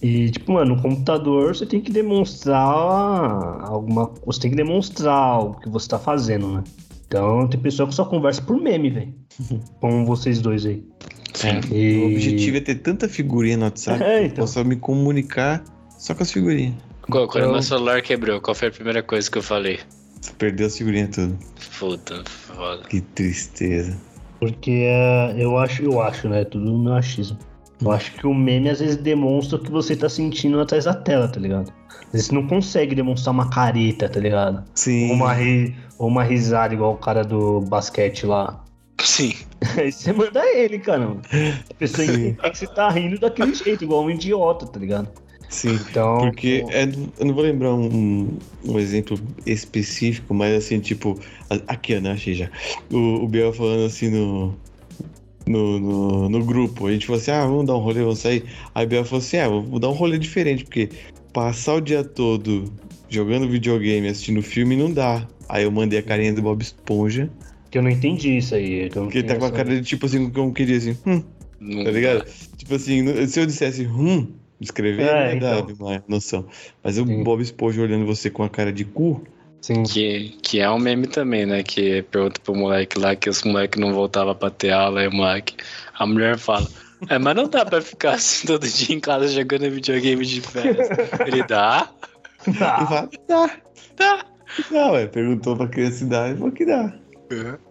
E, 0.01 0.31
tipo, 0.31 0.53
mano, 0.53 0.77
no 0.77 0.83
computador 0.83 1.55
você 1.55 1.67
tem 1.67 1.81
que 1.81 1.91
demonstrar 1.91 2.63
alguma. 2.63 4.13
Você 4.27 4.41
tem 4.41 4.51
que 4.51 4.57
demonstrar 4.57 5.41
o 5.41 5.55
que 5.55 5.69
você 5.69 5.89
tá 5.89 5.99
fazendo, 5.99 6.49
né? 6.49 6.65
Então 7.07 7.49
tem 7.49 7.59
pessoa 7.59 7.89
que 7.89 7.95
só 7.95 8.05
conversa 8.05 8.43
por 8.43 8.61
meme, 8.61 8.91
velho. 8.91 9.15
Como 9.81 10.05
vocês 10.05 10.41
dois 10.41 10.67
aí. 10.67 10.85
Sim. 11.39 11.61
E... 11.73 11.99
O 11.99 12.07
objetivo 12.07 12.57
é 12.57 12.61
ter 12.61 12.75
tanta 12.77 13.09
figurinha 13.09 13.57
no 13.57 13.65
WhatsApp 13.65 14.03
É, 14.05 14.07
que 14.07 14.13
eu 14.23 14.27
então. 14.27 14.45
possa 14.45 14.65
me 14.65 14.77
comunicar 14.77 15.63
só 15.99 16.15
com 16.15 16.23
as 16.23 16.33
figurinhas. 16.33 16.75
Quando, 17.03 17.29
quando 17.29 17.43
Então- 17.45 17.53
meu 17.53 17.63
celular 17.63 18.03
quebrou, 18.03 18.41
qual 18.41 18.55
foi 18.55 18.69
a 18.69 18.71
primeira 18.71 19.03
coisa 19.03 19.31
que 19.31 19.39
eu 19.39 19.43
falei? 19.43 19.79
Você 20.21 20.33
perdeu 20.37 20.67
as 20.67 20.77
figurinhas 20.77 21.11
tudo. 21.11 21.39
Puta, 21.79 22.23
foda. 22.27 22.83
Que 22.89 23.01
tristeza. 23.01 23.97
Porque 24.41 24.71
é, 24.87 25.35
eu 25.39 25.57
acho, 25.59 25.83
eu 25.83 26.01
acho, 26.01 26.29
né? 26.29 26.45
Tudo 26.45 26.65
no 26.65 26.79
meu 26.79 26.95
achismo. 26.95 27.39
Eu 27.81 27.93
acho 27.93 28.13
que 28.15 28.27
o 28.27 28.35
meme 28.35 28.69
às 28.71 28.81
vezes 28.81 28.97
demonstra 28.97 29.57
o 29.57 29.63
que 29.63 29.71
você 29.71 29.95
tá 29.95 30.09
sentindo 30.09 30.61
atrás 30.61 30.85
da 30.87 30.95
tela, 30.95 31.29
tá 31.29 31.39
ligado? 31.39 31.73
Às 32.07 32.13
vezes 32.13 32.27
você 32.27 32.35
não 32.35 32.47
consegue 32.49 32.95
demonstrar 32.95 33.33
uma 33.33 33.49
careta, 33.49 34.09
tá 34.09 34.19
ligado? 34.19 34.65
Sim. 34.75 35.11
Ou 35.11 35.15
uma, 35.15 35.33
ri, 35.33 35.77
ou 35.97 36.09
uma 36.09 36.25
risada 36.25 36.75
igual 36.75 36.95
o 36.95 36.97
cara 36.97 37.23
do 37.23 37.61
basquete 37.61 38.27
lá. 38.27 38.65
Sim. 39.01 39.33
Aí 39.77 39.91
você 39.91 40.13
manda 40.13 40.45
ele, 40.57 40.79
caramba. 40.79 41.21
A 41.71 41.75
pessoa 41.75 42.07
Sim. 42.07 42.35
que 42.35 42.59
você 42.59 42.67
tá 42.67 42.89
rindo 42.91 43.19
daquele 43.19 43.55
jeito, 43.55 43.85
igual 43.85 44.05
um 44.05 44.11
idiota, 44.11 44.67
tá 44.67 44.79
ligado? 44.79 45.09
Sim. 45.49 45.75
Então. 45.75 46.19
Porque 46.21 46.65
é, 46.69 46.85
eu 47.19 47.27
não 47.27 47.35
vou 47.35 47.43
lembrar 47.43 47.75
um, 47.75 48.29
um 48.65 48.79
exemplo 48.79 49.19
específico, 49.47 50.35
mas 50.35 50.55
assim, 50.55 50.79
tipo, 50.79 51.19
a- 51.51 51.73
aqui, 51.73 51.97
ó, 51.97 52.01
né? 52.01 52.13
Achei 52.13 52.35
já. 52.35 52.51
O, 52.93 53.25
o 53.25 53.29
Biel 53.29 53.53
falando 53.53 53.87
assim 53.87 54.11
no, 54.11 54.55
no, 55.47 55.81
no, 55.81 56.29
no 56.29 56.45
grupo. 56.45 56.87
A 56.87 56.93
gente 56.93 57.07
falou 57.07 57.21
assim: 57.21 57.31
ah, 57.31 57.47
vamos 57.47 57.67
dar 57.67 57.75
um 57.77 57.81
rolê, 57.81 58.03
vamos 58.03 58.19
sair. 58.19 58.45
Aí 58.75 58.85
o 58.85 58.89
Biel 58.89 59.05
falou 59.05 59.21
assim: 59.21 59.39
ah, 59.39 59.49
vou 59.49 59.79
dar 59.79 59.89
um 59.89 59.93
rolê 59.93 60.19
diferente, 60.19 60.65
porque 60.65 60.91
passar 61.33 61.75
o 61.75 61.81
dia 61.81 62.05
todo 62.05 62.73
jogando 63.09 63.49
videogame, 63.49 64.09
assistindo 64.09 64.43
filme, 64.43 64.77
não 64.77 64.93
dá. 64.93 65.27
Aí 65.49 65.65
eu 65.65 65.71
mandei 65.71 65.99
a 65.99 66.03
carinha 66.03 66.35
do 66.35 66.43
Bob 66.43 66.61
Esponja, 66.61 67.31
Que 67.71 67.79
eu 67.79 67.83
não 67.83 67.91
entendi 67.91 68.37
isso 68.39 68.55
aí. 68.55 68.89
que 68.89 68.99
não 68.99 69.09
ele 69.11 69.23
tá 69.25 69.37
com 69.37 69.45
a 69.45 69.51
cara 69.53 69.69
de 69.69 69.83
tipo 69.83 70.07
assim, 70.07 70.31
como 70.31 70.53
queria 70.55 70.77
assim, 70.77 70.97
hum, 71.07 71.23
Não 71.61 71.85
tá 71.85 71.91
ligado? 71.91 72.25
Tipo 72.57 72.75
assim, 72.75 73.27
se 73.27 73.41
eu 73.41 73.47
dissesse 73.47 73.87
hum, 73.87 74.33
escrever, 74.61 75.03
É, 75.07 75.33
não 75.35 75.39
dar 75.41 75.59
então. 75.61 75.75
uma 75.87 76.03
noção. 76.09 76.47
Mas 76.83 76.99
o 76.99 77.07
Sim. 77.07 77.23
Bob 77.23 77.43
Esponja 77.43 77.83
olhando 77.83 78.07
você 78.07 78.31
com 78.31 78.43
a 78.43 78.49
cara 78.49 78.73
de 78.73 78.85
cu, 78.85 79.23
Sim. 79.61 79.83
Que, 79.83 80.37
que 80.41 80.61
é 80.61 80.71
um 80.71 80.79
meme 80.79 81.09
também, 81.09 81.45
né? 81.45 81.63
Que 81.65 82.01
pergunta 82.03 82.41
pro 82.43 82.55
moleque 82.55 82.97
lá 82.99 83.17
que 83.17 83.29
os 83.29 83.43
moleques 83.43 83.81
não 83.81 83.93
voltavam 83.93 84.33
pra 84.35 84.51
ter 84.51 84.71
aula, 84.71 85.01
aí 85.01 85.09
o 85.09 85.13
moleque. 85.13 85.57
A 85.99 86.07
mulher 86.07 86.39
fala. 86.39 86.67
É, 87.09 87.19
mas 87.19 87.35
não 87.37 87.49
dá 87.49 87.65
pra 87.67 87.83
ficar 87.83 88.15
assim 88.15 88.47
todo 88.47 88.67
dia 88.67 88.95
em 88.97 89.01
casa 89.01 89.27
jogando 89.29 89.69
videogame 89.71 90.25
de 90.25 90.41
férias. 90.41 90.89
Ele 91.27 91.43
dá? 91.43 91.91
ele 92.47 92.57
fala, 92.57 93.11
dá, 93.29 93.51
Dá. 93.97 94.25
dá, 94.71 94.93
ué. 94.93 95.07
Perguntou 95.09 95.57
pra 95.57 95.67
criança 95.67 96.05
idade, 96.05 96.39
falou 96.39 96.53
que 96.53 96.65
dá. 96.65 96.95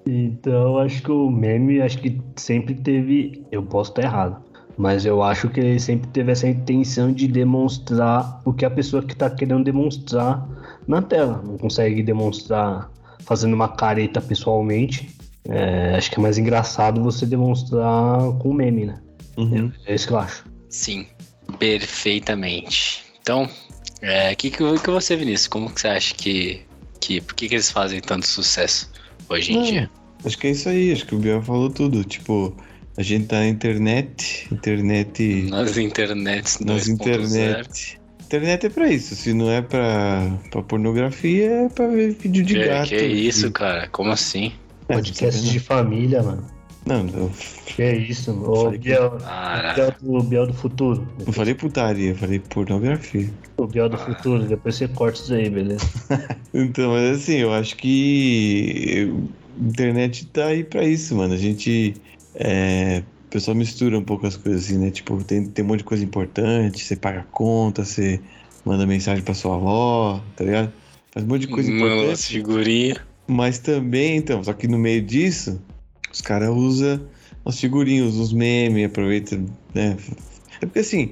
Então, 0.06 0.78
acho 0.78 1.02
que 1.02 1.12
o 1.12 1.30
meme, 1.30 1.82
acho 1.82 1.98
que 2.00 2.22
sempre 2.36 2.76
teve. 2.76 3.46
Eu 3.52 3.64
posso 3.64 3.92
estar 3.92 4.04
errado. 4.04 4.44
Mas 4.78 5.06
eu 5.06 5.24
acho 5.24 5.50
que 5.50 5.60
ele 5.60 5.80
sempre 5.80 6.08
teve 6.12 6.32
essa 6.32 6.48
intenção 6.48 7.12
de 7.12 7.28
demonstrar 7.28 8.42
o 8.46 8.54
que 8.54 8.64
a 8.64 8.70
pessoa 8.70 9.02
que 9.02 9.16
tá 9.16 9.28
querendo 9.30 9.64
demonstrar 9.64 10.48
na 10.88 11.02
tela. 11.02 11.42
Não 11.44 11.58
consegue 11.58 12.04
demonstrar 12.04 12.92
fazendo 13.22 13.56
uma 13.56 13.70
careta 13.70 14.22
pessoalmente. 14.22 15.10
É, 15.50 15.96
acho 15.96 16.12
que 16.12 16.20
é 16.20 16.22
mais 16.22 16.38
engraçado 16.38 17.02
você 17.02 17.26
demonstrar 17.26 18.20
com 18.40 18.54
meme, 18.54 18.86
né? 18.86 19.02
Uhum. 19.38 19.72
É 19.86 19.96
isso 19.96 20.08
que 20.08 20.14
eu 20.14 20.20
acho. 20.20 20.46
Sim, 20.70 21.08
perfeitamente. 21.58 23.04
Então, 23.22 23.46
o 23.46 24.06
é, 24.06 24.36
que, 24.36 24.52
que, 24.52 24.80
que 24.80 24.90
você, 24.92 25.16
Vinícius, 25.16 25.48
como 25.48 25.72
que 25.72 25.82
você 25.82 25.88
acha 25.88 26.14
que. 26.14 26.62
que 27.00 27.20
por 27.22 27.34
que, 27.34 27.50
que 27.50 27.56
eles 27.56 27.72
fazem 27.72 28.00
tanto 28.00 28.28
sucesso 28.28 28.92
hoje 29.30 29.52
em 29.54 29.56
Não, 29.56 29.64
dia? 29.64 29.90
Acho 30.26 30.38
que 30.38 30.48
é 30.48 30.52
isso 30.52 30.68
aí, 30.70 30.92
acho 30.92 31.06
que 31.06 31.16
o 31.16 31.20
Biel 31.20 31.42
falou 31.42 31.70
tudo. 31.70 32.04
Tipo, 32.04 32.56
a 32.98 33.04
gente 33.04 33.28
tá 33.28 33.38
na 33.38 33.48
internet, 33.48 34.48
internet. 34.52 35.44
Nas 35.50 35.78
internets 35.78 36.60
Nas 36.60 36.88
2.0. 36.88 36.94
internet. 36.94 38.00
Internet 38.26 38.66
é 38.66 38.70
pra 38.70 38.90
isso, 38.92 39.16
se 39.16 39.34
não 39.34 39.50
é 39.50 39.62
pra, 39.62 40.30
pra 40.52 40.62
pornografia, 40.62 41.50
é 41.50 41.70
pra 41.70 41.88
ver 41.88 42.14
vídeo 42.14 42.44
de 42.44 42.56
Que, 42.56 42.66
gato. 42.66 42.90
que 42.90 43.06
isso, 43.06 43.50
cara? 43.52 43.88
Como 43.88 44.12
assim? 44.12 44.52
É, 44.90 44.96
Podcast 44.96 45.46
não, 45.46 45.52
de 45.54 45.60
família, 45.60 46.22
mano. 46.22 46.46
Não, 46.88 47.06
eu 47.14 47.32
Que 47.66 47.82
é 47.84 47.96
isso, 47.98 48.34
que- 48.72 48.78
Biel, 48.80 49.12
Cara, 49.20 49.74
Biel 49.74 49.94
do, 50.02 50.24
Biel 50.24 50.48
do 50.48 50.54
futuro. 50.54 51.08
não 51.26 51.34
falei 51.34 51.54
putaria, 51.54 52.12
eu 52.12 52.16
falei 52.16 52.40
pornografia. 52.40 53.30
O 53.58 53.68
Biel 53.68 53.90
do 53.90 53.98
futuro, 53.98 54.46
depois 54.48 54.76
você 54.76 54.88
corta 54.88 55.20
isso 55.20 55.34
aí, 55.34 55.50
beleza? 55.50 55.86
Então, 56.54 56.92
mas 56.92 57.18
assim, 57.18 57.36
eu 57.36 57.54
acho 57.54 57.76
que 57.76 59.12
a 59.60 59.68
internet 59.68 60.26
tá 60.28 60.46
aí 60.48 60.64
pra 60.64 60.84
isso, 60.86 61.16
mano. 61.16 61.34
A 61.34 61.38
gente. 61.38 61.96
É, 62.34 63.04
o 63.26 63.30
pessoal 63.30 63.56
mistura 63.56 63.98
um 64.00 64.04
pouco 64.04 64.26
as 64.26 64.38
coisas 64.38 64.66
assim, 64.66 64.78
né? 64.78 64.90
Tipo, 64.90 65.22
tem, 65.24 65.46
tem 65.46 65.64
um 65.64 65.68
monte 65.68 65.80
de 65.80 65.84
coisa 65.84 66.04
importante, 66.04 66.84
você 66.84 66.96
paga 66.96 67.20
a 67.20 67.24
conta, 67.24 67.84
você 67.84 68.20
manda 68.66 68.86
mensagem 68.88 69.24
pra 69.24 69.34
sua 69.34 69.56
avó, 69.56 70.24
tá 70.36 70.44
ligado? 70.46 70.72
Faz 71.12 71.26
um 71.26 71.30
monte 71.30 71.42
de 71.42 71.48
coisa 71.48 71.70
mano, 71.72 71.86
as 71.86 71.98
importante. 72.00 72.28
figurinhas. 72.34 72.98
Mas 73.28 73.60
também, 73.60 74.18
então, 74.18 74.44
só 74.44 74.54
que 74.54 74.68
no 74.68 74.78
meio 74.80 75.02
disso, 75.02 75.62
os 76.18 76.22
caras 76.22 76.50
usam 76.50 77.00
as 77.46 77.60
figurinhas, 77.60 78.16
os 78.16 78.34
memes, 78.34 78.86
aproveita, 78.86 79.40
né? 79.74 79.96
É 80.60 80.66
porque 80.66 80.80
assim, 80.80 81.12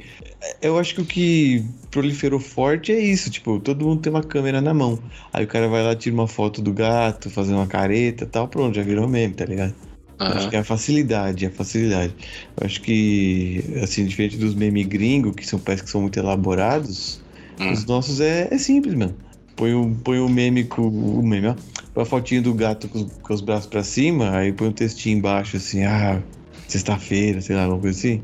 eu 0.62 0.78
acho 0.78 0.96
que 0.96 1.02
o 1.02 1.06
que 1.06 1.66
proliferou 1.92 2.40
forte 2.40 2.92
é 2.92 3.00
isso, 3.00 3.30
tipo, 3.30 3.60
todo 3.60 3.86
mundo 3.86 4.02
tem 4.02 4.12
uma 4.12 4.24
câmera 4.24 4.60
na 4.60 4.74
mão. 4.74 5.00
Aí 5.32 5.46
o 5.46 5.48
cara 5.48 5.68
vai 5.68 5.84
lá, 5.84 5.96
tira 5.96 6.16
uma 6.16 6.28
foto 6.28 6.62
do 6.62 6.74
gato, 6.74 7.30
fazer 7.30 7.54
uma 7.54 7.68
careta 7.68 8.24
e 8.24 8.28
tal, 8.28 8.48
pronto, 8.48 8.76
já 8.76 8.82
virou 8.82 9.08
meme, 9.08 9.34
tá 9.34 9.46
ligado? 9.46 9.74
Eu 10.20 10.26
Acho 10.28 10.50
que 10.50 10.56
é 10.56 10.60
a 10.60 10.64
facilidade, 10.64 11.46
é 11.46 11.48
a 11.50 11.52
facilidade. 11.52 12.14
Eu 12.58 12.66
acho 12.66 12.82
que, 12.82 13.64
assim, 13.84 14.06
diferente 14.06 14.38
dos 14.38 14.56
memes 14.56 14.88
gringos, 14.88 15.36
que 15.36 15.46
são 15.46 15.60
parece 15.60 15.84
que 15.84 15.90
são 15.90 16.02
muito 16.02 16.18
elaborados, 16.18 17.22
Hum. 17.60 17.72
os 17.72 17.86
nossos 17.86 18.20
é, 18.20 18.48
é 18.52 18.58
simples, 18.58 18.96
mano. 18.96 19.16
Põe 19.56 19.74
o, 19.74 19.96
põe 20.04 20.20
o 20.20 20.28
meme 20.28 20.66
com 20.66 20.88
o 20.88 21.24
meme, 21.24 21.48
ó. 21.48 21.56
Põe 21.96 22.04
a 22.04 22.06
fotinho 22.06 22.44
do 22.44 22.54
gato 22.54 22.88
com, 22.90 23.00
os- 23.00 23.12
com 23.22 23.34
os 23.34 23.42
braços 23.42 23.68
pra 23.68 23.82
cima, 23.84 24.38
aí 24.38 24.52
põe 24.54 24.68
um 24.68 24.72
textinho 24.72 25.18
embaixo 25.18 25.56
assim, 25.58 25.84
ah, 25.86 26.22
sexta-feira, 26.68 27.40
sei 27.42 27.56
lá, 27.56 27.64
alguma 27.64 27.82
coisa 27.82 27.98
assim. 27.98 28.22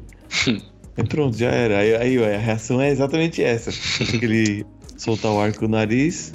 aí 0.98 1.04
pronto, 1.08 1.36
já 1.38 1.50
era. 1.50 1.80
Aí, 1.80 1.96
aí 1.96 2.20
ó, 2.20 2.26
a 2.26 2.38
reação 2.38 2.82
é 2.82 2.90
exatamente 2.92 3.42
essa. 3.42 3.72
Aquele 4.04 4.66
soltar 4.98 5.32
o 5.32 5.40
ar 5.40 5.54
com 5.56 5.66
o 5.66 5.70
nariz, 5.70 6.34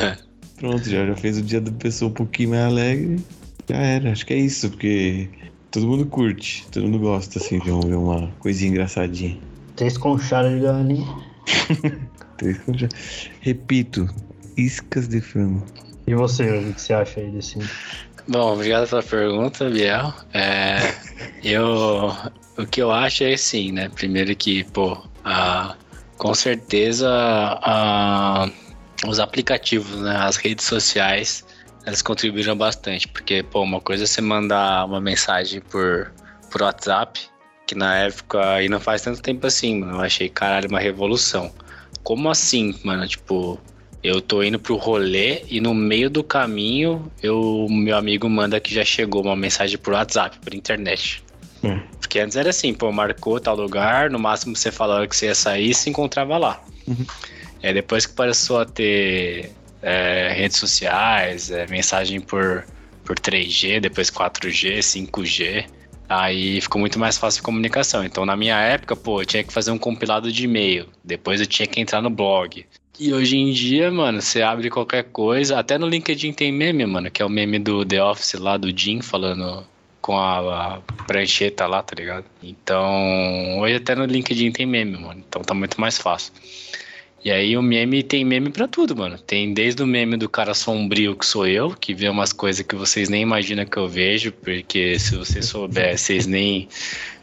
pronto, 0.56 0.88
já, 0.88 1.06
já 1.06 1.14
fez 1.16 1.36
o 1.38 1.42
dia 1.42 1.60
da 1.60 1.70
pessoa 1.70 2.10
um 2.10 2.14
pouquinho 2.14 2.50
mais 2.50 2.64
alegre. 2.64 3.20
Já 3.68 3.76
era, 3.76 4.10
acho 4.10 4.24
que 4.26 4.32
é 4.32 4.38
isso, 4.38 4.70
porque 4.70 5.28
todo 5.70 5.86
mundo 5.86 6.06
curte, 6.06 6.66
todo 6.72 6.84
mundo 6.88 6.98
gosta, 6.98 7.38
assim, 7.38 7.58
de 7.60 7.70
um- 7.70 7.80
ver 7.80 7.94
uma 7.94 8.28
coisinha 8.40 8.70
engraçadinha. 8.70 9.38
Três 9.76 9.96
conchadas 9.98 10.52
de 10.54 10.60
galinha. 10.60 11.06
Três 12.38 12.58
concha- 12.58 12.88
Repito, 13.42 14.08
iscas 14.56 15.06
de 15.06 15.20
frango. 15.20 15.62
E 16.10 16.14
você, 16.16 16.42
o 16.42 16.74
que 16.74 16.80
você 16.80 16.92
acha 16.92 17.20
aí 17.20 17.30
desse? 17.30 17.56
Bom, 18.26 18.54
obrigado 18.54 18.88
pela 18.88 19.00
pergunta, 19.00 19.70
Biel. 19.70 20.12
É, 20.34 20.78
eu, 21.44 22.12
o 22.58 22.66
que 22.66 22.82
eu 22.82 22.90
acho 22.90 23.22
é 23.22 23.34
assim, 23.34 23.70
né? 23.70 23.88
Primeiro 23.90 24.34
que, 24.34 24.64
pô, 24.64 25.00
a, 25.24 25.76
com 26.18 26.34
certeza 26.34 27.08
a, 27.08 28.50
os 29.06 29.20
aplicativos, 29.20 30.00
né? 30.00 30.16
As 30.16 30.34
redes 30.34 30.66
sociais, 30.66 31.46
elas 31.86 32.02
contribuíram 32.02 32.56
bastante. 32.56 33.06
Porque, 33.06 33.44
pô, 33.44 33.62
uma 33.62 33.80
coisa 33.80 34.02
é 34.02 34.06
você 34.08 34.20
mandar 34.20 34.86
uma 34.86 35.00
mensagem 35.00 35.60
por, 35.60 36.12
por 36.50 36.62
WhatsApp, 36.62 37.20
que 37.68 37.76
na 37.76 37.98
época, 37.98 38.60
e 38.60 38.68
não 38.68 38.80
faz 38.80 39.02
tanto 39.02 39.22
tempo 39.22 39.46
assim, 39.46 39.78
mano, 39.78 39.98
eu 39.98 40.00
achei, 40.00 40.28
caralho, 40.28 40.68
uma 40.68 40.80
revolução. 40.80 41.54
Como 42.02 42.28
assim, 42.28 42.76
mano? 42.82 43.06
Tipo, 43.06 43.60
eu 44.02 44.20
tô 44.20 44.42
indo 44.42 44.58
pro 44.58 44.76
rolê 44.76 45.42
e 45.48 45.60
no 45.60 45.74
meio 45.74 46.08
do 46.08 46.24
caminho, 46.24 47.10
eu, 47.22 47.66
meu 47.68 47.96
amigo 47.96 48.28
manda 48.28 48.58
que 48.58 48.74
já 48.74 48.84
chegou 48.84 49.22
uma 49.22 49.36
mensagem 49.36 49.76
por 49.76 49.92
WhatsApp, 49.92 50.38
por 50.38 50.54
internet. 50.54 51.22
É. 51.62 51.78
Porque 52.00 52.18
antes 52.18 52.36
era 52.36 52.50
assim, 52.50 52.72
pô, 52.72 52.90
marcou 52.90 53.38
tal 53.38 53.54
lugar, 53.54 54.10
no 54.10 54.18
máximo 54.18 54.56
você 54.56 54.72
falava 54.72 55.06
que 55.06 55.14
você 55.14 55.26
ia 55.26 55.34
sair 55.34 55.70
e 55.70 55.74
se 55.74 55.90
encontrava 55.90 56.38
lá. 56.38 56.62
Uhum. 56.86 57.04
É, 57.62 57.74
depois 57.74 58.06
que 58.06 58.14
começou 58.14 58.58
a 58.58 58.64
ter 58.64 59.52
é, 59.82 60.32
redes 60.34 60.56
sociais, 60.56 61.50
é, 61.50 61.66
mensagem 61.66 62.20
por, 62.20 62.64
por 63.04 63.16
3G, 63.16 63.80
depois 63.80 64.10
4G, 64.10 64.78
5G, 64.78 65.66
aí 66.08 66.60
ficou 66.62 66.80
muito 66.80 66.98
mais 66.98 67.18
fácil 67.18 67.40
a 67.42 67.44
comunicação. 67.44 68.02
Então, 68.02 68.24
na 68.24 68.34
minha 68.34 68.58
época, 68.58 68.96
pô, 68.96 69.20
eu 69.20 69.26
tinha 69.26 69.44
que 69.44 69.52
fazer 69.52 69.70
um 69.70 69.78
compilado 69.78 70.32
de 70.32 70.44
e-mail, 70.44 70.88
depois 71.04 71.38
eu 71.38 71.46
tinha 71.46 71.66
que 71.66 71.78
entrar 71.78 72.00
no 72.00 72.08
blog. 72.08 72.64
E 73.00 73.14
hoje 73.14 73.38
em 73.38 73.50
dia, 73.50 73.90
mano, 73.90 74.20
você 74.20 74.42
abre 74.42 74.68
qualquer 74.68 75.04
coisa, 75.04 75.58
até 75.58 75.78
no 75.78 75.88
LinkedIn 75.88 76.34
tem 76.34 76.52
meme, 76.52 76.84
mano, 76.84 77.10
que 77.10 77.22
é 77.22 77.24
o 77.24 77.30
meme 77.30 77.58
do 77.58 77.82
The 77.82 78.04
Office 78.04 78.34
lá, 78.34 78.58
do 78.58 78.78
Jim, 78.78 79.00
falando 79.00 79.66
com 80.02 80.18
a, 80.18 80.76
a 80.76 80.80
prancheta 81.06 81.66
lá, 81.66 81.82
tá 81.82 81.94
ligado? 81.96 82.26
Então, 82.42 83.58
hoje 83.58 83.76
até 83.76 83.94
no 83.94 84.04
LinkedIn 84.04 84.52
tem 84.52 84.66
meme, 84.66 84.98
mano, 84.98 85.24
então 85.26 85.40
tá 85.40 85.54
muito 85.54 85.80
mais 85.80 85.96
fácil. 85.96 86.34
E 87.22 87.30
aí 87.30 87.56
o 87.56 87.62
meme 87.62 88.02
tem 88.02 88.24
meme 88.24 88.50
pra 88.50 88.66
tudo, 88.66 88.96
mano. 88.96 89.18
Tem 89.18 89.52
desde 89.52 89.82
o 89.82 89.86
meme 89.86 90.16
do 90.16 90.28
cara 90.28 90.54
sombrio 90.54 91.14
que 91.14 91.26
sou 91.26 91.46
eu, 91.46 91.70
que 91.70 91.92
vê 91.92 92.08
umas 92.08 92.32
coisas 92.32 92.64
que 92.64 92.74
vocês 92.74 93.08
nem 93.08 93.22
imaginam 93.22 93.66
que 93.66 93.76
eu 93.76 93.86
vejo, 93.86 94.32
porque 94.32 94.98
se 94.98 95.16
você 95.16 95.42
souber, 95.42 95.96
vocês 95.98 96.26
nem 96.26 96.66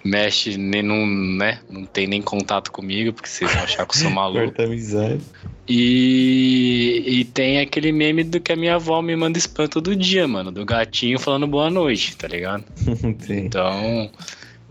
mexem, 0.03 0.55
nem 0.57 0.83
não, 0.83 1.05
né? 1.05 1.59
Não 1.69 1.83
tem 1.85 2.05
nem 2.05 2.21
contato 2.21 2.71
comigo, 2.71 3.11
porque 3.11 3.27
vocês 3.27 3.51
vão 3.51 3.63
achar 3.63 3.87
que 3.87 3.95
eu 3.95 4.01
sou 4.01 4.11
maluco. 4.11 4.61
Amizade. 4.61 5.19
E, 5.67 7.03
e 7.05 7.25
tem 7.25 7.59
aquele 7.59 7.91
meme 7.91 8.23
do 8.23 8.39
que 8.39 8.53
a 8.53 8.55
minha 8.55 8.75
avó 8.75 9.01
me 9.01 9.15
manda 9.15 9.37
spam 9.37 9.67
todo 9.67 9.95
dia, 9.95 10.27
mano, 10.27 10.51
do 10.51 10.63
gatinho 10.63 11.19
falando 11.19 11.45
boa 11.45 11.69
noite, 11.69 12.15
tá 12.15 12.27
ligado? 12.27 12.63
Então 13.29 14.09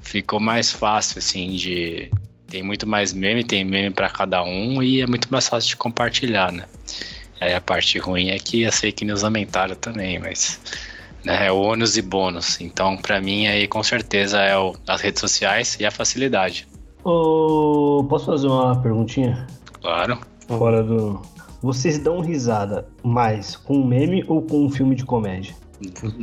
ficou 0.01 0.41
mais 0.41 0.71
fácil, 0.73 1.19
assim, 1.19 1.51
de. 1.51 2.11
Tem 2.57 2.63
muito 2.63 2.87
mais 2.87 3.13
meme, 3.13 3.45
tem 3.45 3.67
meme 3.67 3.91
pra 3.91 4.09
cada 4.09 4.43
um 4.43 4.83
e 4.83 5.03
é 5.03 5.07
muito 5.07 5.29
mais 5.31 5.47
fácil 5.47 5.69
de 5.69 5.77
compartilhar, 5.77 6.51
né? 6.51 6.65
Aí 7.39 7.53
a 7.53 7.61
parte 7.61 7.99
ruim 7.99 8.31
é 8.31 8.39
que 8.39 8.65
as 8.65 8.81
fake 8.81 9.05
news 9.05 9.23
aumentaram 9.23 9.75
também, 9.75 10.19
mas. 10.19 10.59
Né, 11.23 11.49
é 11.49 11.53
ônus 11.53 11.99
e 11.99 12.03
bônus. 12.03 12.59
Então, 12.59 12.97
pra 12.97 13.21
mim, 13.21 13.47
aí 13.47 13.69
com 13.69 13.83
certeza 13.83 14.41
é 14.41 14.57
o, 14.57 14.75
as 14.89 15.03
redes 15.03 15.21
sociais 15.21 15.77
e 15.79 15.85
a 15.85 15.91
facilidade. 15.91 16.67
Ô, 17.05 18.07
posso 18.09 18.25
fazer 18.25 18.47
uma 18.47 18.81
perguntinha? 18.81 19.47
Claro. 19.83 20.19
Fora 20.49 20.83
do. 20.83 21.21
Vocês 21.61 21.99
dão 21.99 22.21
risada 22.21 22.89
mais 23.03 23.55
com 23.55 23.81
um 23.81 23.87
meme 23.87 24.25
ou 24.29 24.41
com 24.41 24.65
um 24.65 24.71
filme 24.71 24.95
de 24.95 25.05
comédia? 25.05 25.55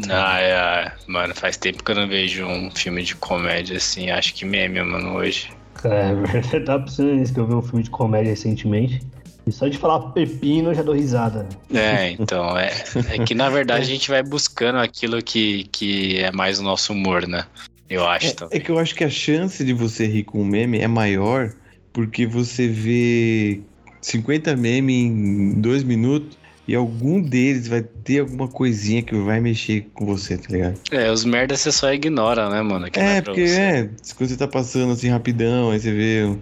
Ah, 0.09 0.41
é, 0.41 0.91
mano, 1.05 1.35
faz 1.35 1.57
tempo 1.57 1.83
que 1.83 1.91
eu 1.91 1.95
não 1.95 2.07
vejo 2.07 2.43
um 2.43 2.71
filme 2.71 3.03
de 3.03 3.15
comédia 3.15 3.77
assim, 3.77 4.09
acho 4.09 4.33
que 4.33 4.45
meme, 4.45 4.81
mano, 4.81 5.13
hoje. 5.13 5.51
É, 5.85 6.11
eu 6.55 6.65
tava 6.65 6.83
pensando 6.83 7.13
nisso, 7.13 7.33
que 7.33 7.39
eu 7.39 7.47
vi 7.47 7.53
um 7.53 7.61
filme 7.61 7.83
de 7.83 7.89
comédia 7.89 8.29
recentemente. 8.29 9.01
E 9.45 9.51
só 9.51 9.67
de 9.67 9.77
falar 9.77 9.99
pepino 10.11 10.69
eu 10.69 10.73
já 10.73 10.81
dou 10.81 10.95
risada. 10.95 11.47
É, 11.73 12.11
então, 12.11 12.57
é, 12.57 12.71
é 13.09 13.25
que 13.25 13.35
na 13.35 13.49
verdade 13.49 13.81
a 13.81 13.85
gente 13.85 14.09
vai 14.09 14.23
buscando 14.23 14.79
aquilo 14.79 15.21
que, 15.21 15.65
que 15.65 16.17
é 16.17 16.31
mais 16.31 16.59
o 16.59 16.63
nosso 16.63 16.93
humor, 16.93 17.27
né? 17.27 17.45
Eu 17.89 18.07
acho 18.07 18.27
É, 18.27 18.31
também. 18.31 18.57
é 18.57 18.61
que 18.61 18.71
eu 18.71 18.79
acho 18.79 18.95
que 18.95 19.03
a 19.03 19.09
chance 19.09 19.63
de 19.63 19.73
você 19.73 20.07
rir 20.07 20.23
com 20.23 20.41
um 20.41 20.45
meme 20.45 20.79
é 20.79 20.87
maior 20.87 21.51
porque 21.91 22.25
você 22.25 22.67
vê 22.67 23.61
50 24.01 24.55
memes 24.55 24.95
em 24.95 25.59
dois 25.59 25.83
minutos 25.83 26.37
e 26.67 26.75
algum 26.75 27.21
deles 27.21 27.67
vai 27.67 27.81
ter 27.83 28.19
alguma 28.19 28.47
coisinha 28.47 29.03
que 29.03 29.15
vai 29.15 29.39
mexer 29.41 29.89
com 29.93 30.05
você, 30.05 30.37
tá 30.37 30.47
ligado? 30.49 30.79
É, 30.91 31.11
os 31.11 31.25
merdas 31.25 31.59
você 31.61 31.71
só 31.71 31.91
ignora, 31.93 32.49
né, 32.49 32.61
mano? 32.61 32.87
É, 32.93 33.21
pra 33.21 33.33
porque 33.33 33.47
você. 33.47 33.59
é, 33.59 33.83
quando 34.15 34.29
você 34.29 34.37
tá 34.37 34.47
passando 34.47 34.93
assim 34.93 35.09
rapidão, 35.09 35.71
aí 35.71 35.79
você 35.79 35.91
vê 35.91 36.23
um, 36.25 36.41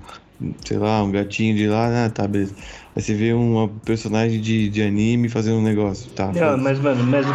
sei 0.66 0.78
lá, 0.78 1.04
um 1.04 1.12
gatinho 1.12 1.56
de 1.56 1.68
lá, 1.68 2.06
ah, 2.06 2.10
tá, 2.10 2.28
beleza. 2.28 2.56
Aí 2.96 3.02
você 3.02 3.14
vê 3.14 3.34
uma 3.34 3.68
personagem 3.68 4.40
de, 4.42 4.70
de 4.70 4.82
anime 4.82 5.30
fazendo 5.30 5.58
um 5.58 5.64
negócio, 5.64 6.12
tá? 6.12 6.32
Não, 6.32 6.58
mas, 6.58 6.80
mano, 6.80 7.04
mas 7.06 7.26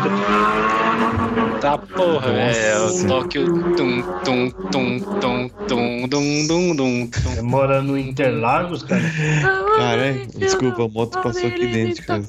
Tá 1.60 1.78
porra, 1.78 2.30
é 2.30 2.78
o 2.78 3.06
Tóquio 3.06 3.46
tum 3.76 4.02
tum 4.24 4.50
tum 4.70 5.00
tum 5.20 5.48
tum 5.68 6.08
dum 6.08 6.46
dum 6.46 6.76
dum. 6.76 7.10
Você 7.10 7.42
mora 7.42 7.82
no 7.82 7.96
Interlagos, 7.98 8.82
cara? 8.82 9.02
Caralho, 9.78 10.26
desculpa, 10.36 10.84
a 10.84 10.88
moto 10.88 11.20
passou 11.22 11.48
aqui 11.48 11.66
dentro 11.66 11.94
de 11.94 12.02
casa. 12.02 12.26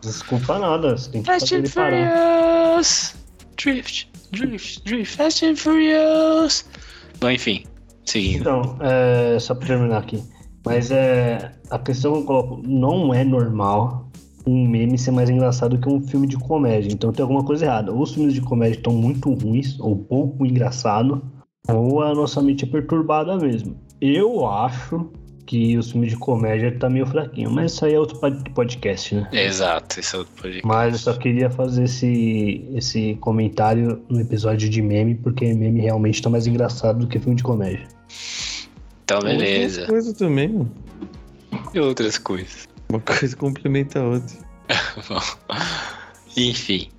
Desculpa 0.00 0.58
nada, 0.58 0.96
você 0.96 1.10
tem 1.10 1.22
que 1.22 1.26
Fast 1.26 1.48
fazer 1.48 1.56
and 1.56 1.64
ele 1.64 1.68
parar. 1.70 2.82
Furious. 2.82 3.14
Drift, 3.56 4.10
drift, 4.32 4.84
drift, 4.84 5.16
Fast 5.16 5.46
and 5.46 5.56
Furious. 5.56 6.64
Bom, 7.20 7.30
enfim, 7.30 7.64
seguindo. 8.04 8.40
Então, 8.40 8.78
é, 8.80 9.38
só 9.38 9.54
pra 9.54 9.66
terminar 9.66 9.98
aqui. 9.98 10.22
Mas 10.64 10.90
é. 10.90 11.52
A 11.70 11.78
questão 11.78 12.12
que 12.12 12.18
eu 12.18 12.24
coloco, 12.24 12.62
não 12.64 13.14
é 13.14 13.24
normal 13.24 14.01
um 14.46 14.66
meme 14.68 14.98
ser 14.98 15.10
mais 15.10 15.30
engraçado 15.30 15.78
que 15.78 15.88
um 15.88 16.00
filme 16.00 16.26
de 16.26 16.36
comédia. 16.36 16.92
Então 16.92 17.12
tem 17.12 17.22
alguma 17.22 17.44
coisa 17.44 17.64
errada. 17.64 17.92
Ou 17.92 18.02
os 18.02 18.12
filmes 18.14 18.34
de 18.34 18.40
comédia 18.40 18.76
estão 18.76 18.92
muito 18.92 19.32
ruins, 19.32 19.78
ou 19.80 19.96
pouco 19.96 20.44
engraçado, 20.46 21.22
ou 21.68 22.02
a 22.02 22.14
nossa 22.14 22.40
mente 22.42 22.64
é 22.64 22.68
perturbada 22.68 23.36
mesmo. 23.36 23.76
Eu 24.00 24.46
acho 24.46 25.10
que 25.46 25.76
os 25.76 25.90
filmes 25.90 26.10
de 26.10 26.16
comédia 26.16 26.76
tá 26.78 26.88
meio 26.88 27.04
fraquinho, 27.06 27.50
mas 27.50 27.72
isso 27.72 27.84
aí 27.84 27.94
é 27.94 27.98
outro 28.00 28.18
pod- 28.18 28.50
podcast, 28.54 29.14
né? 29.14 29.28
Exato, 29.32 30.00
esse 30.00 30.14
é 30.14 30.18
outro 30.18 30.32
podcast. 30.34 30.66
Mas 30.66 30.92
eu 30.94 30.98
só 30.98 31.14
queria 31.18 31.50
fazer 31.50 31.84
esse, 31.84 32.64
esse 32.74 33.16
comentário 33.20 34.02
no 34.08 34.20
episódio 34.20 34.68
de 34.68 34.80
meme, 34.80 35.14
porque 35.16 35.52
meme 35.52 35.80
realmente 35.80 36.22
tá 36.22 36.30
mais 36.30 36.46
engraçado 36.46 37.00
do 37.00 37.06
que 37.06 37.18
filme 37.18 37.36
de 37.36 37.42
comédia. 37.42 37.86
Então, 39.04 39.18
Outras 39.18 39.36
beleza. 39.36 39.86
coisas 39.86 40.12
também, 40.14 40.48
mano. 40.48 40.70
E 41.74 41.80
outras 41.80 42.16
coisas. 42.18 42.66
Uma 42.92 43.00
coisa 43.00 43.34
complementa 43.34 44.00
a 44.00 44.02
outra. 44.02 44.36
Bom, 45.08 45.22
enfim. 46.36 46.90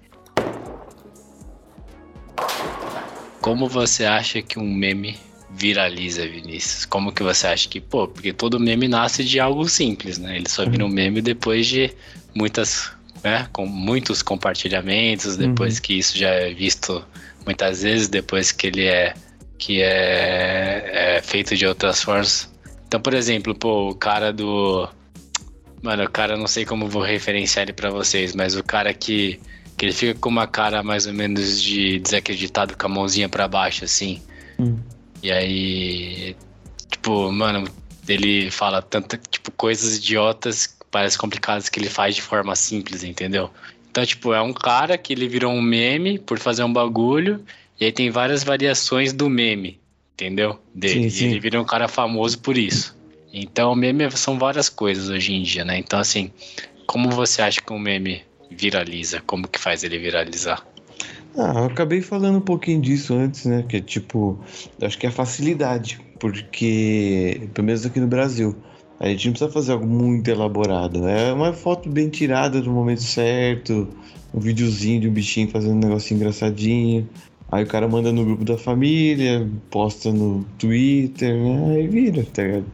Como 3.39 3.69
você 3.69 4.03
acha 4.03 4.41
que 4.41 4.57
um 4.57 4.73
meme 4.73 5.15
viraliza, 5.51 6.27
Vinícius? 6.27 6.85
Como 6.85 7.11
que 7.11 7.21
você 7.21 7.45
acha 7.45 7.69
que, 7.69 7.79
pô, 7.79 8.07
porque 8.07 8.33
todo 8.33 8.59
meme 8.59 8.87
nasce 8.87 9.23
de 9.23 9.39
algo 9.39 9.69
simples, 9.69 10.17
né? 10.17 10.37
Ele 10.37 10.49
só 10.49 10.67
vira 10.67 10.83
um 10.83 10.89
meme 10.89 11.21
depois 11.21 11.67
de 11.67 11.93
muitas, 12.33 12.91
né, 13.23 13.47
com 13.53 13.67
muitos 13.67 14.23
compartilhamentos, 14.23 15.37
depois 15.37 15.79
que 15.79 15.93
isso 15.99 16.17
já 16.17 16.29
é 16.29 16.51
visto 16.55 17.05
muitas 17.45 17.83
vezes, 17.83 18.07
depois 18.07 18.51
que 18.51 18.65
ele 18.65 18.87
é 18.87 19.13
que 19.59 19.79
é, 19.83 21.17
é 21.17 21.21
feito 21.21 21.55
de 21.55 21.67
outras 21.67 22.01
formas. 22.01 22.51
Então, 22.87 22.99
por 22.99 23.13
exemplo, 23.13 23.53
pô, 23.53 23.91
o 23.91 23.95
cara 23.95 24.33
do 24.33 24.89
Mano, 25.83 26.05
o 26.05 26.09
cara, 26.09 26.37
não 26.37 26.47
sei 26.47 26.63
como 26.63 26.87
vou 26.87 27.01
referenciar 27.01 27.63
ele 27.63 27.73
pra 27.73 27.89
vocês, 27.89 28.33
mas 28.33 28.55
o 28.55 28.63
cara 28.63 28.93
que, 28.93 29.37
que 29.77 29.85
ele 29.85 29.91
fica 29.91 30.17
com 30.17 30.29
uma 30.29 30.47
cara 30.47 30.81
mais 30.81 31.05
ou 31.05 31.13
menos 31.13 31.61
de 31.61 31.99
desacreditado 31.99 32.77
com 32.77 32.85
a 32.85 32.89
mãozinha 32.89 33.27
pra 33.27 33.49
baixo, 33.49 33.83
assim. 33.83 34.21
Hum. 34.57 34.79
E 35.21 35.29
aí, 35.29 36.37
tipo, 36.89 37.29
mano, 37.33 37.69
ele 38.07 38.49
fala 38.49 38.81
tanta, 38.81 39.19
tipo, 39.29 39.51
coisas 39.51 39.97
idiotas 39.97 40.67
que 40.67 40.85
parecem 40.89 41.19
complicadas 41.19 41.67
que 41.67 41.77
ele 41.81 41.89
faz 41.89 42.15
de 42.15 42.21
forma 42.21 42.55
simples, 42.55 43.03
entendeu? 43.03 43.49
Então, 43.91 44.05
tipo, 44.05 44.33
é 44.33 44.41
um 44.41 44.53
cara 44.53 44.97
que 44.97 45.11
ele 45.11 45.27
virou 45.27 45.51
um 45.51 45.61
meme 45.61 46.17
por 46.17 46.39
fazer 46.39 46.63
um 46.63 46.71
bagulho, 46.71 47.43
e 47.77 47.83
aí 47.83 47.91
tem 47.91 48.09
várias 48.09 48.41
variações 48.41 49.11
do 49.11 49.29
meme, 49.29 49.81
entendeu? 50.13 50.53
Sim, 50.53 50.79
Dele. 50.79 51.09
sim. 51.11 51.25
E 51.25 51.27
ele 51.27 51.39
virou 51.41 51.61
um 51.61 51.65
cara 51.65 51.89
famoso 51.89 52.39
por 52.39 52.57
isso. 52.57 52.95
Então, 53.33 53.73
meme 53.73 54.09
são 54.11 54.37
várias 54.37 54.69
coisas 54.69 55.09
hoje 55.09 55.33
em 55.33 55.41
dia, 55.41 55.65
né? 55.65 55.79
Então, 55.79 55.99
assim, 55.99 56.31
como 56.85 57.09
você 57.09 57.41
acha 57.41 57.59
que 57.59 57.73
um 57.73 57.79
meme 57.79 58.21
viraliza? 58.51 59.21
Como 59.25 59.47
que 59.47 59.57
faz 59.57 59.83
ele 59.83 59.97
viralizar? 59.97 60.63
Ah, 61.35 61.53
eu 61.55 61.65
acabei 61.65 61.99
falando 61.99 62.37
um 62.37 62.41
pouquinho 62.41 62.79
disso 62.79 63.15
antes, 63.15 63.45
né? 63.45 63.65
Que 63.67 63.77
é 63.77 63.81
tipo, 63.81 64.39
acho 64.79 64.97
que 64.99 65.07
é 65.07 65.09
a 65.09 65.11
facilidade, 65.11 65.99
porque, 66.19 67.49
pelo 67.55 67.65
menos 67.65 67.83
aqui 67.83 67.99
no 67.99 68.07
Brasil, 68.07 68.55
a 68.99 69.07
gente 69.09 69.25
não 69.25 69.31
precisa 69.33 69.51
fazer 69.51 69.71
algo 69.71 69.87
muito 69.87 70.27
elaborado. 70.27 71.07
É 71.07 71.33
uma 71.33 71.53
foto 71.53 71.89
bem 71.89 72.09
tirada 72.09 72.61
no 72.61 72.71
momento 72.71 73.01
certo, 73.01 73.87
um 74.31 74.39
videozinho 74.39 75.01
de 75.01 75.09
um 75.09 75.11
bichinho 75.11 75.49
fazendo 75.49 75.73
um 75.73 75.79
negocinho 75.79 76.19
engraçadinho. 76.19 77.09
Aí 77.53 77.63
o 77.65 77.67
cara 77.67 77.87
manda 77.87 78.11
no 78.11 78.25
grupo 78.25 78.43
da 78.43 78.57
família, 78.57 79.47
posta 79.69 80.11
no 80.11 80.43
Twitter, 80.57 81.35
né? 81.35 81.75
aí 81.75 81.87
vira, 81.87 82.25
tá 82.33 82.41
ligado? 82.41 82.65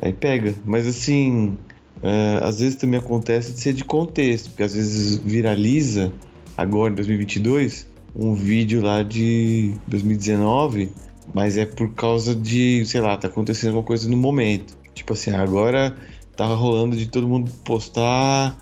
Aí 0.00 0.10
pega. 0.10 0.54
Mas 0.64 0.86
assim, 0.86 1.54
é, 2.02 2.40
às 2.42 2.60
vezes 2.60 2.76
também 2.76 2.98
acontece 2.98 3.52
de 3.52 3.60
ser 3.60 3.74
de 3.74 3.84
contexto, 3.84 4.48
porque 4.48 4.62
às 4.62 4.74
vezes 4.74 5.18
viraliza 5.18 6.10
agora 6.56 6.94
em 6.94 6.96
2022 6.96 7.86
um 8.16 8.32
vídeo 8.32 8.80
lá 8.80 9.02
de 9.02 9.74
2019, 9.86 10.90
mas 11.34 11.58
é 11.58 11.66
por 11.66 11.92
causa 11.92 12.34
de, 12.34 12.86
sei 12.86 13.02
lá, 13.02 13.18
tá 13.18 13.28
acontecendo 13.28 13.68
alguma 13.68 13.84
coisa 13.84 14.08
no 14.08 14.16
momento. 14.16 14.74
Tipo 14.94 15.12
assim, 15.12 15.30
agora 15.32 15.94
tá 16.34 16.46
rolando 16.46 16.96
de 16.96 17.06
todo 17.06 17.28
mundo 17.28 17.52
postar, 17.62 18.56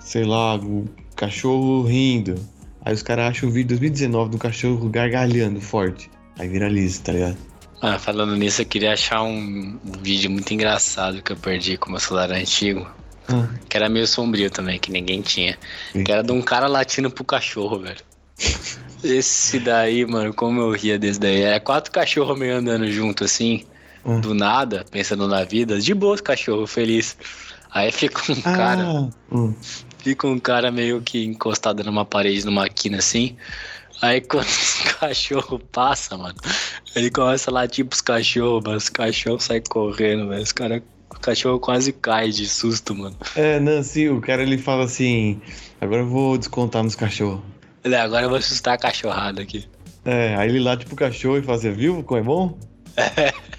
sei 0.00 0.24
lá, 0.24 0.56
o 0.56 0.84
cachorro 1.14 1.84
rindo. 1.84 2.34
Aí 2.84 2.92
os 2.94 3.02
caras 3.02 3.30
acham 3.30 3.48
o 3.48 3.52
vídeo 3.52 3.68
de 3.68 3.74
2019 3.80 4.30
do 4.30 4.38
cachorro 4.38 4.88
gargalhando 4.88 5.60
forte. 5.60 6.10
Aí 6.38 6.48
viraliza, 6.48 7.02
tá 7.02 7.12
ligado? 7.12 7.36
Ah, 7.80 7.98
falando 7.98 8.34
nisso, 8.36 8.62
eu 8.62 8.66
queria 8.66 8.92
achar 8.92 9.22
um, 9.22 9.78
um 9.84 9.92
vídeo 10.02 10.30
muito 10.30 10.52
engraçado 10.52 11.22
que 11.22 11.32
eu 11.32 11.36
perdi 11.36 11.76
com 11.76 11.90
meu 11.90 12.00
celular 12.00 12.30
antigo. 12.32 12.86
Ah, 13.28 13.48
Que 13.68 13.76
era 13.76 13.88
meio 13.88 14.06
sombrio 14.06 14.50
também, 14.50 14.78
que 14.78 14.90
ninguém 14.92 15.20
tinha. 15.22 15.58
Sim. 15.92 16.04
Que 16.04 16.12
era 16.12 16.22
de 16.22 16.32
um 16.32 16.42
cara 16.42 16.66
latindo 16.66 17.10
pro 17.10 17.24
cachorro, 17.24 17.78
velho. 17.80 18.00
Esse 19.02 19.58
daí, 19.58 20.04
mano, 20.06 20.32
como 20.32 20.60
eu 20.60 20.70
ria 20.72 20.98
desse 20.98 21.20
daí. 21.20 21.42
É 21.42 21.60
quatro 21.60 21.92
cachorros 21.92 22.38
meio 22.38 22.56
andando 22.56 22.90
junto, 22.90 23.24
assim, 23.24 23.64
Hum. 24.06 24.20
do 24.20 24.34
nada, 24.34 24.84
pensando 24.90 25.26
na 25.26 25.44
vida. 25.44 25.80
De 25.80 25.94
boa, 25.94 26.16
cachorro, 26.18 26.66
feliz. 26.66 27.16
Aí 27.70 27.90
fica 27.90 28.20
um 28.32 28.40
cara, 28.42 28.82
Ah, 28.82 29.08
hum. 29.32 29.54
Fica 30.04 30.26
um 30.26 30.38
cara 30.38 30.70
meio 30.70 31.00
que 31.00 31.24
encostado 31.24 31.82
numa 31.82 32.04
parede, 32.04 32.44
numa 32.44 32.68
quina, 32.68 32.98
assim. 32.98 33.36
Aí 34.02 34.20
quando 34.20 34.44
os 34.46 34.82
cachorro 35.00 35.58
passa, 35.58 36.18
mano, 36.18 36.36
ele 36.94 37.10
começa 37.10 37.50
a 37.50 37.54
latir 37.54 37.86
pros 37.86 38.02
cachorros, 38.02 38.62
mano. 38.62 38.76
Os 38.76 38.90
cachorros 38.90 39.44
saem 39.44 39.62
correndo, 39.62 40.28
velho. 40.28 40.42
Os 40.42 40.52
cara, 40.52 40.82
o 41.10 41.18
cachorro 41.18 41.58
quase 41.58 41.90
cai 41.90 42.28
de 42.28 42.46
susto, 42.46 42.94
mano. 42.94 43.16
É, 43.34 43.58
não, 43.58 43.82
sim, 43.82 44.10
o 44.10 44.20
cara 44.20 44.42
ele 44.42 44.58
fala 44.58 44.84
assim: 44.84 45.40
agora 45.80 46.02
eu 46.02 46.08
vou 46.08 46.36
descontar 46.36 46.84
nos 46.84 46.94
cachorros. 46.94 47.40
Ele, 47.82 47.96
agora 47.96 48.26
eu 48.26 48.28
vou 48.28 48.38
assustar 48.38 48.74
a 48.74 48.78
cachorrada 48.78 49.40
aqui. 49.40 49.66
É, 50.04 50.36
aí 50.36 50.50
ele 50.50 50.60
late 50.60 50.84
pro 50.84 50.96
cachorro 50.96 51.38
e 51.38 51.42
fala 51.42 51.56
assim: 51.56 51.72
viu 51.72 52.02
como 52.02 52.20
é 52.20 52.22
bom? 52.22 52.58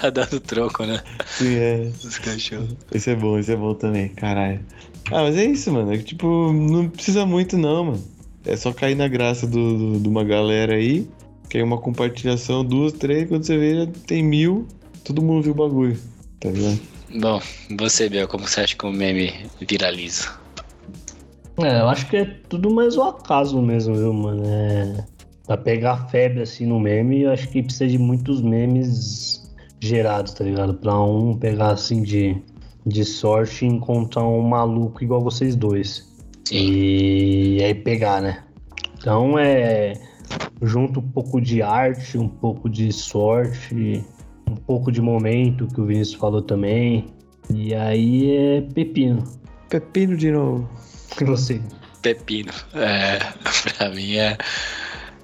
Tá 0.00 0.10
dando 0.10 0.38
troco, 0.38 0.84
né? 0.84 1.02
Sim, 1.26 1.56
é. 1.56 1.92
Os 2.04 2.18
cachorros. 2.18 2.76
Esse 2.92 3.10
é 3.10 3.16
bom, 3.16 3.38
esse 3.38 3.52
é 3.52 3.56
bom 3.56 3.74
também, 3.74 4.08
caralho. 4.08 4.64
Ah, 5.10 5.22
mas 5.22 5.36
é 5.36 5.44
isso, 5.44 5.70
mano. 5.72 5.92
É 5.92 5.98
que, 5.98 6.04
tipo, 6.04 6.52
não 6.52 6.88
precisa 6.88 7.26
muito, 7.26 7.56
não, 7.58 7.84
mano. 7.84 8.04
É 8.44 8.56
só 8.56 8.72
cair 8.72 8.94
na 8.94 9.08
graça 9.08 9.46
do, 9.46 9.76
do- 9.94 10.00
de 10.00 10.08
uma 10.08 10.24
galera 10.24 10.74
aí. 10.74 11.06
Que 11.48 11.58
é 11.58 11.64
uma 11.64 11.76
compartilhação, 11.78 12.64
duas, 12.64 12.92
três, 12.92 13.28
quando 13.28 13.44
você 13.44 13.58
vê, 13.58 13.84
já 13.84 13.86
tem 14.06 14.22
mil. 14.22 14.66
Todo 15.04 15.20
mundo 15.22 15.42
viu 15.42 15.52
o 15.52 15.56
bagulho. 15.56 15.98
Tá 16.40 16.48
ligado? 16.50 16.80
Bom, 17.20 17.40
você, 17.78 18.08
Bel, 18.08 18.26
como 18.26 18.48
você 18.48 18.60
acha 18.62 18.74
que 18.76 18.86
o 18.86 18.90
meme 18.90 19.32
viraliza? 19.60 20.30
É, 21.58 21.80
eu 21.80 21.88
acho 21.90 22.08
que 22.08 22.16
é 22.16 22.24
tudo 22.48 22.70
mais 22.70 22.96
o 22.96 23.02
acaso 23.02 23.60
mesmo, 23.60 23.94
viu, 23.94 24.12
mano? 24.14 24.42
É... 24.46 25.04
Pra 25.46 25.56
pegar 25.58 26.08
febre 26.08 26.40
assim 26.40 26.64
no 26.64 26.80
meme, 26.80 27.22
eu 27.22 27.32
acho 27.32 27.48
que 27.48 27.62
precisa 27.62 27.86
de 27.86 27.98
muitos 27.98 28.40
memes 28.40 29.42
gerados, 29.80 30.32
tá 30.32 30.44
ligado? 30.44 30.72
Pra 30.74 30.98
um 30.98 31.36
pegar 31.36 31.72
assim 31.72 32.02
de, 32.02 32.36
de 32.86 33.04
sorte 33.04 33.64
encontrar 33.64 34.24
um 34.24 34.42
maluco 34.42 35.02
igual 35.02 35.20
vocês 35.20 35.54
dois. 35.54 36.12
Sim. 36.44 36.56
E 36.56 37.62
aí 37.62 37.74
pegar, 37.74 38.20
né? 38.20 38.42
Então 38.98 39.38
é. 39.38 39.94
Junto 40.62 41.00
um 41.00 41.08
pouco 41.10 41.40
de 41.40 41.60
arte, 41.60 42.16
um 42.16 42.28
pouco 42.28 42.70
de 42.70 42.92
sorte, 42.92 44.02
um 44.48 44.54
pouco 44.54 44.90
de 44.90 45.00
momento, 45.00 45.66
que 45.66 45.80
o 45.80 45.86
Vinícius 45.86 46.18
falou 46.18 46.40
também. 46.40 47.06
E 47.52 47.74
aí 47.74 48.30
é 48.34 48.60
pepino. 48.60 49.24
Pepino 49.68 50.16
de 50.16 50.30
novo. 50.30 50.70
E 51.20 51.24
você? 51.24 51.60
Pepino. 52.00 52.52
É, 52.74 53.18
pra 53.76 53.90
mim 53.90 54.16
é. 54.16 54.38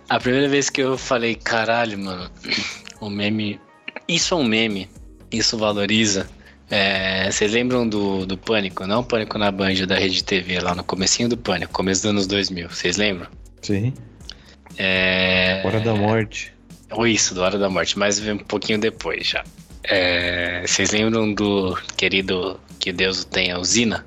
A 0.09 0.19
primeira 0.19 0.49
vez 0.49 0.71
que 0.71 0.83
eu 0.83 0.99
falei, 0.99 1.35
caralho, 1.35 1.99
mano, 1.99 2.31
o 3.01 3.09
meme. 3.09 3.61
Isso 4.09 4.35
é 4.35 4.37
um 4.37 4.45
meme. 4.45 4.89
Isso 5.31 5.57
valoriza. 5.57 6.29
É, 6.71 7.31
vocês 7.31 7.53
lembram 7.53 7.89
do, 7.89 8.27
do 8.27 8.37
Pânico? 8.37 8.87
Não 8.87 9.03
Pânico 9.03 9.39
na 9.39 9.51
Band 9.51 9.87
da 9.87 9.97
Rede 9.97 10.23
TV, 10.23 10.61
lá 10.61 10.75
no 10.75 10.85
comecinho 10.85 11.29
do 11.29 11.37
Pânico, 11.37 11.73
começo 11.73 12.03
dos 12.03 12.11
anos 12.11 12.27
2000. 12.27 12.69
Vocês 12.69 12.97
lembram? 12.97 13.29
Sim. 13.63 13.93
É... 14.77 15.63
Hora 15.65 15.81
da 15.81 15.95
morte. 15.95 16.53
Ou 16.91 17.07
isso, 17.07 17.35
do 17.35 17.43
Hora 17.43 17.59
da 17.59 17.69
Morte, 17.69 17.99
mas 17.99 18.19
um 18.27 18.39
pouquinho 18.39 18.79
depois 18.79 19.27
já. 19.27 19.45
É, 19.85 20.63
vocês 20.67 20.91
lembram 20.91 21.33
do 21.33 21.77
querido 21.97 22.59
Que 22.79 22.93
Deus 22.93 23.23
o 23.23 23.27
tenha, 23.27 23.59
Usina? 23.59 24.05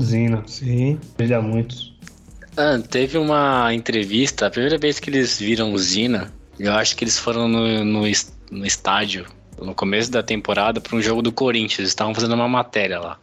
Zina, 0.00 0.42
Sim. 0.46 0.98
veja 1.18 1.40
muitos. 1.40 1.94
Ah, 2.56 2.78
teve 2.78 3.18
uma 3.18 3.72
entrevista, 3.74 4.46
a 4.46 4.50
primeira 4.50 4.78
vez 4.78 4.98
que 4.98 5.10
eles 5.10 5.38
viram 5.38 5.72
Usina, 5.72 6.32
eu 6.58 6.72
acho 6.72 6.96
que 6.96 7.04
eles 7.04 7.18
foram 7.18 7.48
no, 7.48 7.84
no, 7.84 8.02
no 8.50 8.66
estádio, 8.66 9.26
no 9.60 9.74
começo 9.74 10.10
da 10.10 10.22
temporada, 10.22 10.80
para 10.80 10.96
um 10.96 11.02
jogo 11.02 11.22
do 11.22 11.32
Corinthians. 11.32 11.80
Eles 11.80 11.90
estavam 11.90 12.14
fazendo 12.14 12.34
uma 12.34 12.48
matéria 12.48 12.98
lá. 12.98 13.18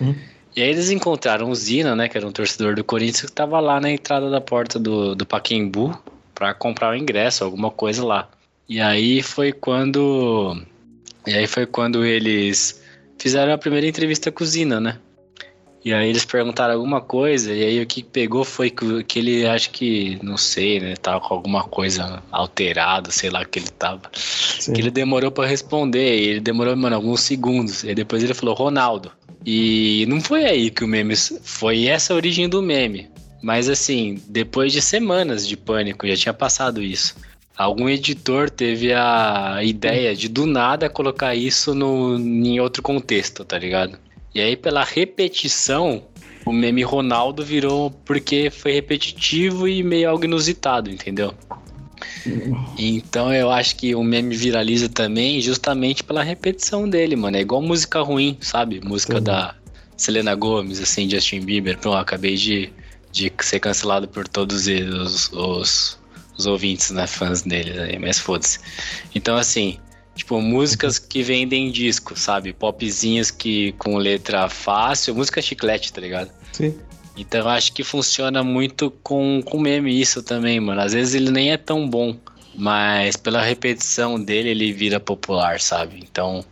Hum. 0.00 0.14
E 0.56 0.62
aí 0.62 0.68
eles 0.68 0.90
encontraram 0.90 1.50
o 1.50 1.54
Zina, 1.54 1.96
né, 1.96 2.08
que 2.08 2.16
era 2.16 2.26
um 2.26 2.32
torcedor 2.32 2.76
do 2.76 2.84
Corinthians, 2.84 3.22
que 3.22 3.26
estava 3.26 3.58
lá 3.58 3.80
na 3.80 3.90
entrada 3.90 4.30
da 4.30 4.40
porta 4.40 4.78
do, 4.78 5.14
do 5.14 5.26
Paquembu 5.26 5.98
para 6.34 6.54
comprar 6.54 6.92
o 6.92 6.96
ingresso, 6.96 7.44
alguma 7.44 7.70
coisa 7.70 8.04
lá. 8.04 8.28
E 8.68 8.80
aí 8.80 9.22
foi 9.22 9.52
quando. 9.52 10.56
E 11.26 11.32
aí 11.32 11.46
foi 11.46 11.66
quando 11.66 12.04
eles 12.04 12.82
fizeram 13.18 13.52
a 13.52 13.58
primeira 13.58 13.86
entrevista 13.86 14.30
com 14.30 14.44
o 14.44 14.46
Zina, 14.46 14.80
né? 14.80 14.98
E 15.84 15.92
aí 15.92 16.08
eles 16.08 16.24
perguntaram 16.24 16.72
alguma 16.72 17.00
coisa, 17.02 17.52
e 17.52 17.62
aí 17.62 17.82
o 17.82 17.86
que 17.86 18.02
pegou 18.02 18.42
foi 18.42 18.70
que, 18.70 19.04
que 19.04 19.18
ele, 19.18 19.46
acho 19.46 19.68
que, 19.70 20.18
não 20.22 20.38
sei, 20.38 20.80
né, 20.80 20.94
tava 20.96 21.20
com 21.20 21.34
alguma 21.34 21.62
coisa 21.62 22.22
alterada, 22.32 23.10
sei 23.10 23.28
lá 23.28 23.42
o 23.42 23.46
que 23.46 23.58
ele 23.58 23.68
tava. 23.68 24.00
Sim. 24.14 24.72
Que 24.72 24.80
ele 24.80 24.90
demorou 24.90 25.30
pra 25.30 25.46
responder, 25.46 26.18
e 26.18 26.28
ele 26.28 26.40
demorou, 26.40 26.74
mano, 26.74 26.96
alguns 26.96 27.20
segundos. 27.20 27.84
E 27.84 27.94
depois 27.94 28.24
ele 28.24 28.32
falou, 28.32 28.54
Ronaldo. 28.54 29.12
E 29.44 30.06
não 30.08 30.22
foi 30.22 30.46
aí 30.46 30.70
que 30.70 30.82
o 30.82 30.88
meme. 30.88 31.14
Foi 31.42 31.84
essa 31.84 32.14
a 32.14 32.16
origem 32.16 32.48
do 32.48 32.62
meme. 32.62 33.10
Mas 33.42 33.68
assim, 33.68 34.18
depois 34.26 34.72
de 34.72 34.80
semanas 34.80 35.46
de 35.46 35.54
pânico, 35.54 36.06
já 36.06 36.16
tinha 36.16 36.32
passado 36.32 36.82
isso. 36.82 37.14
Algum 37.54 37.90
editor 37.90 38.48
teve 38.48 38.94
a 38.94 39.60
ideia 39.62 40.16
de 40.16 40.28
do 40.28 40.46
nada 40.46 40.88
colocar 40.88 41.34
isso 41.34 41.74
no, 41.74 42.18
em 42.18 42.58
outro 42.58 42.82
contexto, 42.82 43.44
tá 43.44 43.58
ligado? 43.58 43.98
E 44.34 44.40
aí, 44.40 44.56
pela 44.56 44.82
repetição, 44.84 46.02
o 46.44 46.52
meme 46.52 46.82
Ronaldo 46.82 47.44
virou 47.44 47.90
porque 47.90 48.50
foi 48.50 48.72
repetitivo 48.72 49.68
e 49.68 49.82
meio 49.82 50.10
algo 50.10 50.24
inusitado, 50.24 50.90
entendeu? 50.90 51.32
Então 52.78 53.32
eu 53.32 53.50
acho 53.50 53.76
que 53.76 53.94
o 53.94 54.02
meme 54.02 54.34
viraliza 54.36 54.88
também 54.88 55.40
justamente 55.40 56.02
pela 56.02 56.22
repetição 56.22 56.88
dele, 56.88 57.16
mano. 57.16 57.36
É 57.36 57.40
igual 57.40 57.62
música 57.62 58.00
ruim, 58.00 58.36
sabe? 58.40 58.80
Música 58.84 59.16
Uhum. 59.18 59.22
da 59.22 59.54
Selena 59.96 60.34
Gomez, 60.34 60.80
assim, 60.80 61.08
Justin 61.08 61.40
Bieber. 61.40 61.78
Pronto, 61.78 61.96
acabei 61.96 62.34
de, 62.36 62.72
de 63.12 63.32
ser 63.40 63.60
cancelado 63.60 64.08
por 64.08 64.26
todos 64.26 64.66
os, 64.66 65.30
os, 65.32 65.98
os 66.36 66.46
ouvintes, 66.46 66.90
né? 66.90 67.06
Fãs 67.06 67.42
dele 67.42 67.78
aí, 67.78 67.98
mas 67.98 68.18
foda-se. 68.18 68.58
Então, 69.14 69.36
assim, 69.36 69.78
tipo, 70.14 70.40
músicas 70.40 70.98
que 70.98 71.22
vendem 71.22 71.70
disco, 71.70 72.18
sabe? 72.18 72.52
Popzinhas 72.52 73.30
que 73.30 73.72
com 73.72 73.96
letra 73.96 74.48
fácil, 74.48 75.14
música 75.14 75.42
chiclete, 75.42 75.92
tá 75.92 76.00
ligado? 76.00 76.30
Sim. 76.52 76.78
Então 77.16 77.40
eu 77.40 77.48
acho 77.48 77.72
que 77.72 77.84
funciona 77.84 78.42
muito 78.42 78.90
com, 79.02 79.40
com 79.44 79.58
meme 79.58 80.00
isso 80.00 80.22
também, 80.22 80.58
mano. 80.60 80.80
Às 80.80 80.92
vezes 80.92 81.14
ele 81.14 81.30
nem 81.30 81.52
é 81.52 81.56
tão 81.56 81.88
bom, 81.88 82.16
mas 82.54 83.16
pela 83.16 83.42
repetição 83.42 84.20
dele 84.20 84.50
ele 84.50 84.72
vira 84.72 84.98
popular, 84.98 85.60
sabe? 85.60 86.00
Então 86.02 86.44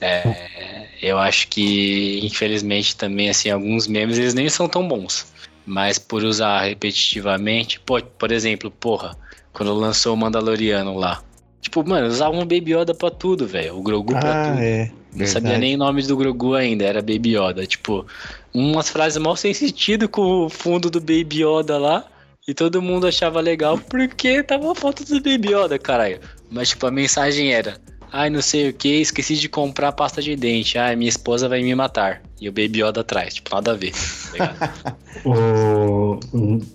é, 0.00 0.88
eu 1.02 1.18
acho 1.18 1.48
que 1.48 2.20
infelizmente 2.24 2.96
também 2.96 3.28
assim 3.28 3.50
alguns 3.50 3.86
memes 3.86 4.18
eles 4.18 4.34
nem 4.34 4.48
são 4.48 4.68
tão 4.68 4.86
bons, 4.86 5.32
mas 5.66 5.98
por 5.98 6.24
usar 6.24 6.62
repetitivamente, 6.62 7.78
pô, 7.80 8.00
por 8.02 8.32
exemplo, 8.32 8.70
porra, 8.70 9.16
quando 9.52 9.72
lançou 9.74 10.14
o 10.14 10.16
Mandaloriano 10.16 10.96
lá, 10.96 11.22
tipo, 11.60 11.86
mano, 11.88 12.06
usavam 12.08 12.40
Baby 12.40 12.72
Yoda 12.74 12.94
pra 12.94 13.10
tudo, 13.10 13.46
velho. 13.46 13.76
O 13.76 13.82
Grogu 13.82 14.12
pra 14.12 14.20
Ah, 14.42 14.50
tudo. 14.52 14.62
é. 14.62 14.90
Não 15.14 15.26
sabia 15.26 15.58
nem 15.58 15.74
o 15.74 15.78
nome 15.78 16.02
do 16.02 16.16
Grogu 16.16 16.54
ainda, 16.54 16.84
era 16.84 17.00
Baby 17.02 17.36
Yoda. 17.36 17.66
Tipo, 17.66 18.06
umas 18.54 18.88
frases 18.88 19.18
mal 19.20 19.34
sem 19.36 19.52
sentido 19.52 20.08
com 20.08 20.44
o 20.46 20.48
fundo 20.48 20.88
do 20.88 21.00
Baby 21.00 21.42
Yoda 21.44 21.78
lá. 21.78 22.04
E 22.48 22.54
todo 22.54 22.80
mundo 22.80 23.06
achava 23.06 23.40
legal 23.40 23.76
porque 23.78 24.42
tava 24.42 24.72
a 24.72 24.74
foto 24.74 25.04
do 25.04 25.20
Baby 25.20 25.52
Yoda, 25.52 25.78
caralho. 25.78 26.20
Mas, 26.50 26.70
tipo, 26.70 26.86
a 26.86 26.90
mensagem 26.90 27.52
era: 27.52 27.76
Ai, 28.12 28.30
não 28.30 28.40
sei 28.40 28.70
o 28.70 28.72
que, 28.72 28.88
esqueci 29.00 29.36
de 29.36 29.48
comprar 29.48 29.92
pasta 29.92 30.22
de 30.22 30.34
dente. 30.36 30.78
Ai, 30.78 30.96
minha 30.96 31.08
esposa 31.08 31.48
vai 31.48 31.62
me 31.62 31.74
matar. 31.74 32.22
E 32.40 32.48
o 32.48 32.52
Baby 32.52 32.82
Yoda 32.82 33.02
atrás, 33.02 33.34
tipo, 33.34 33.54
nada 33.54 33.72
a 33.72 33.74
ver. 33.74 33.92
Tá? 34.36 34.96
O... 35.24 36.18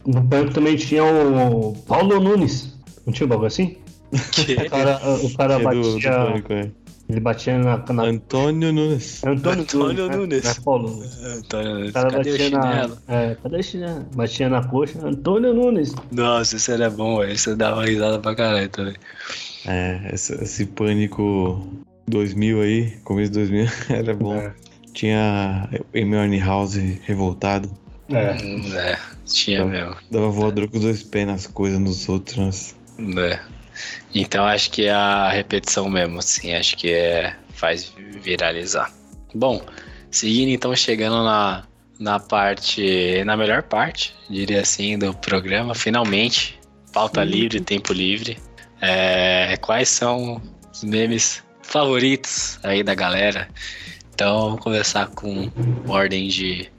No 0.05 0.27
Pânico 0.29 0.53
também 0.53 0.75
tinha 0.75 1.03
o 1.03 1.73
Paulo 1.88 2.19
Nunes. 2.19 2.73
Não 3.05 3.13
tinha 3.13 3.25
um 3.25 3.29
bagulho 3.29 3.47
assim? 3.47 3.77
Que- 4.31 4.53
O 4.53 4.69
cara, 4.69 4.99
o 5.23 5.33
cara 5.35 5.59
Que 5.59 5.65
é 5.67 5.69
do, 5.71 5.81
do 5.81 5.93
batia. 5.93 6.11
Pânico, 6.11 6.53
é. 6.53 6.71
ele 7.09 7.19
batia 7.19 7.57
na. 7.57 7.77
na... 7.93 8.03
Antônio 8.03 8.71
Nunes. 8.73 9.23
Antônio, 9.23 9.61
Antônio 9.63 10.07
né? 10.07 10.15
Nunes. 10.15 10.43
Não 10.43 10.51
é 10.51 10.55
Paulo 10.63 10.89
Nunes. 10.89 11.23
Antônio, 11.23 11.89
O 11.89 11.93
cara 11.93 12.11
cadê 12.11 12.29
o 12.29 12.33
batia 12.33 12.49
na. 12.49 12.61
chinelo? 12.71 12.97
É, 13.07 13.37
cadê 13.43 13.57
o 13.57 13.63
chinelo? 13.63 14.05
Batia 14.15 14.49
na 14.49 14.63
coxa. 14.67 14.99
Antônio 15.05 15.53
Nunes. 15.53 15.93
Nossa, 16.11 16.55
isso 16.55 16.71
era 16.71 16.89
bom, 16.89 17.19
velho. 17.19 17.37
Você 17.37 17.55
dava 17.55 17.85
risada 17.85 18.19
pra 18.19 18.35
caralho 18.35 18.69
também. 18.69 18.95
É, 19.67 20.11
esse, 20.13 20.33
esse 20.35 20.65
Pânico 20.67 21.67
2000 22.07 22.61
aí, 22.61 22.91
começo 23.03 23.31
de 23.31 23.39
2000, 23.39 23.67
era 23.89 24.13
bom. 24.13 24.35
É. 24.35 24.53
Tinha 24.93 25.67
Amy 25.93 26.39
House 26.39 26.75
revoltado. 27.03 27.69
É. 28.09 28.37
É, 28.77 28.97
tinha 29.25 29.65
mesmo. 29.65 29.95
Dava 30.09 30.29
voador 30.29 30.69
com 30.69 30.77
os 30.77 30.83
dois 30.83 31.03
pés 31.03 31.27
nas 31.27 31.47
coisas, 31.47 31.79
nos 31.79 32.07
outros. 32.07 32.75
né? 32.97 33.39
Então 34.13 34.45
acho 34.45 34.71
que 34.71 34.86
é 34.86 34.91
a 34.91 35.30
repetição 35.30 35.89
mesmo, 35.89 36.19
assim, 36.19 36.53
acho 36.53 36.78
que 36.78 36.91
é 36.91 37.36
faz 37.49 37.93
viralizar. 38.21 38.91
Bom, 39.34 39.61
seguindo 40.11 40.49
então 40.49 40.76
chegando 40.76 41.23
na, 41.23 41.65
na 41.99 42.19
parte, 42.19 43.23
na 43.26 43.36
melhor 43.38 43.63
parte, 43.63 44.15
diria 44.30 44.61
assim, 44.61 44.97
do 44.97 45.13
programa, 45.13 45.73
finalmente, 45.73 46.59
pauta 46.93 47.23
livre, 47.23 47.59
tempo 47.59 47.93
livre. 47.93 48.38
É, 48.82 49.57
quais 49.57 49.89
são 49.89 50.41
os 50.71 50.84
memes 50.84 51.43
favoritos 51.61 52.59
aí 52.63 52.84
da 52.84 52.93
galera? 52.93 53.49
Então 54.13 54.45
vamos 54.45 54.61
começar 54.61 55.07
com 55.07 55.51
ordem 55.88 56.28
de 56.28 56.69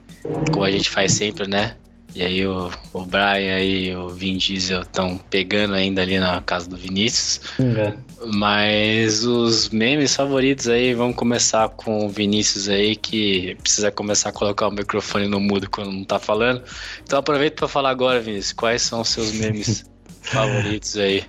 como 0.51 0.63
a 0.63 0.71
gente 0.71 0.89
faz 0.89 1.13
sempre, 1.13 1.47
né? 1.47 1.75
E 2.17 2.23
aí 2.23 2.47
o, 2.47 2.71
o 2.93 3.05
Brian 3.05 3.59
e 3.59 3.95
o 3.95 4.09
Vin 4.09 4.37
Diesel 4.37 4.81
estão 4.81 5.19
pegando 5.29 5.75
ainda 5.75 6.01
ali 6.01 6.17
na 6.17 6.41
casa 6.41 6.67
do 6.67 6.75
Vinícius. 6.75 7.41
É. 7.59 7.93
Mas 8.33 9.23
os 9.23 9.69
memes 9.69 10.15
favoritos 10.15 10.67
aí, 10.67 10.95
vamos 10.95 11.15
começar 11.15 11.69
com 11.69 12.07
o 12.07 12.09
Vinícius 12.09 12.69
aí, 12.69 12.95
que 12.95 13.55
precisa 13.61 13.91
começar 13.91 14.29
a 14.29 14.31
colocar 14.31 14.67
o 14.67 14.71
microfone 14.71 15.27
no 15.27 15.39
mudo 15.39 15.69
quando 15.69 15.91
não 15.91 16.03
tá 16.03 16.17
falando. 16.17 16.63
Então 17.03 17.19
aproveita 17.19 17.57
para 17.57 17.67
falar 17.67 17.91
agora, 17.91 18.19
Vinícius, 18.19 18.53
quais 18.53 18.81
são 18.81 19.01
os 19.01 19.09
seus 19.09 19.33
memes 19.33 19.85
favoritos 20.23 20.97
aí? 20.97 21.23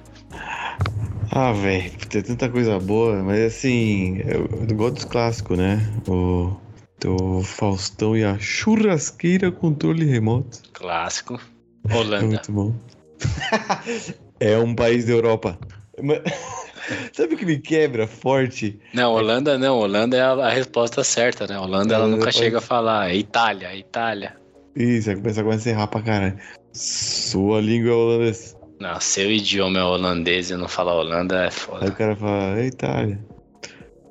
Ah, 1.31 1.53
velho, 1.53 1.93
tem 2.09 2.23
tanta 2.23 2.49
coisa 2.49 2.79
boa, 2.79 3.23
mas 3.23 3.41
assim, 3.41 4.23
eu, 4.27 4.49
eu 4.67 4.75
gosto 4.75 4.95
dos 4.95 5.05
clássicos, 5.05 5.59
né? 5.59 5.87
O 6.09 6.57
do 7.01 7.43
Faustão 7.43 8.17
e 8.17 8.25
a 8.25 8.39
churrasqueira 8.39 9.51
controle 9.53 10.05
remoto. 10.05 10.61
Clássico. 10.73 11.41
É 11.89 11.95
Holanda. 11.95 12.27
muito 12.27 12.53
bom. 12.53 12.75
é 14.41 14.59
um 14.59 14.75
país 14.75 15.05
da 15.07 15.13
Europa. 15.13 15.59
Mas- 16.03 16.21
Sabe 17.13 17.35
o 17.35 17.37
que 17.37 17.45
me 17.45 17.59
quebra 17.59 18.07
forte? 18.07 18.81
Não, 18.95 19.13
Holanda 19.13 19.59
não. 19.59 19.77
Holanda 19.79 20.17
é 20.17 20.23
a, 20.23 20.49
resposta 20.49 21.05
certa, 21.05 21.47
né? 21.47 21.59
Holanda 21.59 21.95
ela 21.95 22.05
Holanda 22.05 22.17
nunca 22.17 22.31
pode- 22.33 22.39
chega 22.39 22.59
a 22.59 22.63
falar. 22.63 23.11
É 23.11 23.17
Itália, 23.17 23.75
Itália. 23.77 24.37
Isso, 24.75 25.11
aí 25.11 25.17
começa 25.17 25.43
a 25.43 25.55
encerrar 25.55 25.87
pra 25.89 26.01
caralho. 26.01 26.39
Sua 26.73 27.61
língua 27.61 27.91
é 27.91 27.95
holandesa. 27.95 28.57
Não, 28.81 28.99
seu 29.01 29.31
idioma 29.31 29.79
é 29.81 29.83
holandês 29.83 30.51
e 30.51 30.57
não 30.57 30.69
falar 30.69 30.95
Holanda 30.95 31.37
é 31.37 31.45
Aí 31.47 31.51
foda. 31.51 31.87
o 31.89 31.93
cara 31.95 32.17
fala, 32.17 32.59
é 32.61 32.67
Itália. 32.67 33.19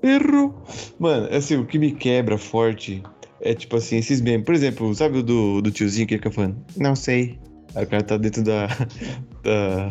Errou. 0.04 0.54
Mano, 1.00 1.28
assim, 1.32 1.56
o 1.56 1.66
que 1.66 1.80
me 1.80 1.92
quebra 1.92 2.38
forte 2.38 3.04
é 3.42 3.54
tipo 3.54 3.76
assim, 3.76 3.98
esses 3.98 4.22
memes. 4.22 4.46
Por 4.46 4.56
exemplo, 4.56 4.94
sabe 4.94 5.20
o 5.20 5.24
do, 5.24 5.62
do 5.62 5.72
tiozinho 5.72 6.08
que 6.08 6.16
fica 6.16 6.32
falando? 6.32 6.58
Não 6.76 6.96
sei. 6.96 7.40
Aí 7.76 7.84
o 7.84 7.88
cara 7.88 8.04
tá 8.04 8.18
dentro 8.18 8.44
da. 8.44 8.68
da 9.44 9.90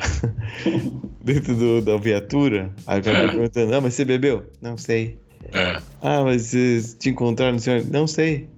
dentro 1.22 1.54
do, 1.54 1.82
da 1.82 1.96
viatura. 1.96 2.70
Aí 2.86 3.00
o 3.00 3.02
cara 3.02 3.26
tá 3.26 3.32
perguntando, 3.32 3.74
ah, 3.74 3.80
mas 3.80 3.94
você 3.94 4.04
bebeu? 4.04 4.44
Não 4.60 4.76
sei. 4.76 5.18
É. 5.52 5.80
Ah, 6.02 6.22
mas 6.24 6.42
vocês 6.42 6.94
te 6.94 7.10
encontraram 7.10 7.54
no 7.54 7.60
senhor? 7.60 7.84
Não 7.90 8.06
sei. 8.06 8.48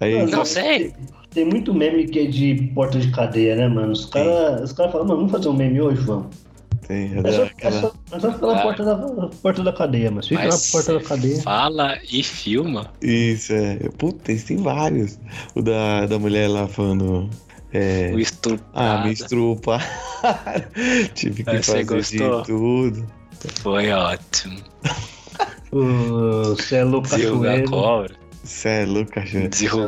Aí. 0.00 0.26
Não 0.26 0.44
sei. 0.44 0.94
Tem 1.30 1.44
muito 1.44 1.72
meme 1.72 2.06
que 2.06 2.18
é 2.20 2.26
de 2.26 2.70
porta 2.74 2.98
de 2.98 3.10
cadeia, 3.12 3.54
né, 3.54 3.68
mano? 3.68 3.92
Os 3.92 4.06
caras 4.06 4.62
os 4.62 4.72
cara 4.72 4.90
falam, 4.90 5.06
mano, 5.06 5.20
vamos 5.20 5.32
fazer 5.32 5.48
um 5.48 5.52
meme 5.52 5.80
hoje, 5.80 6.00
vamos. 6.02 6.26
Tem, 6.90 7.12
É 7.22 7.30
só, 7.32 7.48
é 7.60 7.70
só, 7.70 7.92
é 8.10 8.18
só 8.20 8.50
Ah. 8.50 8.62
porta 8.62 8.84
da, 8.84 8.96
porta 9.40 9.62
da 9.62 9.72
cadeia, 9.72 10.10
mas 10.10 10.26
fica 10.26 10.42
Mas 10.42 10.66
na 10.66 10.72
porta 10.72 10.94
da 10.94 11.00
cadeia. 11.04 11.40
fala 11.40 11.96
e 12.10 12.20
filma. 12.20 12.90
Isso, 13.00 13.52
é. 13.52 13.76
Puta, 13.96 14.34
tem 14.34 14.56
vários. 14.56 15.16
O 15.54 15.62
da, 15.62 16.06
da 16.06 16.18
mulher 16.18 16.48
lá 16.48 16.66
falando. 16.66 17.30
É, 17.72 18.10
O 18.12 18.18
estupro. 18.18 18.60
Ah, 18.74 19.04
me 19.04 19.12
estrupa. 19.12 19.78
Tive 21.14 21.44
que 21.44 21.62
você 21.62 21.62
fazer 21.62 21.78
de 21.78 22.18
gostou? 22.18 22.42
tudo. 22.42 23.06
Foi 23.62 23.92
ótimo. 23.92 24.58
Você 25.70 26.74
é 26.74 26.82
louco 26.84 27.08
cobra. 27.70 28.16
Cê 28.42 28.68
é 28.68 28.84
louco, 28.84 29.12
cachorro. 29.12 29.48
Pele 29.48 29.86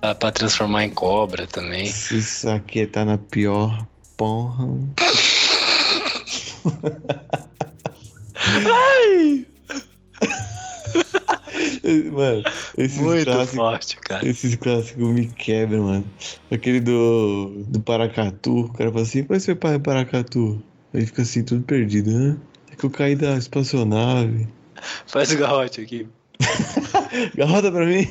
dá 0.00 0.12
pra 0.16 0.32
transformar 0.32 0.84
em 0.86 0.90
cobra 0.90 1.46
também. 1.46 1.84
Isso 1.84 2.48
aqui 2.50 2.84
tá 2.84 3.04
na 3.04 3.16
pior 3.16 3.86
porra. 4.16 4.68
Mano, 12.12 12.42
esses 12.76 12.98
Muito 12.98 13.24
clássicos, 13.24 13.54
forte, 13.54 13.96
cara. 13.96 14.26
esses 14.26 14.56
clássicos 14.56 15.08
me 15.08 15.26
quebram, 15.26 15.84
mano. 15.84 16.04
Aquele 16.50 16.80
do, 16.80 17.64
do 17.68 17.80
Paracatu, 17.80 18.60
o 18.66 18.72
cara 18.72 18.90
fala 18.90 19.02
assim, 19.02 19.26
mas 19.28 19.44
foi 19.44 19.54
para 19.54 19.80
Paracatu? 19.80 20.62
Aí 20.94 21.06
fica 21.06 21.22
assim, 21.22 21.42
tudo 21.42 21.62
perdido, 21.62 22.10
né? 22.10 22.36
É 22.70 22.76
que 22.76 22.84
eu 22.84 22.90
caí 22.90 23.16
da 23.16 23.36
espaçonave. 23.36 24.46
Faz 25.06 25.32
o 25.32 25.38
garrote 25.38 25.80
aqui. 25.80 26.06
Garrota 27.36 27.70
pra 27.70 27.86
mim. 27.86 28.06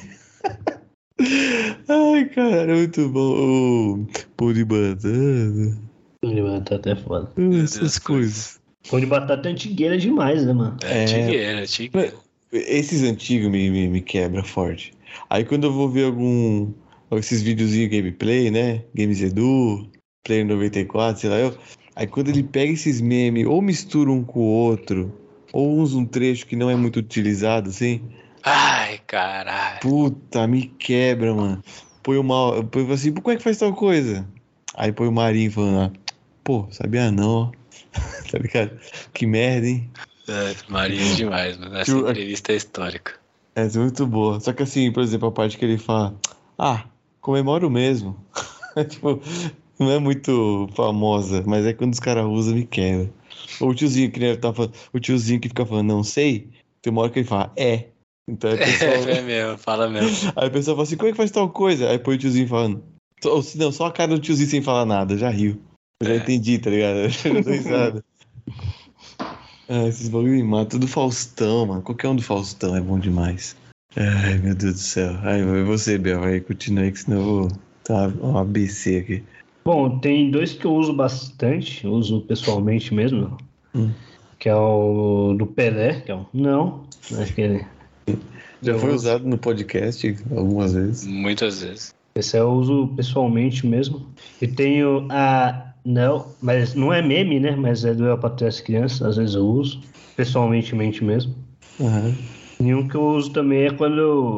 Ai, 1.87 2.25
cara, 2.29 2.75
muito 2.75 3.09
bom. 3.09 4.01
O 4.01 4.07
pão 4.35 4.53
de 4.53 4.65
batata. 4.65 5.90
Pão 6.21 6.35
de 6.35 6.41
batata 6.41 6.91
é 6.91 6.95
foda. 6.95 7.31
Essas 7.63 7.79
Deus, 7.79 7.97
coisas. 7.99 8.61
Pão 8.89 8.99
de 8.99 9.07
batata 9.07 9.49
é 9.49 9.51
antigueira 9.51 9.97
demais, 9.97 10.45
né, 10.45 10.53
mano? 10.53 10.77
É, 10.83 11.03
É. 11.03 11.05
tigueira, 11.05 11.65
tigueira. 11.65 12.13
Esses 12.51 13.01
antigos 13.01 13.49
me, 13.49 13.69
me, 13.71 13.87
me 13.87 14.01
quebra 14.01 14.43
forte. 14.43 14.93
Aí 15.29 15.43
quando 15.43 15.65
eu 15.65 15.73
vou 15.73 15.89
ver 15.89 16.05
algum. 16.05 16.71
Esses 17.13 17.41
videozinhos 17.41 17.89
gameplay, 17.89 18.49
né? 18.49 18.83
Games 18.95 19.21
Edu, 19.21 19.89
Player 20.23 20.45
94, 20.45 21.19
sei 21.19 21.29
lá 21.29 21.37
eu. 21.37 21.57
Aí 21.95 22.07
quando 22.07 22.29
ele 22.29 22.43
pega 22.43 22.71
esses 22.71 23.01
memes, 23.01 23.45
ou 23.45 23.61
mistura 23.61 24.09
um 24.11 24.23
com 24.23 24.39
o 24.39 24.43
outro, 24.43 25.13
ou 25.51 25.77
usa 25.79 25.97
um 25.97 26.05
trecho 26.05 26.45
que 26.45 26.55
não 26.55 26.69
é 26.69 26.75
muito 26.75 26.97
utilizado, 26.99 27.69
assim. 27.69 28.01
Ai, 28.43 28.99
caralho. 29.07 29.79
Puta, 29.81 30.47
me 30.47 30.67
quebra, 30.67 31.33
mano. 31.33 31.61
Põe 32.01 32.17
o 32.17 32.23
mal. 32.23 32.63
Põe 32.63 32.89
assim, 32.93 33.11
como 33.11 33.33
é 33.33 33.37
que 33.37 33.43
faz 33.43 33.57
tal 33.57 33.73
coisa? 33.73 34.25
Aí 34.75 34.93
põe 34.93 35.07
o 35.07 35.11
Marinho 35.11 35.51
falando 35.51 35.75
lá, 35.75 35.91
pô, 36.43 36.67
sabia 36.71 37.11
não, 37.11 37.29
ó. 37.29 37.51
tá 38.31 38.37
ligado? 38.37 38.71
Que 39.13 39.25
merda, 39.25 39.67
hein? 39.67 39.89
É, 40.27 40.55
Marinho 40.69 41.15
demais, 41.15 41.57
mano. 41.57 41.75
Essa 41.77 41.93
Tipo, 41.93 42.09
entrevista 42.09 42.51
é 42.53 42.55
histórica. 42.55 43.13
Essa 43.55 43.77
é 43.79 43.81
muito 43.81 44.05
boa. 44.07 44.39
Só 44.39 44.53
que 44.53 44.63
assim, 44.63 44.91
por 44.91 45.03
exemplo, 45.03 45.27
a 45.27 45.31
parte 45.31 45.57
que 45.57 45.65
ele 45.65 45.77
fala, 45.77 46.15
ah, 46.57 46.85
comemoro 47.19 47.69
mesmo. 47.69 48.15
tipo, 48.89 49.19
não 49.77 49.91
é 49.91 49.99
muito 49.99 50.69
famosa, 50.75 51.43
mas 51.45 51.65
é 51.65 51.73
quando 51.73 51.93
os 51.93 51.99
caras 51.99 52.25
usam, 52.25 52.55
me 52.55 52.65
quebra. 52.65 53.11
Ou 53.59 53.69
o 53.69 53.75
tiozinho 53.75 54.11
que 54.11 54.19
nem 54.19 54.35
tá 54.37 54.53
falando, 54.53 54.73
o 54.93 54.99
tiozinho 54.99 55.39
que 55.39 55.49
fica 55.49 55.65
falando, 55.65 55.87
não 55.89 56.03
sei, 56.03 56.49
tem 56.81 56.91
uma 56.91 57.01
hora 57.01 57.11
que 57.11 57.19
ele 57.19 57.27
fala, 57.27 57.51
é. 57.57 57.87
Então 58.29 58.49
aí 58.51 58.55
o 58.55 58.59
pessoal, 58.63 58.93
É 59.09 59.21
mesmo, 59.21 59.57
fala 59.57 59.89
mesmo. 59.89 60.31
aí 60.35 60.47
o 60.47 60.51
pessoal 60.51 60.77
fala 60.77 60.83
assim, 60.83 60.95
como 60.95 61.09
é 61.09 61.11
que 61.11 61.17
faz 61.17 61.31
tal 61.31 61.49
coisa? 61.49 61.89
Aí 61.89 61.99
põe 61.99 62.15
o 62.15 62.17
tiozinho 62.17 62.47
falando. 62.47 62.83
Ou 63.25 63.41
se 63.41 63.57
não, 63.57 63.71
só 63.71 63.87
a 63.87 63.91
cara 63.91 64.13
do 64.15 64.19
tiozinho 64.21 64.49
sem 64.49 64.61
falar 64.61 64.85
nada, 64.85 65.17
já 65.17 65.29
riu. 65.29 65.59
Eu 66.01 66.07
já 66.07 66.13
É. 66.13 66.17
entendi, 66.17 66.57
tá 66.59 66.69
ligado? 66.69 66.97
Eu 67.25 67.41
risada. 67.51 68.03
Ah, 69.73 69.87
esses 69.87 70.09
bagulho 70.09 70.31
me 70.33 70.43
matam. 70.43 70.77
Do 70.77 70.85
Faustão, 70.87 71.65
mano. 71.65 71.81
Qualquer 71.81 72.09
um 72.09 72.15
do 72.17 72.21
Faustão 72.21 72.75
é 72.75 72.81
bom 72.81 72.99
demais. 72.99 73.55
Ai, 73.95 74.37
meu 74.39 74.53
Deus 74.53 74.73
do 74.73 74.79
céu. 74.79 75.15
Ai, 75.21 75.41
vai 75.45 75.63
você, 75.63 75.97
Bel. 75.97 76.19
Vai, 76.19 76.41
continua 76.41 76.83
aí, 76.83 76.91
que 76.91 76.99
senão 76.99 77.17
eu 77.17 77.23
vou. 77.23 77.47
Tá 77.85 78.11
um 78.21 78.37
ABC 78.37 78.97
aqui. 78.97 79.23
Bom, 79.63 79.97
tem 79.99 80.29
dois 80.29 80.51
que 80.51 80.65
eu 80.65 80.73
uso 80.73 80.91
bastante, 80.93 81.85
eu 81.85 81.91
uso 81.93 82.19
pessoalmente 82.21 82.93
mesmo, 82.93 83.37
Hum. 83.73 83.91
que 84.37 84.49
é 84.49 84.55
o 84.55 85.35
do 85.37 85.45
Pelé, 85.47 86.01
que 86.01 86.11
é 86.11 86.15
o 86.15 86.25
não, 86.33 86.83
aquele. 87.21 87.65
Já 88.61 88.73
Eu 88.73 88.79
foi 88.79 88.89
uso- 88.89 88.97
usado 89.07 89.25
no 89.25 89.37
podcast 89.37 90.17
algumas 90.35 90.73
vezes. 90.73 91.07
Muitas 91.07 91.61
vezes. 91.61 91.93
Esse 92.15 92.37
eu 92.37 92.51
uso 92.51 92.87
pessoalmente 92.95 93.65
mesmo. 93.65 94.05
E 94.41 94.47
tenho 94.47 95.07
a. 95.09 95.70
Não, 95.83 96.27
mas 96.41 96.75
não 96.75 96.93
é 96.93 97.01
meme, 97.01 97.39
né? 97.39 97.55
Mas 97.55 97.83
é 97.83 97.93
do 97.93 98.05
Eu 98.05 98.17
para 98.17 98.47
as 98.47 98.59
Crianças, 98.61 99.01
às 99.01 99.17
vezes 99.17 99.35
eu 99.35 99.45
uso. 99.45 99.81
Pessoalmente 100.15 100.75
mente 100.75 101.03
mesmo. 101.03 101.33
Aham. 101.79 102.13
E 102.61 102.75
um 102.75 102.87
que 102.87 102.95
eu 102.95 103.03
uso 103.03 103.31
também 103.31 103.63
é 103.65 103.71
quando 103.71 103.97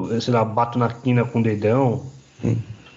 eu, 0.09 0.21
sei 0.21 0.33
lá, 0.33 0.45
bato 0.45 0.79
na 0.79 0.87
quina 0.87 1.25
com 1.25 1.39
o 1.39 1.43
dedão. 1.43 2.03
Hum. 2.43 2.55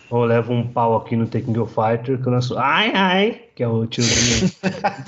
Ou 0.09 0.25
levo 0.25 0.53
um 0.53 0.65
pau 0.69 0.97
aqui 0.97 1.17
no 1.17 1.27
Tekken 1.27 1.53
Go 1.53 1.67
Fighter, 1.67 2.21
que 2.23 2.29
eu 2.29 2.33
lanço 2.33 2.57
ai 2.57 2.93
ai, 2.95 3.41
que 3.57 3.63
é 3.65 3.69
o 3.69 3.85
tiozinho. 3.87 4.49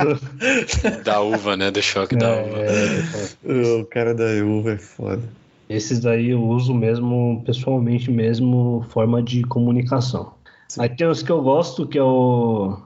do- 0.01 0.19
Da 1.05 1.21
uva, 1.21 1.57
né? 1.57 1.71
Do 1.71 1.81
choque 1.81 2.17
da 2.17 2.29
uva. 2.35 2.59
É, 2.59 3.81
O 3.81 3.85
cara 3.87 4.13
da 4.13 4.25
uva 4.45 4.73
é 4.73 4.77
foda. 4.79 5.23
esses 5.69 6.01
daí 6.01 6.31
eu 6.31 6.43
uso 6.43 6.75
mesmo, 6.75 7.43
pessoalmente 7.47 8.11
mesmo, 8.11 8.85
forma 8.89 9.23
de 9.23 9.45
comunicação. 9.45 10.33
Sim. 10.69 10.83
Aí 10.83 10.89
tem 10.89 11.07
os 11.07 11.23
que 11.23 11.31
eu 11.31 11.41
gosto, 11.43 11.87
que 11.87 11.97
é 11.97 12.03
o. 12.03 12.77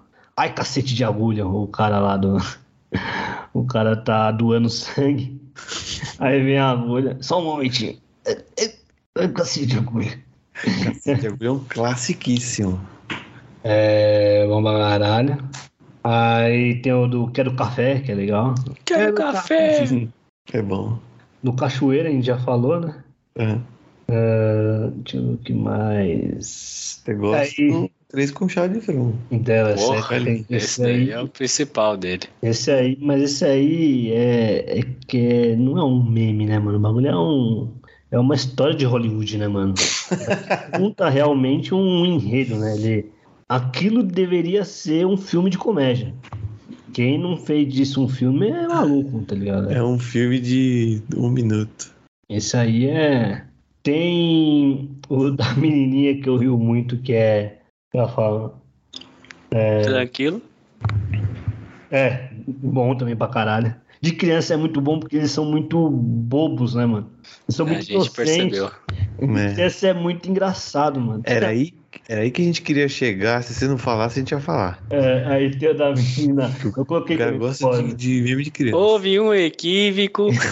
Ai, 0.43 0.53
cacete 0.53 0.93
de 0.93 1.05
agulha, 1.05 1.47
o 1.47 1.69
cara 1.69 2.01
lá 2.01 2.17
do. 2.17 2.37
O 3.55 3.65
cara 3.65 3.95
tá 3.95 4.33
doando 4.33 4.69
sangue. 4.69 5.41
Aí 6.19 6.43
vem 6.43 6.59
a 6.59 6.71
agulha. 6.71 7.17
Só 7.21 7.39
um 7.39 7.45
momentinho. 7.45 7.97
É, 8.27 8.33
é, 8.59 8.75
Ai, 9.19 9.29
cacete 9.29 9.67
de 9.67 9.79
agulha. 9.79 10.19
Esse 10.65 11.15
bagulho 11.15 11.47
é 11.47 11.53
um 11.53 11.65
classiquíssimo. 11.65 12.81
É. 13.63 14.45
Bom 14.49 14.63
pra 14.63 14.79
caralho. 14.79 15.39
Aí 16.03 16.81
tem 16.83 16.93
o 16.93 17.07
do 17.07 17.31
Quero 17.31 17.55
Café, 17.55 18.01
que 18.01 18.11
é 18.11 18.15
legal. 18.15 18.55
Quero 18.85 19.15
café! 19.15 20.09
É 20.53 20.61
bom. 20.61 20.99
Do 21.41 21.53
Cachoeira, 21.53 22.09
a 22.09 22.13
gente 22.13 22.27
já 22.27 22.39
falou, 22.39 22.81
né? 22.81 23.05
Aham. 23.39 23.63
Ah, 24.09 24.91
deixa 24.97 25.17
eu 25.19 25.27
ver 25.29 25.35
o 25.35 25.39
que 25.39 25.53
mais. 25.53 27.03
Eu 27.07 27.19
gosto 27.19 27.61
Aí- 27.61 27.91
Três 28.09 28.31
com 28.31 28.47
chá 28.47 28.67
de 28.67 28.79
frango. 28.79 29.15
Dela, 29.31 29.75
Porra, 29.75 30.19
esse, 30.19 30.45
esse 30.51 30.85
aí, 30.85 31.11
é 31.11 31.19
o 31.19 31.27
principal 31.29 31.97
dele. 31.97 32.25
esse 32.43 32.71
aí, 32.71 32.99
mas 33.01 33.23
esse 33.23 33.43
aí 33.43 34.13
é, 34.13 34.81
é 34.81 34.83
que 35.09 35.17
é- 35.19 35.57
não 35.57 35.79
é 35.79 35.83
um 35.85 36.05
meme, 36.05 36.45
né, 36.45 36.59
mano? 36.59 36.77
O 36.77 36.81
bagulho 36.81 37.07
é 37.09 37.17
um 37.17 37.71
é 38.11 38.19
uma 38.19 38.35
história 38.35 38.75
de 38.75 38.85
Hollywood, 38.85 39.39
né, 39.39 39.49
mano? 39.49 39.73
Conta 40.77 41.09
realmente 41.09 41.73
um 41.75 42.05
enredo, 42.05 42.57
né? 42.57 42.77
Ele, 42.77 43.07
aquilo 43.49 44.03
deveria 44.03 44.63
ser 44.67 45.07
um 45.07 45.17
filme 45.17 45.49
de 45.49 45.57
comédia. 45.57 46.13
Quem 46.93 47.19
não 47.19 47.39
fez 47.39 47.73
disso 47.73 48.05
um 48.05 48.09
filme 48.09 48.51
é 48.51 48.69
maluco, 48.69 49.23
tá 49.23 49.35
ligado? 49.35 49.71
É 49.73 49.83
um 49.83 49.99
filme 49.99 50.39
de 50.39 51.01
um 51.17 51.31
minuto. 51.31 51.91
Esse 52.29 52.59
aí 52.59 52.87
é. 52.89 53.43
Tem 53.83 54.91
o 55.09 55.31
da 55.31 55.53
menininha 55.57 56.21
que 56.21 56.29
eu 56.29 56.37
rio 56.37 56.59
muito, 56.59 56.97
que 56.99 57.13
é. 57.13 57.59
Ela 57.93 58.09
fala. 58.09 58.55
Tranquilo? 59.83 60.41
É, 61.91 62.31
bom 62.47 62.95
também 62.97 63.15
pra 63.15 63.29
caralho. 63.29 63.75
De 64.01 64.13
criança 64.13 64.55
é 64.55 64.57
muito 64.57 64.81
bom 64.81 64.99
porque 64.99 65.17
eles 65.17 65.31
são 65.31 65.45
muito 65.45 65.89
bobos, 65.91 66.75
né, 66.75 66.87
mano? 66.87 67.11
Eles 67.47 67.55
são 67.55 67.67
A 67.67 67.69
muito 67.69 67.83
gente 67.83 67.93
inocentes. 67.93 68.17
percebeu. 68.17 68.71
É. 69.59 69.67
Esse 69.67 69.87
é 69.87 69.95
muito 69.95 70.29
engraçado, 70.29 71.01
mano. 71.01 71.23
Era 71.25 71.49
aí, 71.49 71.73
era 72.09 72.23
aí 72.23 72.31
que 72.31 72.43
a 72.43 72.45
gente 72.45 72.63
queria 72.63 72.89
chegar. 72.89 73.43
Se 73.45 73.55
você 73.55 73.69
não 73.69 73.79
falasse, 73.79 74.19
a 74.19 74.23
gente 74.23 74.33
ia 74.33 74.41
falar. 74.41 74.83
É, 74.91 75.25
aí 75.27 75.57
tem 75.57 75.69
o 75.69 75.75
da 75.75 75.93
menina. 75.93 76.51
Eu 76.77 76.85
coloquei 76.85 77.15
O 77.15 77.19
cara 77.19 77.39
gosta 77.39 77.83
de, 77.83 77.95
de 77.95 78.23
meme 78.23 78.43
de 78.43 78.51
criança. 78.51 78.77
Houve 78.77 79.21
um 79.21 79.33
equívoco. 79.33 80.29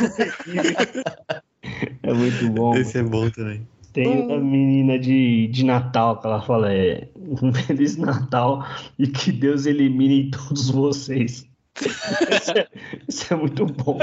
É 2.02 2.12
muito 2.12 2.48
bom. 2.50 2.74
Esse 2.74 2.98
é 2.98 3.02
bom 3.02 3.28
também. 3.30 3.66
Tem 3.92 4.26
da 4.26 4.38
menina 4.38 4.98
de, 4.98 5.48
de 5.48 5.64
Natal, 5.64 6.20
que 6.20 6.26
ela 6.26 6.40
fala, 6.40 6.72
é 6.72 7.08
um 7.42 7.52
Feliz 7.52 7.96
Natal 7.96 8.64
e 8.98 9.06
que 9.06 9.32
Deus 9.32 9.66
elimine 9.66 10.30
todos 10.30 10.70
vocês. 10.70 11.46
Isso 11.80 12.50
é, 12.50 12.68
isso 13.08 13.32
é 13.32 13.36
muito 13.36 13.64
bom. 13.64 13.98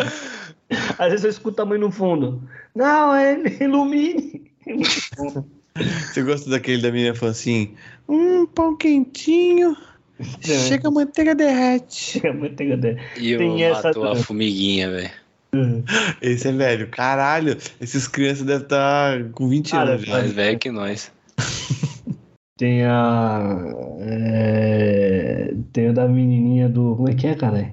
Às 0.97 1.09
vezes 1.11 1.23
eu 1.25 1.29
escuto 1.29 1.61
a 1.61 1.65
mãe 1.65 1.77
no 1.77 1.91
fundo. 1.91 2.41
Não, 2.73 3.13
é 3.13 3.37
ilumine. 3.61 4.51
É 4.65 4.73
muito 4.73 5.09
bom. 5.17 5.45
Você 5.75 6.23
gosta 6.23 6.49
daquele 6.49 6.81
da 6.81 6.91
menina 6.91 7.13
falando 7.13 7.33
assim: 7.35 7.75
Hum, 8.09 8.47
pão 8.47 8.75
quentinho. 8.75 9.75
É. 10.19 10.67
Chega 10.67 10.87
a 10.87 10.91
manteiga 10.91 11.35
derrete. 11.35 12.25
É 12.25 12.33
muito 12.33 12.61
engraçado. 12.63 12.97
E 13.17 13.31
eu 13.31 13.37
Tem 13.37 13.63
essa 13.63 13.89
matou 13.89 14.05
a 14.05 14.07
também. 14.09 14.23
formiguinha, 14.23 14.89
velho. 14.89 15.11
Esse 16.21 16.47
é 16.49 16.51
velho. 16.51 16.87
Caralho, 16.89 17.57
esses 17.79 18.07
crianças 18.07 18.45
devem 18.45 18.63
estar 18.63 19.23
com 19.31 19.47
20 19.47 19.71
Cara, 19.71 19.91
anos 19.91 20.05
já. 20.05 20.11
Mais 20.13 20.31
velho 20.33 20.59
que 20.59 20.71
nós. 20.71 21.11
Tem 22.57 22.83
a. 22.85 23.55
é, 23.99 25.53
tem 25.71 25.89
o 25.89 25.93
da 25.93 26.07
menininha 26.07 26.67
do. 26.67 26.95
Como 26.95 27.07
é 27.07 27.13
que 27.13 27.27
é, 27.27 27.35
cara? 27.35 27.71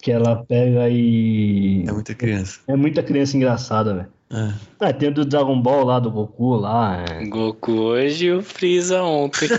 Que 0.00 0.12
ela 0.12 0.36
pega 0.44 0.88
e. 0.88 1.84
É 1.86 1.90
muita 1.92 2.14
criança. 2.14 2.60
É 2.68 2.76
muita 2.76 3.02
criança 3.02 3.36
engraçada, 3.36 3.94
velho. 3.94 4.08
Ah, 4.30 4.54
Ah, 4.78 4.92
tem 4.92 5.08
o 5.08 5.14
do 5.14 5.24
Dragon 5.24 5.60
Ball 5.60 5.84
lá, 5.84 5.98
do 5.98 6.12
Goku 6.12 6.54
lá. 6.54 7.04
é. 7.08 7.24
Goku 7.26 7.72
hoje 7.72 8.26
e 8.26 8.32
o 8.32 8.42
Freeza 8.42 9.02
ontem. 9.02 9.48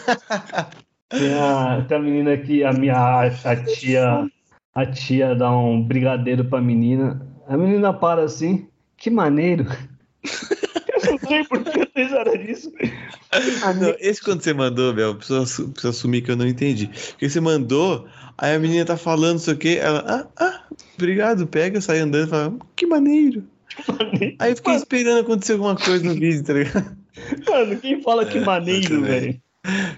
Tem 1.11 1.33
a, 1.33 1.83
tem 1.87 1.97
a 1.97 1.99
menina 1.99 2.37
que 2.37 2.63
a 2.63 2.71
minha 2.71 3.23
a 3.43 3.55
tia 3.65 4.29
a 4.73 4.85
tia 4.85 5.35
dá 5.35 5.51
um 5.55 5.81
brigadeiro 5.81 6.45
pra 6.45 6.61
menina. 6.61 7.25
A 7.47 7.57
menina 7.57 7.93
para 7.93 8.23
assim, 8.23 8.67
que 8.97 9.09
maneiro. 9.09 9.65
Eu 10.23 11.11
não 11.11 11.17
sei 11.19 11.43
por 11.45 11.63
que 11.63 11.79
eu 11.79 11.87
fiz 11.93 12.11
era 12.11 12.37
disso. 12.37 12.71
Não, 13.79 13.95
esse 13.99 14.21
quando 14.23 14.41
você 14.41 14.53
mandou, 14.53 14.91
Bel, 14.93 15.15
preciso, 15.15 15.69
preciso 15.69 15.89
assumir 15.89 16.23
que 16.23 16.31
eu 16.31 16.35
não 16.35 16.47
entendi. 16.47 16.87
Porque 17.11 17.29
você 17.29 17.39
mandou, 17.39 18.07
aí 18.37 18.55
a 18.55 18.59
menina 18.59 18.83
tá 18.83 18.97
falando, 18.97 19.33
não 19.33 19.39
sei 19.39 19.53
o 19.53 19.57
quê, 19.57 19.77
ela, 19.79 20.03
ah, 20.07 20.27
ah, 20.43 20.63
obrigado, 20.95 21.45
pega, 21.45 21.79
sai 21.79 21.99
andando 21.99 22.27
e 22.27 22.29
fala, 22.29 22.57
que 22.75 22.87
maneiro. 22.87 23.43
Aí 24.39 24.51
eu 24.51 24.55
fiquei 24.55 24.75
esperando 24.75 25.19
acontecer 25.19 25.53
alguma 25.53 25.75
coisa 25.75 26.03
no 26.03 26.15
vídeo, 26.15 26.43
tá 26.43 26.53
ligado? 26.53 26.97
Mano, 27.47 27.79
quem 27.79 28.01
fala 28.01 28.25
que 28.25 28.39
É, 28.39 28.41
maneiro, 28.45 28.95
eu 28.95 29.01
também. 29.01 29.19
velho? 29.19 29.41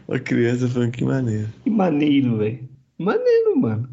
Uma 0.08 0.20
criança 0.20 0.68
falando 0.68 0.92
que 0.92 1.06
maneiro. 1.06 1.48
Que 1.64 1.70
maneiro, 1.70 2.38
velho. 2.38 2.70
Maneiro, 2.98 3.60
mano. 3.60 3.90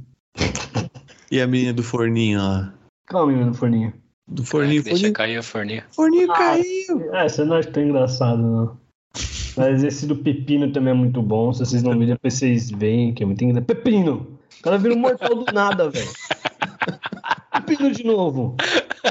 E 1.30 1.40
a 1.40 1.46
menina 1.46 1.72
do 1.72 1.82
forninho 1.82 2.38
lá? 2.40 2.72
Calma, 3.06 3.32
menino 3.32 3.54
forninho. 3.54 3.92
Do 4.26 4.44
forninho, 4.44 4.82
Deixa 4.82 4.96
forninho, 4.98 5.12
cair 5.14 5.38
o 5.38 5.42
forninho. 5.42 5.82
forninho 5.90 6.30
Ah. 6.30 6.36
caiu. 6.36 7.14
É, 7.14 7.28
você 7.28 7.44
não 7.44 7.56
acha 7.56 7.70
tão 7.70 7.82
engraçado, 7.82 8.38
não. 8.42 8.78
Mas 9.56 9.82
esse 9.82 10.06
do 10.06 10.14
pepino 10.16 10.70
também 10.70 10.90
é 10.92 10.96
muito 10.96 11.20
bom. 11.22 11.52
Se 11.52 11.60
vocês 11.60 11.82
não 11.82 11.92
viram, 11.92 12.12
depois 12.14 12.34
vocês 12.34 12.70
veem 12.70 13.12
que 13.14 13.22
é 13.22 13.26
muito 13.26 13.42
engraçado. 13.42 13.64
Pepino! 13.66 14.38
O 14.58 14.62
cara 14.62 14.78
vira 14.78 14.94
um 14.94 14.98
mortal 14.98 15.34
do 15.34 15.52
nada, 15.52 15.88
velho. 15.90 16.08
Pepino 17.66 17.90
de 17.90 18.04
novo. 18.04 18.56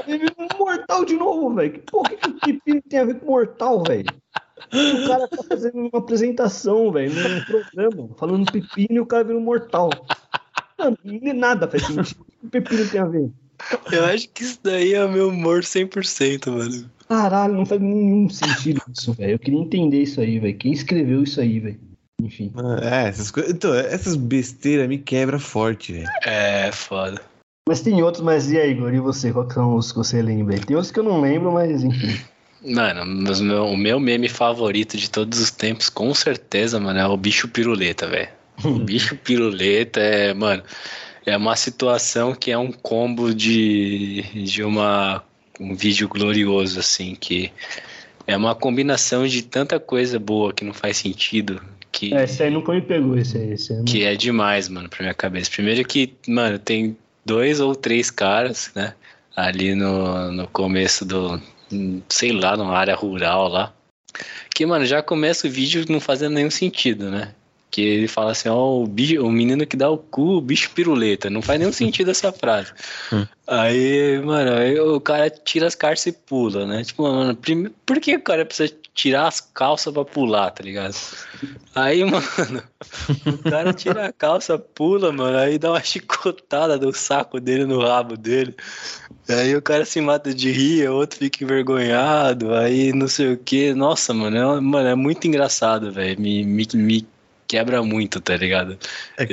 Ele 0.08 0.20
vira 0.20 0.34
um 0.40 0.48
mortal 0.58 1.06
de 1.06 1.16
novo, 1.16 1.54
velho. 1.56 1.74
Que 1.74 1.80
porra 1.80 2.10
que 2.16 2.30
o 2.30 2.34
pepino 2.40 2.82
tem 2.88 3.00
a 3.00 3.06
ver 3.06 3.20
com 3.20 3.26
mortal, 3.32 3.84
velho? 3.84 4.06
O 4.74 5.08
cara 5.08 5.28
tá 5.28 5.44
fazendo 5.44 5.78
uma 5.78 6.00
apresentação, 6.00 6.92
velho, 6.92 7.12
num 7.14 7.42
programa, 7.46 8.10
falando 8.18 8.52
pepino 8.52 8.96
e 8.96 9.00
o 9.00 9.06
cara 9.06 9.24
vira 9.24 9.38
um 9.38 9.42
mortal. 9.42 9.90
Mano, 10.78 10.98
nem 11.04 11.34
nada 11.34 11.68
faz 11.68 11.86
sentido. 11.86 12.22
O 12.22 12.26
que 12.26 12.48
o 12.48 12.50
pepino 12.50 12.88
tem 12.90 13.00
a 13.02 13.06
ver? 13.06 13.30
Eu 13.92 14.06
acho 14.06 14.30
que 14.30 14.44
isso 14.44 14.60
daí 14.64 14.94
é 14.94 15.04
o 15.04 15.12
meu 15.12 15.30
humor 15.30 15.62
100%, 15.64 16.52
mano. 16.52 16.90
Caralho, 17.10 17.54
não 17.56 17.66
faz 17.66 17.82
nenhum 17.82 18.30
sentido 18.30 18.82
isso, 18.94 19.14
velho. 19.14 19.32
Eu 19.32 19.40
queria 19.40 19.60
entender 19.60 20.02
isso 20.04 20.22
aí, 20.22 20.40
velho. 20.40 20.58
Quem 20.58 20.72
escreveu 20.74 21.24
isso 21.24 21.42
aí, 21.42 21.60
velho? 21.60 21.80
Enfim. 22.22 22.52
É, 22.82 23.08
essas 23.08 23.32
coisas. 23.32 23.52
Então, 23.54 23.74
essas 23.74 24.16
besteiras 24.16 24.88
me 24.88 24.98
quebra 24.98 25.40
forte, 25.40 25.94
velho. 25.94 26.08
É, 26.24 26.72
foda. 26.72 27.22
Mas 27.68 27.82
tem 27.82 28.02
outros, 28.04 28.24
mas 28.24 28.52
e 28.52 28.58
aí, 28.60 28.72
Igor? 28.72 28.94
E 28.94 29.00
você? 29.00 29.32
Quais 29.34 29.54
são 29.54 29.76
os 29.76 29.92
que 29.92 29.98
você 29.98 30.22
lembra? 30.22 30.58
Tem 30.60 30.76
outros 30.76 30.92
que 30.92 31.00
eu 31.00 31.04
não 31.04 31.20
lembro, 31.22 31.52
mas 31.52 31.84
enfim. 31.84 32.18
Mano, 32.64 33.06
meu- 33.06 33.66
o 33.66 33.78
meu 33.78 34.00
meme 34.00 34.28
favorito 34.30 34.98
de 34.98 35.10
todos 35.10 35.40
os 35.40 35.52
tempos, 35.52 35.90
com 35.90 36.14
certeza, 36.14 36.80
mano, 36.80 37.00
é 37.00 37.08
o 37.08 37.16
bicho 37.18 37.48
piruleta, 37.48 38.08
velho. 38.08 38.30
O 38.64 38.80
bicho 38.80 39.16
piruleta 39.16 40.00
é, 40.00 40.34
mano, 40.34 40.64
é 41.26 41.36
uma 41.38 41.56
situação 41.56 42.34
que 42.34 42.52
é 42.52 42.58
um 42.58 42.72
combo 42.72 43.34
de, 43.34 44.24
de 44.44 44.64
uma, 44.64 45.24
um 45.60 45.76
vídeo 45.76 46.08
glorioso, 46.08 46.80
assim, 46.80 47.16
que 47.16 47.52
é 48.26 48.36
uma 48.36 48.56
combinação 48.56 49.28
de 49.28 49.42
tanta 49.42 49.80
coisa 49.80 50.20
boa 50.20 50.54
que 50.54 50.66
não 50.66 50.74
faz 50.74 50.98
sentido, 50.98 51.62
que, 51.92 52.14
É, 52.14 52.24
esse 52.24 52.44
aí 52.44 52.50
nunca 52.50 52.72
me 52.72 52.82
pegou, 52.82 53.18
esse 53.18 53.38
aí. 53.38 53.54
Esse 53.54 53.74
aí 53.74 53.84
que 53.84 54.04
é 54.04 54.16
demais, 54.16 54.70
mano, 54.70 54.90
pra 54.90 55.02
minha 55.02 55.14
cabeça. 55.14 55.50
Primeiro 55.52 55.86
que, 55.88 56.14
mano, 56.28 56.58
tem 56.60 56.98
dois 57.26 57.60
ou 57.60 57.76
três 57.76 58.10
caras, 58.10 58.72
né, 58.76 58.94
ali 59.36 59.76
no, 59.76 60.32
no 60.32 60.48
começo 60.48 61.06
do, 61.06 61.42
sei 62.10 62.32
lá, 62.32 62.58
numa 62.58 62.78
área 62.78 62.96
rural 62.96 63.48
lá, 63.48 63.74
que, 64.54 64.66
mano, 64.66 64.86
já 64.86 65.02
começa 65.02 65.48
o 65.48 65.52
vídeo 65.52 65.86
não 65.90 66.00
fazendo 66.00 66.34
nenhum 66.34 66.50
sentido, 66.50 67.12
né? 67.12 67.34
Que 67.70 67.82
ele 67.82 68.08
fala 68.08 68.32
assim, 68.32 68.50
ó, 68.50 68.82
o, 68.82 68.88
bicho, 68.88 69.22
o 69.22 69.32
menino 69.32 69.66
que 69.66 69.78
dá 69.78 69.90
o 69.90 69.98
cu, 69.98 70.38
o 70.38 70.42
bicho 70.42 70.72
piruleta. 70.72 71.30
Não 71.30 71.42
faz 71.42 71.60
nenhum 71.60 71.72
sentido 71.74 72.12
essa 72.12 72.32
frase. 72.32 72.72
Hum. 73.12 73.26
Aí, 73.48 74.20
mano, 74.26 74.52
aí 74.54 74.78
o 74.78 75.00
cara 75.00 75.30
tira 75.30 75.68
as 75.68 75.76
calças 75.76 76.08
e 76.08 76.12
pula, 76.12 76.66
né? 76.66 76.84
Tipo, 76.84 77.04
mano, 77.04 77.34
prime... 77.34 77.70
por 77.86 77.98
que 78.00 78.16
o 78.16 78.22
cara 78.22 78.46
precisa 78.46 78.74
tirar 78.94 79.28
as 79.28 79.40
calças 79.40 79.94
pra 79.94 80.04
pular, 80.04 80.52
tá 80.52 80.64
ligado? 80.64 80.96
Aí, 81.74 82.04
mano, 82.04 82.64
o 83.26 83.50
cara 83.50 83.72
tira 83.72 84.08
a 84.08 84.12
calça, 84.12 84.60
pula, 84.60 85.14
mano, 85.14 85.38
aí 85.38 85.58
dá 85.58 85.72
uma 85.72 85.82
chicotada 85.82 86.78
do 86.78 86.92
saco 86.92 87.40
dele 87.40 87.66
no 87.66 87.80
rabo 87.80 88.18
dele. 88.18 88.54
Aí 89.30 89.56
o 89.56 89.62
cara 89.62 89.86
se 89.86 90.02
mata 90.02 90.34
de 90.34 90.52
rir, 90.52 90.90
o 90.90 90.96
outro 90.96 91.20
fica 91.20 91.44
envergonhado, 91.44 92.54
aí 92.54 92.92
não 92.92 93.08
sei 93.08 93.34
o 93.34 93.38
que. 93.38 93.74
Nossa, 93.74 94.14
mano, 94.14 94.38
é, 94.38 94.60
mano, 94.60 94.90
é 94.90 94.96
muito 94.96 95.28
engraçado, 95.28 95.92
velho. 95.92 96.20
Me, 96.20 96.44
me, 96.44 96.68
me 96.74 97.08
quebra 97.48 97.82
muito, 97.82 98.20
tá 98.20 98.36
ligado? 98.36 98.78
É, 99.18 99.24
é, 99.24 99.26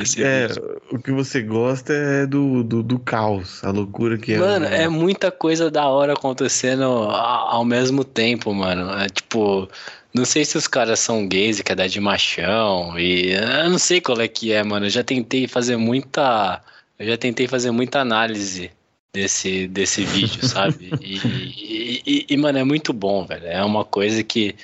vídeo. 0.47 0.81
o 0.91 0.99
que 0.99 1.11
você 1.11 1.43
gosta 1.43 1.93
é 1.93 2.27
do, 2.27 2.63
do, 2.63 2.83
do 2.83 2.99
caos, 2.99 3.63
a 3.65 3.71
loucura 3.71 4.17
que 4.17 4.35
é. 4.35 4.39
Mano, 4.39 4.67
é 4.67 4.89
muita 4.89 5.31
coisa 5.31 5.71
da 5.71 5.87
hora 5.87 6.13
acontecendo 6.13 6.85
ao 6.85 7.65
mesmo 7.65 8.05
tempo, 8.05 8.55
mano. 8.55 8.91
É 8.99 9.09
tipo, 9.09 9.69
não 10.15 10.25
sei 10.25 10.45
se 10.45 10.57
os 10.57 10.69
caras 10.69 11.01
são 11.01 11.27
gays 11.27 11.59
e 11.59 11.65
quer 11.65 11.75
dar 11.75 11.89
de 11.89 12.01
machão, 12.01 12.99
e 12.99 13.33
eu 13.33 13.69
não 13.71 13.79
sei 13.79 14.01
qual 14.01 14.21
é 14.21 14.29
que 14.29 14.53
é, 14.53 14.63
mano. 14.63 14.87
Eu 14.87 14.91
já 14.91 15.03
tentei 15.03 15.49
fazer 15.49 15.77
muita. 15.77 16.63
Eu 16.99 17.09
já 17.09 17.17
tentei 17.17 17.49
fazer 17.49 17.73
muita 17.73 17.99
análise 18.01 18.71
desse, 19.13 19.67
desse 19.67 20.05
vídeo, 20.05 20.47
sabe? 20.47 20.93
E, 21.03 21.17
e, 21.27 22.03
e- 22.07 22.27
e, 22.31 22.37
mano, 22.37 22.59
é 22.59 22.65
muito 22.65 22.93
bom, 22.93 23.25
velho. 23.27 23.47
É 23.47 23.65
uma 23.65 23.85
coisa 23.85 24.23
que. 24.23 24.55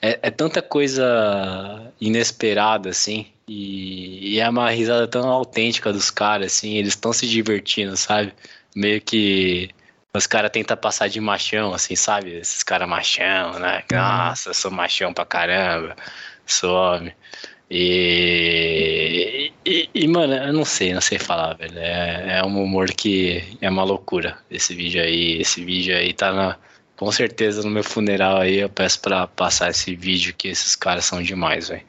É, 0.00 0.18
é 0.22 0.30
tanta 0.30 0.60
coisa 0.62 1.92
inesperada, 2.00 2.90
assim. 2.90 3.26
E, 3.48 4.34
e 4.34 4.40
é 4.40 4.48
uma 4.48 4.70
risada 4.70 5.06
tão 5.06 5.28
autêntica 5.28 5.92
dos 5.92 6.10
caras, 6.10 6.52
assim. 6.52 6.76
Eles 6.76 6.90
estão 6.90 7.12
se 7.12 7.26
divertindo, 7.26 7.96
sabe? 7.96 8.32
Meio 8.74 9.00
que 9.00 9.70
os 10.14 10.26
caras 10.26 10.50
tentam 10.50 10.76
passar 10.76 11.08
de 11.08 11.20
machão, 11.20 11.72
assim, 11.72 11.96
sabe? 11.96 12.34
Esses 12.34 12.62
caras 12.62 12.88
machão, 12.88 13.58
né? 13.58 13.82
Nossa, 13.92 14.52
sou 14.54 14.70
machão 14.70 15.12
pra 15.12 15.24
caramba. 15.24 15.96
Sou 16.46 16.74
homem. 16.74 17.12
E, 17.70 19.52
e, 19.64 19.90
e, 19.92 20.08
mano, 20.08 20.34
eu 20.34 20.52
não 20.52 20.64
sei, 20.64 20.94
não 20.94 21.00
sei 21.00 21.18
falar, 21.18 21.54
velho. 21.54 21.78
É, 21.78 22.38
é 22.38 22.44
um 22.44 22.62
humor 22.62 22.88
que 22.88 23.42
é 23.60 23.68
uma 23.68 23.82
loucura. 23.84 24.38
Esse 24.50 24.74
vídeo 24.74 25.02
aí, 25.02 25.40
esse 25.40 25.64
vídeo 25.64 25.96
aí 25.96 26.12
tá 26.12 26.32
na, 26.32 26.56
com 26.96 27.10
certeza 27.12 27.62
no 27.62 27.70
meu 27.70 27.84
funeral 27.84 28.38
aí. 28.38 28.56
Eu 28.56 28.68
peço 28.68 29.00
pra 29.00 29.26
passar 29.26 29.70
esse 29.70 29.94
vídeo 29.94 30.34
que 30.36 30.48
esses 30.48 30.74
caras 30.74 31.04
são 31.04 31.22
demais, 31.22 31.68
velho. 31.68 31.82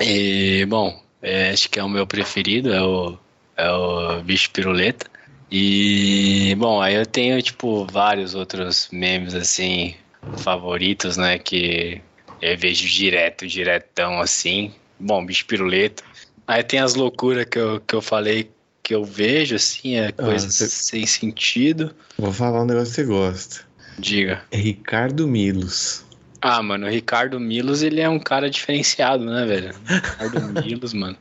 E, 0.00 0.64
bom, 0.66 1.00
é, 1.20 1.50
acho 1.50 1.68
que 1.68 1.78
é 1.78 1.84
o 1.84 1.88
meu 1.88 2.06
preferido, 2.06 2.72
é 2.72 2.82
o, 2.82 3.18
é 3.56 3.70
o 3.70 4.22
bicho 4.22 4.50
piruleta. 4.50 5.06
E, 5.50 6.54
bom, 6.58 6.80
aí 6.80 6.94
eu 6.94 7.04
tenho, 7.04 7.40
tipo, 7.42 7.86
vários 7.86 8.34
outros 8.34 8.88
memes, 8.90 9.34
assim, 9.34 9.94
favoritos, 10.38 11.18
né, 11.18 11.38
que 11.38 12.00
eu 12.40 12.56
vejo 12.56 12.88
direto, 12.88 13.46
diretão, 13.46 14.20
assim. 14.20 14.72
Bom, 14.98 15.24
bicho 15.24 15.44
piruleta. 15.44 16.02
Aí 16.46 16.62
tem 16.62 16.80
as 16.80 16.94
loucuras 16.94 17.44
que 17.44 17.58
eu, 17.58 17.80
que 17.80 17.94
eu 17.94 18.00
falei 18.00 18.50
que 18.82 18.94
eu 18.94 19.04
vejo, 19.04 19.54
assim, 19.54 19.96
é 19.96 20.10
coisa 20.10 20.50
você- 20.50 20.68
sem 20.68 21.06
sentido. 21.06 21.94
Vou 22.18 22.32
falar 22.32 22.62
um 22.62 22.66
negócio 22.66 22.88
que 22.88 22.94
você 22.96 23.04
gosta. 23.04 23.60
Diga. 23.98 24.42
É 24.50 24.56
Ricardo 24.56 25.26
Milos. 25.28 26.04
Ah, 26.40 26.62
mano, 26.62 26.86
o 26.86 26.90
Ricardo 26.90 27.38
Milos, 27.38 27.82
ele 27.82 28.00
é 28.00 28.08
um 28.08 28.18
cara 28.18 28.50
diferenciado, 28.50 29.24
né, 29.24 29.44
velho? 29.46 29.72
Ricardo 29.86 30.48
Milos, 30.64 30.92
mano. 30.92 31.16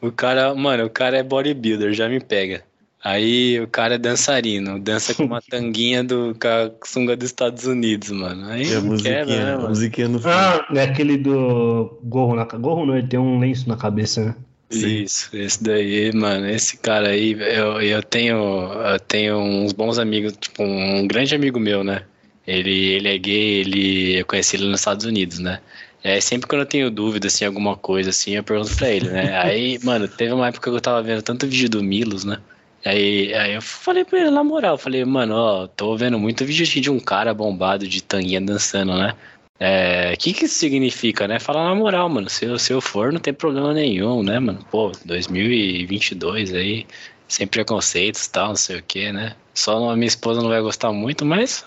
O 0.00 0.10
cara, 0.10 0.54
mano, 0.54 0.84
o 0.86 0.90
cara 0.90 1.18
é 1.18 1.22
bodybuilder, 1.22 1.92
já 1.92 2.08
me 2.08 2.20
pega. 2.20 2.62
Aí 3.04 3.60
o 3.60 3.68
cara 3.68 3.94
é 3.94 3.98
dançarino, 3.98 4.78
dança 4.80 5.14
com 5.14 5.24
uma 5.24 5.40
tanguinha 5.48 6.02
do 6.02 6.34
com 6.40 6.48
a 6.48 6.70
sunga 6.84 7.16
dos 7.16 7.26
Estados 7.28 7.64
Unidos, 7.64 8.10
mano. 8.10 8.48
Aí 8.48 8.66
E 8.68 8.74
a 8.74 8.80
não 8.80 8.96
quebra, 8.96 9.24
musiquinha, 9.26 9.44
né, 9.44 9.54
a 9.54 9.56
mano? 9.56 9.68
musiquinha 9.68 10.08
no 10.08 10.18
fundo. 10.18 10.32
Ah, 10.32 10.66
é 10.74 10.82
aquele 10.82 11.16
do 11.16 11.98
gorro 12.02 12.34
na 12.34 12.44
Gorro 12.44 12.86
não, 12.86 12.96
ele 12.96 13.06
tem 13.06 13.18
um 13.20 13.38
lenço 13.38 13.68
na 13.68 13.76
cabeça, 13.76 14.24
né? 14.24 14.34
Sim. 14.70 15.02
Isso, 15.04 15.34
esse 15.34 15.62
daí, 15.64 16.12
mano, 16.12 16.46
esse 16.48 16.76
cara 16.76 17.08
aí, 17.08 17.32
eu, 17.32 17.80
eu 17.80 18.02
tenho, 18.02 18.36
eu 18.72 19.00
tenho 19.00 19.38
uns 19.38 19.72
bons 19.72 19.98
amigos, 19.98 20.34
tipo, 20.38 20.62
um 20.62 21.06
grande 21.06 21.34
amigo 21.34 21.58
meu, 21.58 21.82
né? 21.82 22.04
Ele, 22.46 22.70
ele 22.70 23.08
é 23.08 23.18
gay, 23.18 23.60
ele, 23.60 24.18
eu 24.20 24.26
conheci 24.26 24.56
ele 24.56 24.66
nos 24.66 24.80
Estados 24.80 25.06
Unidos, 25.06 25.38
né? 25.38 25.60
Aí 26.04 26.20
sempre 26.20 26.46
quando 26.48 26.62
eu 26.62 26.66
tenho 26.66 26.90
dúvida, 26.90 27.26
assim, 27.28 27.44
alguma 27.44 27.76
coisa, 27.76 28.10
assim, 28.10 28.36
eu 28.36 28.44
pergunto 28.44 28.74
pra 28.76 28.90
ele, 28.90 29.08
né? 29.10 29.36
Aí, 29.40 29.78
mano, 29.82 30.06
teve 30.06 30.32
uma 30.32 30.48
época 30.48 30.70
que 30.70 30.76
eu 30.76 30.80
tava 30.80 31.02
vendo 31.02 31.22
tanto 31.22 31.46
vídeo 31.46 31.68
do 31.68 31.82
Milos, 31.82 32.24
né? 32.24 32.38
Aí, 32.84 33.34
aí 33.34 33.54
eu 33.54 33.60
falei 33.62 34.04
pra 34.04 34.20
ele, 34.20 34.30
na 34.30 34.44
moral, 34.44 34.74
eu 34.74 34.78
falei, 34.78 35.04
mano, 35.04 35.34
ó, 35.34 35.66
tô 35.66 35.96
vendo 35.96 36.18
muito 36.18 36.44
vídeo 36.44 36.64
de 36.80 36.90
um 36.90 37.00
cara 37.00 37.34
bombado 37.34 37.88
de 37.88 38.02
tanguinha 38.02 38.40
dançando, 38.40 38.96
né? 38.96 39.14
É, 39.60 40.12
o 40.14 40.16
que 40.18 40.32
que 40.32 40.44
isso 40.44 40.54
significa, 40.54 41.26
né? 41.26 41.40
Falar 41.40 41.64
na 41.64 41.74
moral, 41.74 42.08
mano, 42.08 42.30
se 42.30 42.44
eu, 42.44 42.58
se 42.58 42.72
eu 42.72 42.80
for, 42.80 43.12
não 43.12 43.18
tem 43.18 43.34
problema 43.34 43.74
nenhum, 43.74 44.22
né, 44.22 44.38
mano? 44.38 44.64
Pô, 44.70 44.92
2022 45.04 46.54
aí, 46.54 46.86
sem 47.26 47.46
preconceitos 47.46 48.26
e 48.26 48.30
tal, 48.30 48.48
não 48.48 48.56
sei 48.56 48.78
o 48.78 48.82
que, 48.82 49.12
né? 49.12 49.34
Só 49.52 49.90
a 49.90 49.96
minha 49.96 50.06
esposa 50.06 50.40
não 50.40 50.48
vai 50.48 50.60
gostar 50.60 50.92
muito, 50.92 51.24
mas 51.24 51.64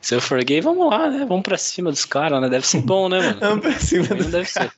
se 0.00 0.14
eu 0.14 0.20
for 0.20 0.44
gay, 0.44 0.60
vamos 0.60 0.90
lá, 0.90 1.08
né? 1.08 1.24
Vamos 1.26 1.42
pra 1.42 1.56
cima 1.56 1.90
dos 1.90 2.04
caras, 2.04 2.40
né? 2.42 2.48
Deve 2.50 2.66
ser 2.66 2.82
bom, 2.82 3.08
né, 3.08 3.18
mano? 3.18 3.40
Vamos 3.40 3.60
pra 3.60 3.78
cima 3.78 4.06
Ruim 4.06 4.18
do... 4.18 4.24
Não 4.24 4.30
deve 4.30 4.48
ser. 4.48 4.70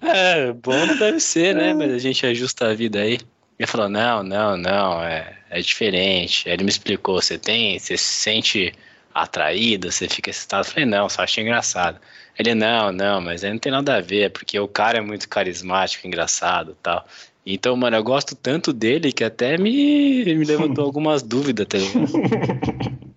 É, 0.00 0.52
bom 0.52 0.86
não 0.86 0.96
deve 0.96 1.18
ser, 1.18 1.54
né? 1.54 1.74
Mas 1.74 1.92
a 1.92 1.98
gente 1.98 2.24
ajusta 2.24 2.68
a 2.68 2.74
vida 2.74 3.00
aí. 3.00 3.18
Ele 3.58 3.66
falou, 3.66 3.88
não, 3.88 4.22
não, 4.22 4.56
não, 4.56 5.02
é, 5.02 5.36
é 5.50 5.60
diferente. 5.60 6.48
Aí 6.48 6.54
ele 6.54 6.64
me 6.64 6.70
explicou, 6.70 7.20
você 7.20 7.38
tem, 7.38 7.78
você 7.78 7.96
se 7.96 8.04
sente 8.04 8.72
atraído, 9.14 9.92
você 9.92 10.08
fica 10.08 10.30
excitado. 10.30 10.66
Eu 10.66 10.72
falei, 10.72 10.84
não, 10.84 11.08
só 11.08 11.22
achei 11.22 11.44
engraçado. 11.44 12.00
Ele, 12.36 12.54
não, 12.54 12.90
não, 12.90 13.20
mas 13.20 13.44
aí 13.44 13.52
não 13.52 13.58
tem 13.58 13.70
nada 13.70 13.96
a 13.96 14.00
ver, 14.00 14.30
porque 14.30 14.58
o 14.58 14.66
cara 14.66 14.98
é 14.98 15.00
muito 15.00 15.28
carismático, 15.28 16.06
engraçado 16.06 16.76
tal. 16.82 17.06
Então, 17.46 17.76
mano, 17.76 17.96
eu 17.96 18.02
gosto 18.02 18.34
tanto 18.34 18.72
dele 18.72 19.12
que 19.12 19.22
até 19.22 19.56
me, 19.58 20.24
me 20.24 20.44
levantou 20.44 20.84
algumas 20.84 21.22
dúvidas, 21.22 21.66
tá 21.66 21.78
ligado? 21.78 22.10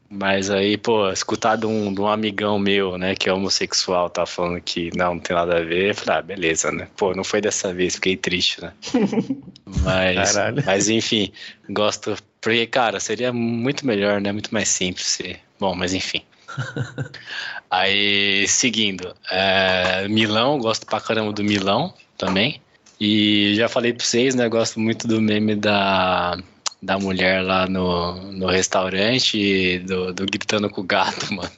Mas 0.09 0.49
aí, 0.49 0.77
pô, 0.77 1.09
escutar 1.11 1.55
de 1.55 1.67
um, 1.67 1.93
de 1.93 2.01
um 2.01 2.07
amigão 2.07 2.57
meu, 2.57 2.97
né, 2.97 3.13
que 3.13 3.29
é 3.29 3.33
homossexual, 3.33 4.09
tá 4.09 4.25
falando 4.25 4.59
que 4.59 4.89
não, 4.97 5.13
não 5.13 5.19
tem 5.19 5.35
nada 5.35 5.57
a 5.57 5.61
ver, 5.61 5.91
eu 5.91 5.95
falei, 5.95 6.19
ah, 6.19 6.21
beleza, 6.23 6.71
né? 6.71 6.87
Pô, 6.97 7.13
não 7.13 7.23
foi 7.23 7.39
dessa 7.39 7.71
vez, 7.71 7.95
fiquei 7.95 8.17
triste, 8.17 8.59
né? 8.59 8.73
Mas, 9.83 10.33
Caralho. 10.33 10.63
mas 10.65 10.87
enfim, 10.89 11.31
gosto. 11.69 12.15
Porque, 12.39 12.65
cara, 12.65 13.01
seria 13.01 13.33
muito 13.33 13.85
melhor, 13.85 14.21
né? 14.21 14.31
Muito 14.31 14.53
mais 14.53 14.69
simples. 14.69 15.05
Se... 15.05 15.37
Bom, 15.59 15.75
mas 15.75 15.93
enfim. 15.93 16.21
Aí, 17.69 18.47
seguindo, 18.47 19.13
é, 19.31 20.07
Milão, 20.07 20.57
gosto 20.59 20.85
pra 20.85 21.01
caramba 21.01 21.33
do 21.33 21.43
Milão 21.43 21.93
também. 22.17 22.61
E 22.99 23.53
já 23.55 23.67
falei 23.69 23.93
pra 23.93 24.05
vocês, 24.05 24.33
né? 24.33 24.47
Gosto 24.49 24.79
muito 24.79 25.07
do 25.07 25.21
meme 25.21 25.55
da, 25.55 26.37
da 26.81 26.97
mulher 26.97 27.43
lá 27.43 27.67
no, 27.67 28.31
no 28.31 28.47
restaurante 28.47 29.79
do, 29.79 30.13
do 30.13 30.25
gritando 30.25 30.69
com 30.69 30.81
o 30.81 30.83
gato, 30.83 31.31
mano. 31.33 31.51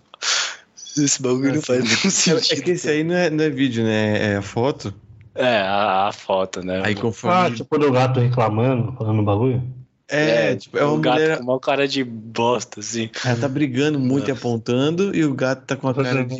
Esse 0.98 1.22
bagulho 1.22 1.56
não 1.56 1.62
faz 1.62 1.84
nenhum 1.84 2.10
sentido. 2.10 2.60
é 2.60 2.64
que 2.64 2.72
esse 2.72 2.90
aí 2.90 3.04
não 3.04 3.16
é, 3.16 3.30
não 3.30 3.44
é 3.44 3.50
vídeo, 3.50 3.84
né? 3.86 4.36
É 4.36 4.42
foto. 4.42 4.94
É, 5.36 5.60
a, 5.60 6.08
a 6.08 6.12
foto, 6.12 6.62
né? 6.62 6.82
Aí 6.84 6.94
Ah, 6.94 7.02
conforme. 7.02 7.56
tipo 7.56 7.78
do 7.78 7.92
gato 7.92 8.20
reclamando, 8.20 8.92
falando 8.98 9.24
bagulho. 9.24 9.64
É, 10.10 10.56
tipo, 10.56 10.78
é 10.78 10.84
o 10.84 10.94
uma 10.96 11.02
gato 11.02 11.20
mulher. 11.20 11.38
com 11.38 11.44
uma 11.44 11.60
cara 11.60 11.88
de 11.88 12.04
bosta, 12.04 12.80
assim. 12.80 13.10
Ela 13.26 13.36
tá 13.40 13.48
brigando 13.48 14.00
muito 14.00 14.28
e 14.30 14.32
apontando, 14.32 15.16
e 15.16 15.24
o 15.24 15.34
gato 15.34 15.66
tá 15.66 15.76
com 15.76 15.88
a 15.88 15.94
cara 15.94 16.26
de. 16.26 16.36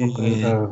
Ah. 0.46 0.70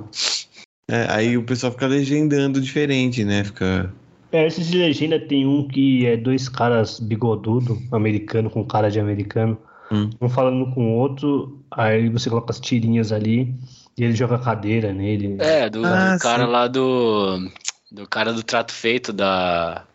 É, 0.89 1.05
aí 1.09 1.37
o 1.37 1.43
pessoal 1.43 1.71
fica 1.71 1.85
legendando 1.87 2.61
diferente, 2.61 3.23
né? 3.23 3.43
Fica. 3.43 3.91
É, 4.31 4.45
esses 4.45 4.67
de 4.67 4.77
legenda 4.77 5.19
tem 5.19 5.45
um 5.45 5.67
que 5.67 6.05
é 6.05 6.17
dois 6.17 6.49
caras 6.49 6.99
bigodudo, 6.99 7.81
americano 7.91 8.49
com 8.49 8.63
cara 8.65 8.89
de 8.89 8.99
americano, 8.99 9.57
Hum. 9.89 10.09
um 10.19 10.27
falando 10.27 10.69
com 10.73 10.85
o 10.91 10.97
outro, 10.97 11.63
aí 11.71 12.09
você 12.09 12.29
coloca 12.29 12.51
as 12.51 12.59
tirinhas 12.59 13.13
ali 13.13 13.55
e 13.97 14.03
ele 14.03 14.13
joga 14.13 14.35
a 14.35 14.39
cadeira 14.39 14.91
nele. 14.91 15.37
É, 15.39 15.69
do, 15.69 15.85
Ah, 15.85 16.15
do 16.15 16.19
cara 16.19 16.45
sim. 16.45 16.51
lá 16.51 16.67
do. 16.67 17.49
Do 17.89 18.05
cara 18.05 18.33
do 18.33 18.43
trato 18.43 18.73
feito, 18.73 19.13
da. 19.13 19.85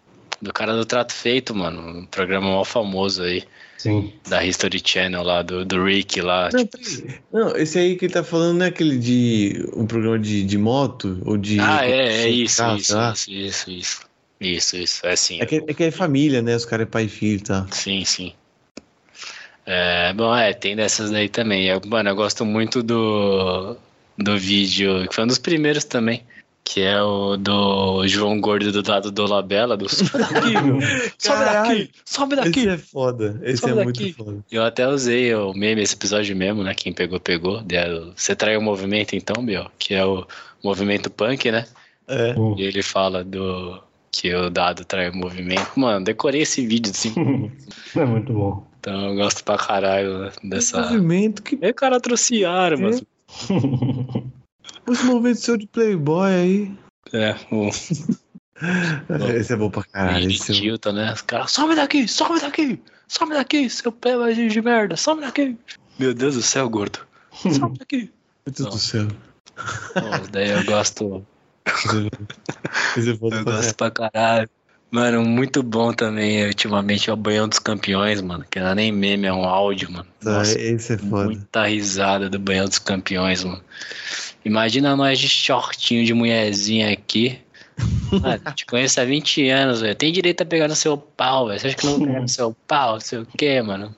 Do 0.42 0.52
cara 0.52 0.74
do 0.74 0.84
trato 0.84 1.12
feito, 1.12 1.54
mano. 1.54 2.00
Um 2.00 2.04
programa 2.04 2.50
mal 2.50 2.64
famoso 2.64 3.22
aí. 3.22 3.44
Sim. 3.78 4.12
Da 4.28 4.44
History 4.44 4.82
Channel 4.84 5.22
lá, 5.22 5.40
do, 5.42 5.64
do 5.64 5.84
Rick 5.84 6.20
lá. 6.20 6.50
Não, 6.52 6.66
tipo, 6.66 6.78
peraí. 6.78 7.20
Não, 7.32 7.56
esse 7.56 7.78
aí 7.78 7.96
que 7.96 8.06
ele 8.06 8.12
tá 8.12 8.24
falando 8.24 8.58
não 8.58 8.66
é 8.66 8.68
aquele 8.68 8.98
de. 8.98 9.64
um 9.74 9.86
programa 9.86 10.18
de, 10.18 10.42
de 10.44 10.58
moto? 10.58 11.20
Ou 11.24 11.36
de. 11.36 11.60
ah, 11.60 11.86
é, 11.86 12.24
é 12.24 12.28
isso, 12.28 12.58
carro, 12.58 12.76
isso, 12.76 12.96
lá. 12.96 13.12
isso, 13.12 13.30
isso, 13.30 13.70
isso. 13.70 14.00
Isso, 14.40 14.76
isso. 14.76 15.06
É 15.06 15.12
assim. 15.12 15.40
É 15.40 15.46
que, 15.46 15.64
é 15.66 15.74
que 15.74 15.84
é 15.84 15.90
família, 15.92 16.42
né? 16.42 16.56
Os 16.56 16.64
caras 16.64 16.86
é 16.86 16.90
pai 16.90 17.04
e 17.04 17.08
filho 17.08 17.38
e 17.38 17.42
tal. 17.42 17.66
Sim, 17.70 18.04
sim. 18.04 18.34
É, 19.64 20.12
bom, 20.12 20.34
é, 20.34 20.52
tem 20.52 20.74
dessas 20.74 21.10
daí 21.10 21.28
também. 21.28 21.66
Eu, 21.66 21.80
mano, 21.86 22.10
eu 22.10 22.16
gosto 22.16 22.44
muito 22.44 22.82
do, 22.82 23.76
do 24.18 24.36
vídeo, 24.36 25.06
que 25.08 25.14
foi 25.14 25.24
um 25.24 25.28
dos 25.28 25.38
primeiros 25.38 25.84
também, 25.84 26.24
que 26.64 26.80
é 26.80 27.02
o 27.02 27.36
do 27.36 28.06
João 28.06 28.40
Gordo 28.40 28.70
do 28.70 28.88
lado 28.88 29.10
do 29.10 29.26
Labela, 29.26 29.76
do 29.76 29.88
Sobe 29.88 30.18
daqui, 30.18 30.52
meu! 30.62 30.78
Sobe 31.18 31.44
daqui! 31.44 31.90
Sobe 32.04 32.34
Esse 32.34 32.44
daqui! 32.44 32.68
é 32.68 32.78
foda. 32.78 33.40
Esse 33.42 33.56
Sobe 33.58 33.72
é 33.72 33.84
daqui. 33.84 34.02
muito 34.02 34.16
foda. 34.16 34.44
Eu 34.50 34.64
até 34.64 34.88
usei 34.88 35.34
o 35.34 35.52
meme, 35.52 35.82
esse 35.82 35.94
episódio 35.94 36.36
mesmo, 36.36 36.62
né? 36.62 36.74
Quem 36.74 36.92
pegou, 36.92 37.18
pegou. 37.20 37.62
Você 38.14 38.34
traiu 38.36 38.60
o 38.60 38.62
movimento 38.62 39.14
então, 39.14 39.44
Biel? 39.44 39.70
Que 39.78 39.94
é 39.94 40.04
o 40.04 40.26
movimento 40.62 41.10
punk, 41.10 41.50
né? 41.50 41.66
É. 42.08 42.34
Hum. 42.38 42.54
E 42.56 42.62
ele 42.62 42.82
fala 42.82 43.24
do 43.24 43.80
que 44.10 44.34
o 44.34 44.50
dado 44.50 44.84
trai 44.84 45.08
o 45.10 45.16
movimento. 45.16 45.72
Mano, 45.76 46.04
decorei 46.04 46.42
esse 46.42 46.66
vídeo 46.66 46.90
assim. 46.90 47.12
É 47.94 48.06
muito 48.06 48.32
bom. 48.32 48.66
Então 48.80 49.10
eu 49.10 49.14
gosto 49.16 49.44
pra 49.44 49.58
caralho 49.58 50.18
né, 50.20 50.32
dessa. 50.44 50.80
Movimento 50.80 51.42
que. 51.42 51.58
É, 51.60 51.72
cara, 51.74 52.00
trouxe 52.00 52.42
ar, 52.44 52.76
mas. 52.78 53.02
Esse 54.88 55.04
movimento 55.04 55.40
seu 55.40 55.56
de 55.56 55.66
Playboy 55.66 56.30
aí. 56.32 56.72
É, 57.12 57.36
o 57.50 57.70
Esse 59.36 59.52
é 59.52 59.56
bom 59.56 59.70
pra 59.70 59.82
caralho. 59.84 60.20
Billy 60.20 60.34
Esse 60.34 60.52
é... 60.52 60.54
Tilton, 60.54 60.92
né? 60.92 61.12
Os 61.12 61.22
caras, 61.22 61.50
some 61.50 61.74
daqui, 61.74 62.06
some 62.06 62.40
daqui, 62.40 62.80
some 63.08 63.34
daqui, 63.34 63.68
seu 63.68 63.90
pé 63.90 64.16
vai 64.16 64.34
de 64.34 64.62
merda, 64.62 64.96
some 64.96 65.20
daqui. 65.20 65.56
Meu 65.98 66.14
Deus 66.14 66.36
do 66.36 66.42
céu, 66.42 66.68
gordo. 66.68 67.00
Some 67.32 67.76
daqui. 67.78 68.10
Meu 68.46 68.54
Deus 68.54 68.74
do 68.74 68.78
céu. 68.78 69.08
Pô, 69.94 70.28
daí 70.30 70.50
eu 70.50 70.64
gosto. 70.64 71.26
Esse 72.96 73.10
é 73.10 73.12
Eu 73.12 73.18
pra 73.18 73.42
gosto 73.42 73.74
pra 73.74 73.90
caralho. 73.90 74.48
Mano, 74.90 75.24
muito 75.24 75.62
bom 75.62 75.90
também, 75.92 76.44
ultimamente, 76.46 77.08
é 77.08 77.12
o 77.12 77.16
Banhão 77.16 77.48
dos 77.48 77.58
Campeões, 77.58 78.20
mano. 78.20 78.44
Que 78.50 78.60
não 78.60 78.68
é 78.68 78.74
nem 78.74 78.92
meme, 78.92 79.26
é 79.26 79.32
um 79.32 79.44
áudio, 79.44 79.90
mano. 79.90 80.06
caralho. 80.22 80.38
Nossa, 80.40 80.60
Esse 80.60 80.92
é 80.94 80.98
foda. 80.98 81.24
muita 81.24 81.64
risada 81.66 82.28
do 82.28 82.38
Banhão 82.38 82.66
dos 82.66 82.78
Campeões, 82.78 83.42
mano. 83.42 83.62
Imagina 84.44 84.96
nós 84.96 85.18
de 85.18 85.28
shortinho 85.28 86.04
de 86.04 86.12
mulherzinha 86.14 86.92
aqui. 86.92 87.38
Mano, 88.12 88.54
te 88.54 88.66
conheço 88.66 89.00
há 89.00 89.04
20 89.04 89.48
anos, 89.48 89.80
velho. 89.80 89.94
Tem 89.94 90.12
direito 90.12 90.42
a 90.42 90.46
pegar 90.46 90.68
no 90.68 90.76
seu 90.76 90.96
pau, 90.96 91.48
velho. 91.48 91.60
Você 91.60 91.68
acha 91.68 91.76
que 91.76 91.86
não 91.86 91.98
pega 92.00 92.20
no 92.20 92.28
seu 92.28 92.56
pau? 92.66 92.94
Não 92.94 93.00
sei 93.00 93.18
o 93.20 93.26
quê, 93.26 93.62
mano. 93.62 93.94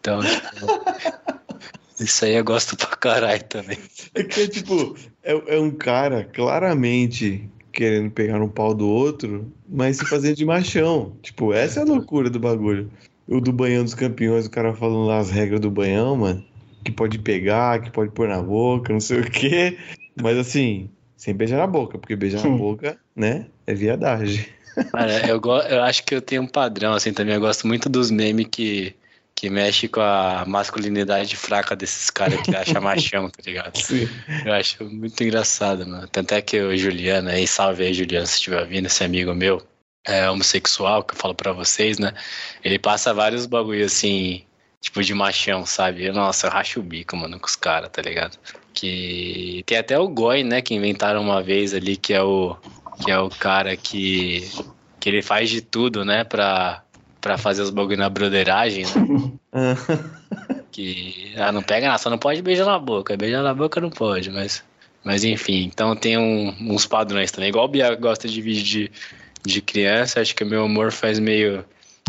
Então, 0.00 0.20
tipo, 0.22 2.02
isso 2.02 2.24
aí 2.24 2.34
eu 2.34 2.44
gosto 2.44 2.76
pra 2.76 2.96
caralho 2.96 3.44
também. 3.44 3.78
É 4.14 4.22
que 4.22 4.42
é 4.42 4.48
tipo, 4.48 4.96
é, 5.22 5.56
é 5.56 5.60
um 5.60 5.70
cara 5.70 6.24
claramente 6.24 7.48
querendo 7.72 8.10
pegar 8.10 8.38
no 8.38 8.48
pau 8.48 8.72
do 8.72 8.88
outro, 8.88 9.52
mas 9.68 9.96
se 9.96 10.06
fazendo 10.06 10.36
de 10.36 10.44
machão. 10.44 11.16
Tipo, 11.22 11.52
essa 11.52 11.80
é 11.80 11.82
a 11.82 11.86
loucura 11.86 12.30
do 12.30 12.38
bagulho. 12.38 12.90
O 13.26 13.40
do 13.40 13.52
banhão 13.52 13.82
dos 13.82 13.94
campeões, 13.94 14.46
o 14.46 14.50
cara 14.50 14.74
falando 14.74 15.06
lá 15.06 15.18
as 15.18 15.30
regras 15.30 15.60
do 15.60 15.70
banhão, 15.70 16.16
mano. 16.16 16.44
Que 16.84 16.92
pode 16.92 17.18
pegar, 17.18 17.80
que 17.80 17.90
pode 17.90 18.10
pôr 18.12 18.28
na 18.28 18.42
boca, 18.42 18.92
não 18.92 19.00
sei 19.00 19.20
o 19.20 19.30
quê. 19.30 19.78
Mas 20.20 20.38
assim, 20.38 20.90
sem 21.16 21.34
beijar 21.34 21.58
na 21.58 21.66
boca, 21.66 21.98
porque 21.98 22.14
beijar 22.14 22.44
na 22.44 22.56
boca, 22.56 22.98
né, 23.16 23.46
é 23.66 23.74
viadagem. 23.74 24.46
Cara, 24.90 25.26
eu, 25.26 25.40
eu 25.70 25.82
acho 25.82 26.04
que 26.04 26.14
eu 26.14 26.20
tenho 26.20 26.42
um 26.42 26.46
padrão, 26.46 26.92
assim, 26.92 27.12
também. 27.12 27.34
Eu 27.34 27.40
gosto 27.40 27.66
muito 27.66 27.88
dos 27.88 28.10
memes 28.10 28.48
que, 28.50 28.94
que 29.34 29.48
mexe 29.48 29.88
com 29.88 30.00
a 30.00 30.44
masculinidade 30.46 31.36
fraca 31.36 31.76
desses 31.76 32.10
caras 32.10 32.40
que 32.42 32.54
acham 32.54 32.82
machão, 32.82 33.30
tá 33.30 33.42
ligado? 33.44 33.76
Sim. 33.76 34.08
Eu 34.44 34.52
acho 34.52 34.84
muito 34.84 35.22
engraçado, 35.22 35.86
mano. 35.86 36.08
Tanto 36.08 36.32
é 36.32 36.42
que 36.42 36.60
o 36.60 36.76
Juliano 36.76 37.30
aí, 37.30 37.46
salve 37.46 37.84
aí, 37.84 37.94
Juliano, 37.94 38.26
se 38.26 38.34
estiver 38.34 38.60
ouvindo, 38.60 38.86
esse 38.86 39.04
amigo 39.04 39.34
meu, 39.34 39.62
é 40.06 40.28
homossexual, 40.28 41.02
que 41.02 41.14
eu 41.14 41.18
falo 41.18 41.34
pra 41.34 41.52
vocês, 41.52 41.98
né? 41.98 42.12
Ele 42.62 42.78
passa 42.78 43.14
vários 43.14 43.46
bagulho 43.46 43.86
assim, 43.86 44.42
tipo 44.84 45.02
de 45.02 45.14
machão, 45.14 45.64
sabe? 45.64 46.10
Nossa, 46.12 46.46
eu 46.46 46.50
racho 46.50 46.78
o 46.80 46.82
bico, 46.82 47.16
mano, 47.16 47.40
com 47.40 47.46
os 47.46 47.56
caras, 47.56 47.88
tá 47.90 48.02
ligado? 48.02 48.38
Que 48.72 49.62
tem 49.66 49.78
até 49.78 49.98
o 49.98 50.06
Goi, 50.08 50.44
né, 50.44 50.60
que 50.60 50.74
inventaram 50.74 51.22
uma 51.22 51.42
vez 51.42 51.72
ali, 51.74 51.96
que 51.96 52.12
é 52.12 52.22
o 52.22 52.56
que 53.02 53.10
é 53.10 53.18
o 53.18 53.28
cara 53.28 53.76
que 53.76 54.48
que 55.00 55.08
ele 55.08 55.20
faz 55.22 55.50
de 55.50 55.60
tudo, 55.60 56.04
né, 56.04 56.24
pra, 56.24 56.82
pra 57.20 57.36
fazer 57.36 57.62
os 57.62 57.70
bagulho 57.70 57.96
na 57.98 58.08
broderagem, 58.08 58.84
né? 58.84 59.32
Ah, 59.52 59.74
que 60.70 61.32
ah, 61.36 61.52
não 61.52 61.62
pega 61.62 61.86
nada, 61.86 61.98
só 61.98 62.10
não 62.10 62.18
pode 62.18 62.42
beijar 62.42 62.66
na 62.66 62.78
boca. 62.78 63.16
Beijar 63.16 63.42
na 63.42 63.54
boca 63.54 63.80
não 63.80 63.90
pode, 63.90 64.30
mas, 64.30 64.62
mas 65.04 65.24
enfim. 65.24 65.64
Então 65.64 65.94
tem 65.96 66.18
um- 66.18 66.54
uns 66.74 66.86
padrões 66.86 67.30
também. 67.30 67.48
Igual 67.50 67.66
o 67.66 67.68
Bia 67.68 67.94
gosta 67.94 68.28
de 68.28 68.40
vídeo 68.40 68.62
de, 68.64 68.90
de 69.44 69.60
criança, 69.62 70.20
acho 70.20 70.34
que 70.34 70.42
o 70.44 70.46
meu 70.46 70.64
amor 70.64 70.90
faz 70.92 71.18
meio 71.18 71.64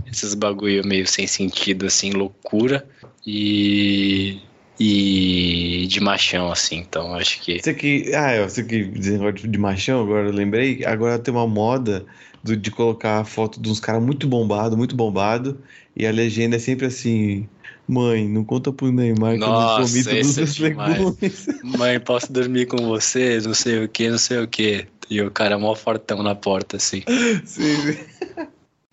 esses 0.06 0.34
bagulho 0.34 0.86
meio 0.86 1.08
sem 1.08 1.28
sentido, 1.28 1.86
assim, 1.86 2.12
loucura 2.12 2.88
e 3.26 4.40
e 4.78 5.88
de 5.88 6.00
machão, 6.02 6.52
assim. 6.52 6.78
Então 6.78 7.14
acho 7.16 7.42
que 7.42 7.60
Você 7.62 7.74
que. 7.74 8.12
Ah, 8.14 8.32
é, 8.32 8.44
você 8.48 8.64
que 8.64 8.84
de 8.84 9.58
machão, 9.58 10.02
agora 10.04 10.28
eu 10.28 10.34
lembrei. 10.34 10.84
Agora 10.86 11.18
tem 11.18 11.34
uma 11.34 11.48
moda 11.48 12.06
do- 12.44 12.58
de 12.58 12.70
colocar 12.72 13.20
a 13.22 13.26
foto 13.26 13.60
de 13.62 13.70
uns 13.70 13.80
caras 13.80 14.04
muito 14.04 14.28
bombado, 14.28 14.76
muito 14.78 14.96
bombado. 14.96 15.62
E 15.96 16.06
a 16.06 16.12
legenda 16.12 16.58
é 16.58 16.60
sempre 16.60 16.86
assim: 16.88 17.48
Mãe, 17.88 18.28
não 18.28 18.44
conta 18.44 18.72
pro 18.74 18.92
Neymar 18.92 19.38
que 19.38 19.44
eu 19.44 19.48
não 19.48 19.54
Nossa, 19.54 19.82
comi 19.84 20.04
todos 20.04 20.38
é 20.38 20.42
os 20.42 20.58
legumes. 20.58 21.48
mãe, 21.64 22.00
posso 22.00 22.34
dormir 22.34 22.66
com 22.66 22.78
você? 22.86 23.40
Não 23.42 23.54
sei 23.54 23.84
o 23.86 23.88
que, 23.88 24.10
não 24.10 24.18
sei 24.18 24.40
o 24.40 24.48
que. 24.48 24.86
E 25.10 25.22
o 25.22 25.32
cara 25.32 25.58
mó 25.58 25.74
fortão 25.76 26.22
na 26.22 26.36
porta, 26.36 26.78
assim. 26.78 27.02
Sim, 27.46 27.76
sim. 27.94 27.98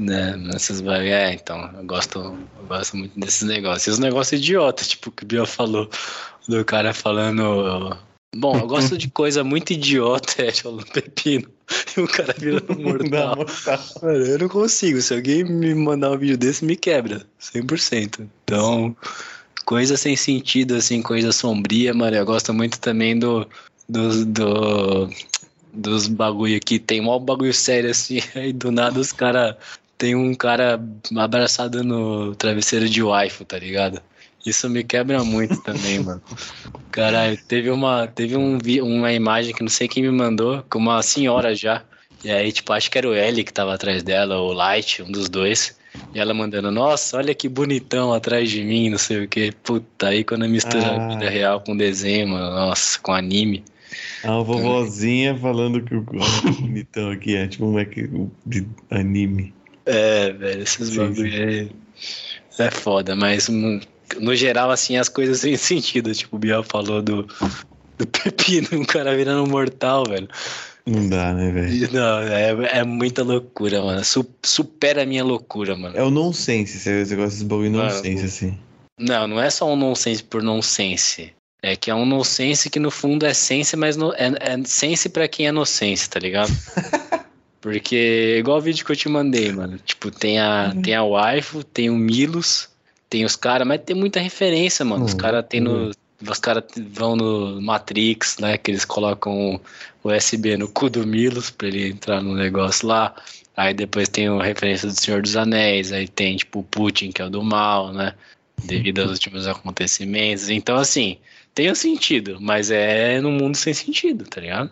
Né, 0.03 0.37
nessas 0.37 0.81
É, 0.81 1.33
então, 1.33 1.71
eu 1.77 1.85
gosto, 1.85 2.19
eu 2.19 2.67
gosto 2.67 2.97
muito 2.97 3.19
desses 3.19 3.43
negócios. 3.43 3.87
E 3.87 3.91
os 3.91 3.99
negócios 3.99 4.41
idiotas, 4.41 4.89
tipo, 4.89 5.11
que 5.11 5.25
o 5.25 5.27
Bia 5.27 5.47
falou, 5.47 5.89
do 6.49 6.65
cara 6.65 6.93
falando 6.93 7.97
Bom, 8.35 8.57
eu 8.59 8.67
gosto 8.67 8.97
de 8.97 9.11
coisa 9.11 9.45
muito 9.45 9.75
idiota, 9.75 10.43
é 10.43 10.53
o 10.67 10.79
pepino. 10.79 11.49
E 11.97 12.01
o 12.01 12.09
cara 12.09 12.35
vira 12.39 12.63
um 12.71 12.81
mortal. 12.83 13.47
Mano, 14.03 14.25
eu 14.25 14.39
não 14.39 14.49
consigo. 14.49 15.01
Se 15.03 15.15
alguém 15.15 15.45
me 15.45 15.75
mandar 15.75 16.11
um 16.11 16.19
vídeo 16.19 16.39
desse, 16.39 16.65
me 16.65 16.75
quebra. 16.75 17.27
100%. 17.39 18.27
Então, 18.45 18.97
coisa 19.67 19.99
sem 19.99 20.17
sentido, 20.17 20.77
assim, 20.77 21.03
coisa 21.03 21.31
sombria, 21.31 21.93
mano. 21.93 22.17
Eu 22.17 22.25
gosto 22.25 22.55
muito 22.55 22.81
também 22.81 23.19
do. 23.19 23.47
do, 23.89 24.25
do 24.25 25.11
dos 25.75 26.07
bagulho 26.07 26.61
que 26.61 26.79
tem 26.79 27.01
um 27.01 27.19
bagulho 27.19 27.55
sério 27.55 27.91
assim, 27.91 28.21
aí 28.37 28.53
do 28.53 28.71
nada 28.71 29.01
os 29.01 29.11
cara 29.11 29.57
tem 30.03 30.17
um 30.17 30.35
cara 30.35 30.83
abraçado 31.17 31.85
no 31.85 32.35
travesseiro 32.35 32.89
de 32.89 33.01
waifu, 33.01 33.45
tá 33.45 33.57
ligado? 33.57 34.03
Isso 34.45 34.69
me 34.69 34.83
quebra 34.83 35.23
muito 35.23 35.63
também, 35.63 36.01
mano. 36.01 36.21
Caralho, 36.91 37.39
teve 37.47 37.71
uma, 37.71 38.09
teve 38.09 38.37
um, 38.37 38.59
uma 38.83 39.13
imagem 39.13 39.55
que 39.55 39.63
não 39.63 39.69
sei 39.69 39.87
quem 39.87 40.03
me 40.03 40.11
mandou, 40.11 40.61
com 40.69 40.81
uma 40.81 41.01
senhora 41.05 41.55
já. 41.55 41.85
E 42.25 42.33
aí, 42.33 42.51
tipo, 42.51 42.73
acho 42.73 42.91
que 42.91 42.99
era 42.99 43.09
o 43.09 43.15
L 43.15 43.45
que 43.45 43.53
tava 43.53 43.73
atrás 43.73 44.03
dela, 44.03 44.39
ou 44.39 44.51
o 44.51 44.53
Light, 44.53 45.01
um 45.05 45.13
dos 45.13 45.29
dois. 45.29 45.79
E 46.13 46.19
ela 46.19 46.35
mandando, 46.35 46.73
nossa, 46.73 47.19
olha 47.19 47.33
que 47.33 47.49
bonitão 47.49 48.13
atrás 48.13 48.51
de 48.51 48.65
mim, 48.65 48.91
não 48.91 48.99
sei 48.99 49.23
o 49.23 49.29
que. 49.29 49.53
Puta, 49.63 50.09
aí 50.09 50.25
quando 50.25 50.49
mistura 50.49 50.85
ah. 50.85 50.97
a 50.97 51.09
vida 51.11 51.31
real 51.31 51.61
com 51.61 51.77
desenho, 51.77 52.27
mano, 52.27 52.51
nossa, 52.51 52.99
com 52.99 53.13
anime. 53.13 53.63
A 54.25 54.37
vovozinha 54.41 55.37
falando 55.39 55.81
que 55.81 55.95
o 55.95 56.03
bonitão 56.59 57.13
aqui 57.13 57.37
é 57.37 57.47
tipo 57.47 57.67
um 57.67 57.71
moleque 57.71 58.11
de 58.45 58.67
anime. 58.91 59.55
É, 59.85 60.33
velho, 60.33 60.63
esses 60.63 60.97
bagulho 60.97 61.27
é, 61.35 61.69
é 62.59 62.71
foda, 62.71 63.17
mas 63.17 63.49
no 64.21 64.35
geral, 64.35 64.71
assim, 64.71 64.97
as 64.97 65.09
coisas 65.09 65.41
têm 65.41 65.57
sentido. 65.59 66.13
Tipo, 66.15 66.37
o 66.37 66.39
Biel 66.39 66.63
falou 66.63 67.03
do, 67.03 67.23
do 67.99 68.07
pepino, 68.07 68.69
um 68.73 68.85
cara 68.85 69.17
virando 69.17 69.49
mortal, 69.49 70.05
velho. 70.05 70.29
Não 70.85 71.09
dá, 71.09 71.33
né, 71.33 71.51
velho? 71.53 71.93
Não, 71.93 72.19
é, 72.21 72.79
é 72.79 72.85
muita 72.85 73.23
loucura, 73.23 73.81
mano. 73.83 74.03
supera 74.43 75.03
a 75.03 75.07
minha 75.07 75.23
loucura, 75.23 75.77
mano. 75.77 75.97
É 75.97 76.03
o 76.03 76.11
nonsense, 76.11 76.79
você 76.79 77.05
gosta 77.15 77.31
desses 77.31 77.43
bagulho 77.43 77.71
nonsense, 77.71 78.25
assim. 78.25 78.59
Não, 78.99 79.27
não 79.27 79.41
é 79.41 79.49
só 79.49 79.73
um 79.73 79.77
nonsense 79.77 80.23
por 80.23 80.43
nonsense. 80.43 81.33
É 81.63 81.77
que 81.77 81.93
é 81.93 81.95
um 81.95 82.05
nonsense 82.05 82.69
que 82.69 82.81
no 82.81 82.91
fundo 82.91 83.25
é 83.25 83.33
sense, 83.33 83.77
mas 83.77 83.97
no, 83.97 84.13
é, 84.15 84.33
é 84.41 84.65
sense 84.65 85.09
pra 85.09 85.29
quem 85.29 85.47
é 85.47 85.53
nonsense, 85.53 86.11
tá 86.11 86.19
ligado? 86.19 86.51
Porque, 87.63 88.39
igual 88.41 88.59
o 88.59 88.61
vídeo 88.61 88.85
que 88.85 88.91
eu 88.91 88.97
te 88.97 89.09
mandei, 89.09 89.53
mano. 89.53 89.79
Tipo, 89.79 90.11
tem 90.11 90.41
a, 90.41 90.73
uhum. 90.75 90.83
tem 90.83 90.97
a 90.97 91.05
waifu, 91.05 91.63
tem 91.63 91.89
o 91.89 91.95
Milos, 91.95 92.69
tem 93.09 93.25
os 93.25 93.37
caras, 93.37 93.67
mas 93.67 93.81
tem 93.81 93.95
muita 93.95 94.19
referência, 94.19 94.85
mano. 94.85 95.05
Os 95.05 95.13
uhum. 95.13 95.19
caras 95.19 95.47
tem 95.49 95.61
no. 95.61 95.93
Os 96.29 96.39
caras 96.41 96.65
vão 96.77 97.15
no 97.15 97.63
Matrix, 97.63 98.39
né? 98.39 98.59
Que 98.59 98.73
eles 98.73 98.85
colocam 98.85 99.61
o 100.03 100.11
USB 100.11 100.57
no 100.57 100.69
cu 100.69 100.91
do 100.91 101.07
Milos 101.07 101.51
pra 101.51 101.69
ele 101.69 101.91
entrar 101.91 102.21
no 102.21 102.35
negócio 102.35 102.87
lá. 102.87 103.15
Aí 103.57 103.73
depois 103.73 104.09
tem 104.09 104.27
a 104.27 104.43
referência 104.43 104.89
do 104.89 105.01
Senhor 105.01 105.23
dos 105.23 105.37
Anéis, 105.37 105.93
aí 105.93 106.09
tem, 106.09 106.37
tipo, 106.37 106.61
o 106.61 106.65
Putin, 106.65 107.13
que 107.13 107.23
é 107.23 107.27
o 107.27 107.31
do 107.31 107.45
mal, 107.45 107.93
né? 107.93 108.13
Devido 108.65 109.03
aos 109.03 109.13
últimos 109.13 109.47
acontecimentos. 109.47 110.49
Então, 110.49 110.77
assim, 110.77 111.17
tem 111.55 111.71
um 111.71 111.77
sentido, 111.77 112.39
mas 112.41 112.73
é 112.73 113.21
no 113.21 113.31
mundo 113.31 113.57
sem 113.57 113.73
sentido, 113.73 114.25
tá 114.25 114.41
ligado? 114.41 114.71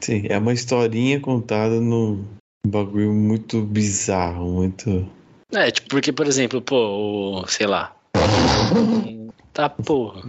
Sim, 0.00 0.26
é 0.28 0.38
uma 0.38 0.52
historinha 0.52 1.20
contada 1.20 1.80
num 1.80 2.24
bagulho 2.66 3.12
muito 3.12 3.62
bizarro, 3.62 4.50
muito. 4.50 5.08
É, 5.52 5.70
tipo, 5.70 5.88
porque, 5.88 6.12
por 6.12 6.26
exemplo, 6.26 6.60
pô, 6.60 7.40
o, 7.42 7.46
sei 7.46 7.66
lá. 7.66 7.94
Tá 9.58 9.68
porra. 9.68 10.22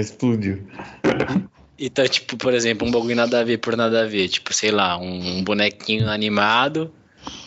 Explodiu. 0.00 0.64
Então, 1.76 2.06
tipo, 2.06 2.36
por 2.36 2.54
exemplo, 2.54 2.86
um 2.86 2.90
bagulho 2.92 3.16
nada 3.16 3.40
a 3.40 3.42
ver 3.42 3.58
por 3.58 3.76
nada 3.76 4.02
a 4.02 4.06
ver. 4.06 4.28
Tipo, 4.28 4.54
sei 4.54 4.70
lá, 4.70 4.96
um 4.96 5.42
bonequinho 5.42 6.08
animado, 6.08 6.92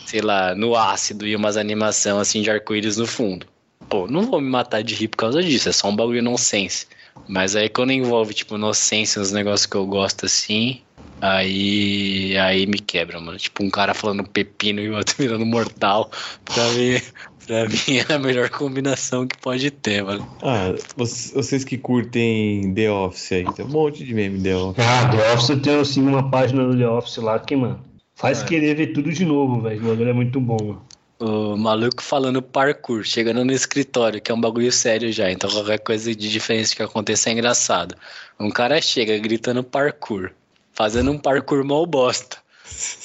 sei 0.05 0.19
lá, 0.19 0.53
no 0.53 0.75
ácido 0.75 1.25
e 1.25 1.34
umas 1.38 1.55
animação 1.55 2.19
assim 2.19 2.41
de 2.41 2.51
arco-íris 2.51 2.97
no 2.97 3.07
fundo. 3.07 3.47
Pô, 3.88 4.05
não 4.05 4.23
vou 4.23 4.41
me 4.41 4.49
matar 4.49 4.84
de 4.84 4.93
rir 4.93 5.07
por 5.07 5.15
causa 5.15 5.41
disso, 5.41 5.69
é 5.69 5.71
só 5.71 5.88
um 5.88 5.95
bagulho 5.95 6.21
nonsense. 6.21 6.88
Mas 7.25 7.55
aí 7.55 7.69
quando 7.69 7.93
envolve, 7.93 8.34
tipo, 8.34 8.55
inocência, 8.55 9.21
uns 9.21 9.32
negócios 9.32 9.65
que 9.65 9.77
eu 9.77 9.86
gosto 9.86 10.25
assim, 10.25 10.82
aí 11.22 12.38
aí 12.38 12.65
me 12.65 12.80
quebra, 12.80 13.20
mano. 13.20 13.38
Tipo, 13.38 13.63
um 13.63 13.70
cara 13.70 13.93
falando 13.93 14.28
pepino 14.28 14.80
e 14.82 14.89
o 14.89 14.95
outro 14.95 15.15
virando 15.20 15.45
mortal. 15.45 16.09
Pra 16.45 16.63
mim, 16.70 17.01
pra 17.45 17.67
mim 17.67 17.97
é 18.09 18.13
a 18.13 18.20
melhor 18.20 18.49
combinação 18.49 19.28
que 19.28 19.38
pode 19.38 19.72
ter, 19.72 20.03
mano. 20.03 20.28
Ah, 20.41 20.74
vocês 20.95 21.63
que 21.63 21.78
curtem 21.78 22.74
The 22.74 22.91
Office 22.91 23.32
aí, 23.32 23.53
tem 23.53 23.65
um 23.65 23.70
monte 23.70 24.03
de 24.03 24.13
meme 24.13 24.41
The 24.41 24.55
Office. 24.55 24.86
Ah, 24.86 25.09
The 25.09 25.34
Office 25.34 25.49
eu 25.49 25.61
tenho 25.61 25.82
assim 25.82 26.01
uma 26.01 26.30
página 26.30 26.65
do 26.65 26.78
The 26.78 26.88
Office 26.88 27.17
lá 27.17 27.39
que, 27.39 27.55
mano, 27.55 27.80
faz 28.15 28.41
é. 28.41 28.45
querer 28.45 28.76
ver 28.76 28.88
tudo 28.88 29.11
de 29.11 29.26
novo, 29.26 29.61
velho. 29.61 29.82
O 29.84 29.89
bagulho 29.89 30.09
é 30.09 30.13
muito 30.13 30.39
bom, 30.39 30.57
mano 30.59 30.89
o 31.20 31.57
maluco 31.57 32.01
falando 32.01 32.41
parkour, 32.41 33.03
chegando 33.03 33.43
no 33.43 33.51
escritório, 33.51 34.22
que 34.22 34.32
é 34.32 34.34
um 34.34 34.39
bagulho 34.39 34.72
sério 34.72 35.11
já, 35.11 35.30
então 35.30 35.49
qualquer 35.49 35.80
coisa 35.80 36.15
de 36.15 36.30
diferença 36.30 36.74
que 36.74 36.82
aconteça 36.82 37.30
é 37.30 37.34
engraçado. 37.34 37.93
Um 38.39 38.49
cara 38.49 38.82
chega 38.82 39.17
gritando 39.17 39.61
parkour, 39.61 40.32
fazendo 40.74 41.11
um 41.11 41.17
parkour 41.17 41.63
mal 41.63 41.86
bosta. 41.86 42.38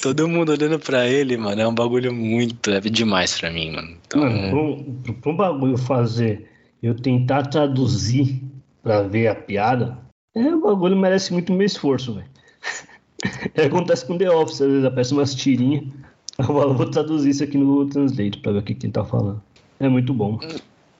Todo 0.01 0.27
mundo 0.27 0.51
olhando 0.51 0.79
pra 0.79 1.07
ele, 1.07 1.37
mano, 1.37 1.61
é 1.61 1.67
um 1.67 1.73
bagulho 1.73 2.13
muito, 2.13 2.69
é 2.69 2.79
demais 2.79 3.37
pra 3.39 3.49
mim, 3.49 3.71
mano. 3.71 3.97
Então, 4.05 4.21
mano, 4.21 5.03
um 5.25 5.35
bagulho 5.35 5.77
fazer, 5.77 6.49
eu 6.81 6.95
tentar 6.95 7.43
traduzir 7.47 8.41
pra 8.83 9.01
ver 9.01 9.27
a 9.27 9.35
piada, 9.35 9.97
é, 10.35 10.53
o 10.53 10.61
bagulho 10.61 10.95
merece 10.95 11.33
muito 11.33 11.51
meu 11.51 11.65
esforço, 11.65 12.13
velho. 12.13 12.27
É, 13.55 13.65
acontece 13.65 14.05
com 14.05 14.17
The 14.17 14.29
Office, 14.29 14.61
às 14.61 14.67
vezes 14.67 14.85
aparece 14.85 15.13
umas 15.13 15.33
tirinhas, 15.33 15.85
Eu 16.37 16.73
vou 16.73 16.89
traduzir 16.89 17.29
isso 17.29 17.43
aqui 17.43 17.57
no 17.57 17.85
Translate 17.85 18.39
pra 18.39 18.51
ver 18.51 18.59
o 18.59 18.63
que 18.63 18.75
quem 18.75 18.91
tá 18.91 19.03
falando. 19.05 19.41
É 19.79 19.87
muito 19.87 20.13
bom. 20.13 20.39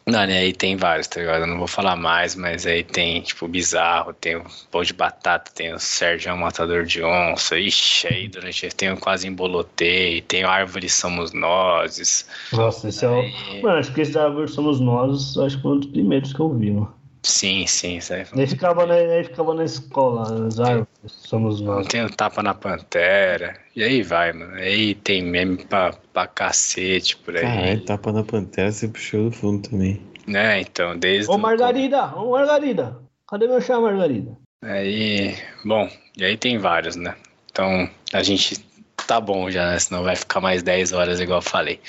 Não, 0.07 0.23
né, 0.27 0.37
aí 0.37 0.53
tem 0.53 0.77
vários, 0.77 1.07
tá 1.07 1.19
ligado? 1.19 1.41
Eu 1.41 1.47
não 1.47 1.57
vou 1.57 1.67
falar 1.67 1.95
mais, 1.95 2.35
mas 2.35 2.67
aí 2.67 2.83
tem, 2.83 3.21
tipo, 3.21 3.47
Bizarro, 3.47 4.13
tem 4.13 4.35
o 4.35 4.45
Pão 4.69 4.83
de 4.83 4.93
Batata, 4.93 5.51
tem 5.51 5.73
o 5.73 5.79
Sérgio 5.79 6.37
Matador 6.37 6.85
de 6.85 7.03
Onça, 7.03 7.57
ixi, 7.57 8.07
aí 8.07 8.27
durante 8.27 8.69
tem 8.69 8.91
o 8.91 8.97
Quase 8.97 9.27
Embolotei, 9.27 10.21
tem 10.21 10.45
o 10.45 10.47
Árvore 10.47 10.89
Somos 10.89 11.33
Nós. 11.33 12.27
Nossa, 12.53 12.89
esse 12.89 13.03
aí... 13.03 13.11
é 13.11 13.59
o... 13.59 13.63
Mano, 13.63 13.79
acho 13.79 13.91
que 13.91 14.01
esse 14.01 14.11
da 14.11 14.25
Árvore 14.25 14.47
Somos 14.47 14.79
Nós, 14.79 15.35
acho 15.39 15.55
que 15.55 15.63
foi 15.63 15.71
um 15.71 15.79
dos 15.79 15.89
primeiros 15.89 16.31
que 16.31 16.39
eu 16.39 16.53
vi, 16.53 16.69
mano. 16.69 16.93
Sim, 17.25 17.65
sim. 17.65 17.97
Isso 17.97 18.13
aí 18.13 18.23
foi... 18.23 18.45
ficava, 18.45 18.85
na, 18.85 18.93
aí 18.93 19.23
ficava 19.23 19.53
na 19.55 19.63
escola, 19.63 20.21
árvores, 20.63 20.87
somos 21.07 21.59
nós. 21.59 21.87
Tem 21.87 22.03
o 22.03 22.05
um 22.05 22.09
tapa 22.09 22.43
na 22.43 22.53
pantera, 22.53 23.57
e 23.75 23.83
aí 23.83 24.03
vai, 24.03 24.31
mano. 24.31 24.53
Aí 24.53 24.93
tem 24.93 25.23
meme 25.23 25.57
pra, 25.65 25.93
pra 26.13 26.27
cacete 26.27 27.17
por 27.17 27.35
aí. 27.35 27.41
Caralho, 27.41 27.85
tapa 27.85 28.11
na 28.11 28.23
pantera 28.23 28.71
você 28.71 28.87
puxou 28.87 29.29
do 29.29 29.35
fundo 29.35 29.67
também. 29.69 29.99
Né, 30.27 30.61
então, 30.61 30.97
desde. 30.97 31.31
Ô, 31.31 31.37
Margarida! 31.37 32.15
Ô, 32.15 32.31
Margarida! 32.31 32.99
Cadê 33.27 33.47
meu 33.47 33.59
chá, 33.59 33.79
Margarida? 33.79 34.37
Aí, 34.63 35.35
bom, 35.63 35.89
e 36.15 36.23
aí 36.23 36.37
tem 36.37 36.59
vários, 36.59 36.95
né? 36.95 37.15
Então, 37.51 37.89
a 38.13 38.21
gente 38.21 38.63
tá 39.07 39.19
bom 39.19 39.49
já, 39.49 39.71
né? 39.71 39.79
Senão 39.79 40.03
vai 40.03 40.15
ficar 40.15 40.39
mais 40.41 40.61
10 40.61 40.93
horas, 40.93 41.19
igual 41.19 41.39
eu 41.39 41.43
falei. 41.43 41.79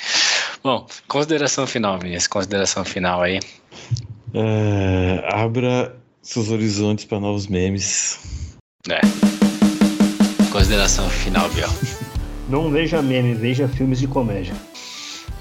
Bom, 0.62 0.86
consideração 1.06 1.66
final, 1.66 1.98
Vinícius. 1.98 2.26
Consideração 2.26 2.84
final 2.84 3.22
aí. 3.22 3.38
Uh, 4.34 5.22
abra 5.32 5.96
seus 6.22 6.50
horizontes 6.50 7.04
para 7.04 7.20
novos 7.20 7.46
memes. 7.46 8.56
É. 8.88 9.00
Consideração 10.50 11.08
final, 11.08 11.48
Biel. 11.50 11.70
Não 12.48 12.70
veja 12.70 13.02
meme, 13.02 13.34
veja 13.34 13.66
filmes 13.66 13.98
de 13.98 14.06
comédia. 14.06 14.54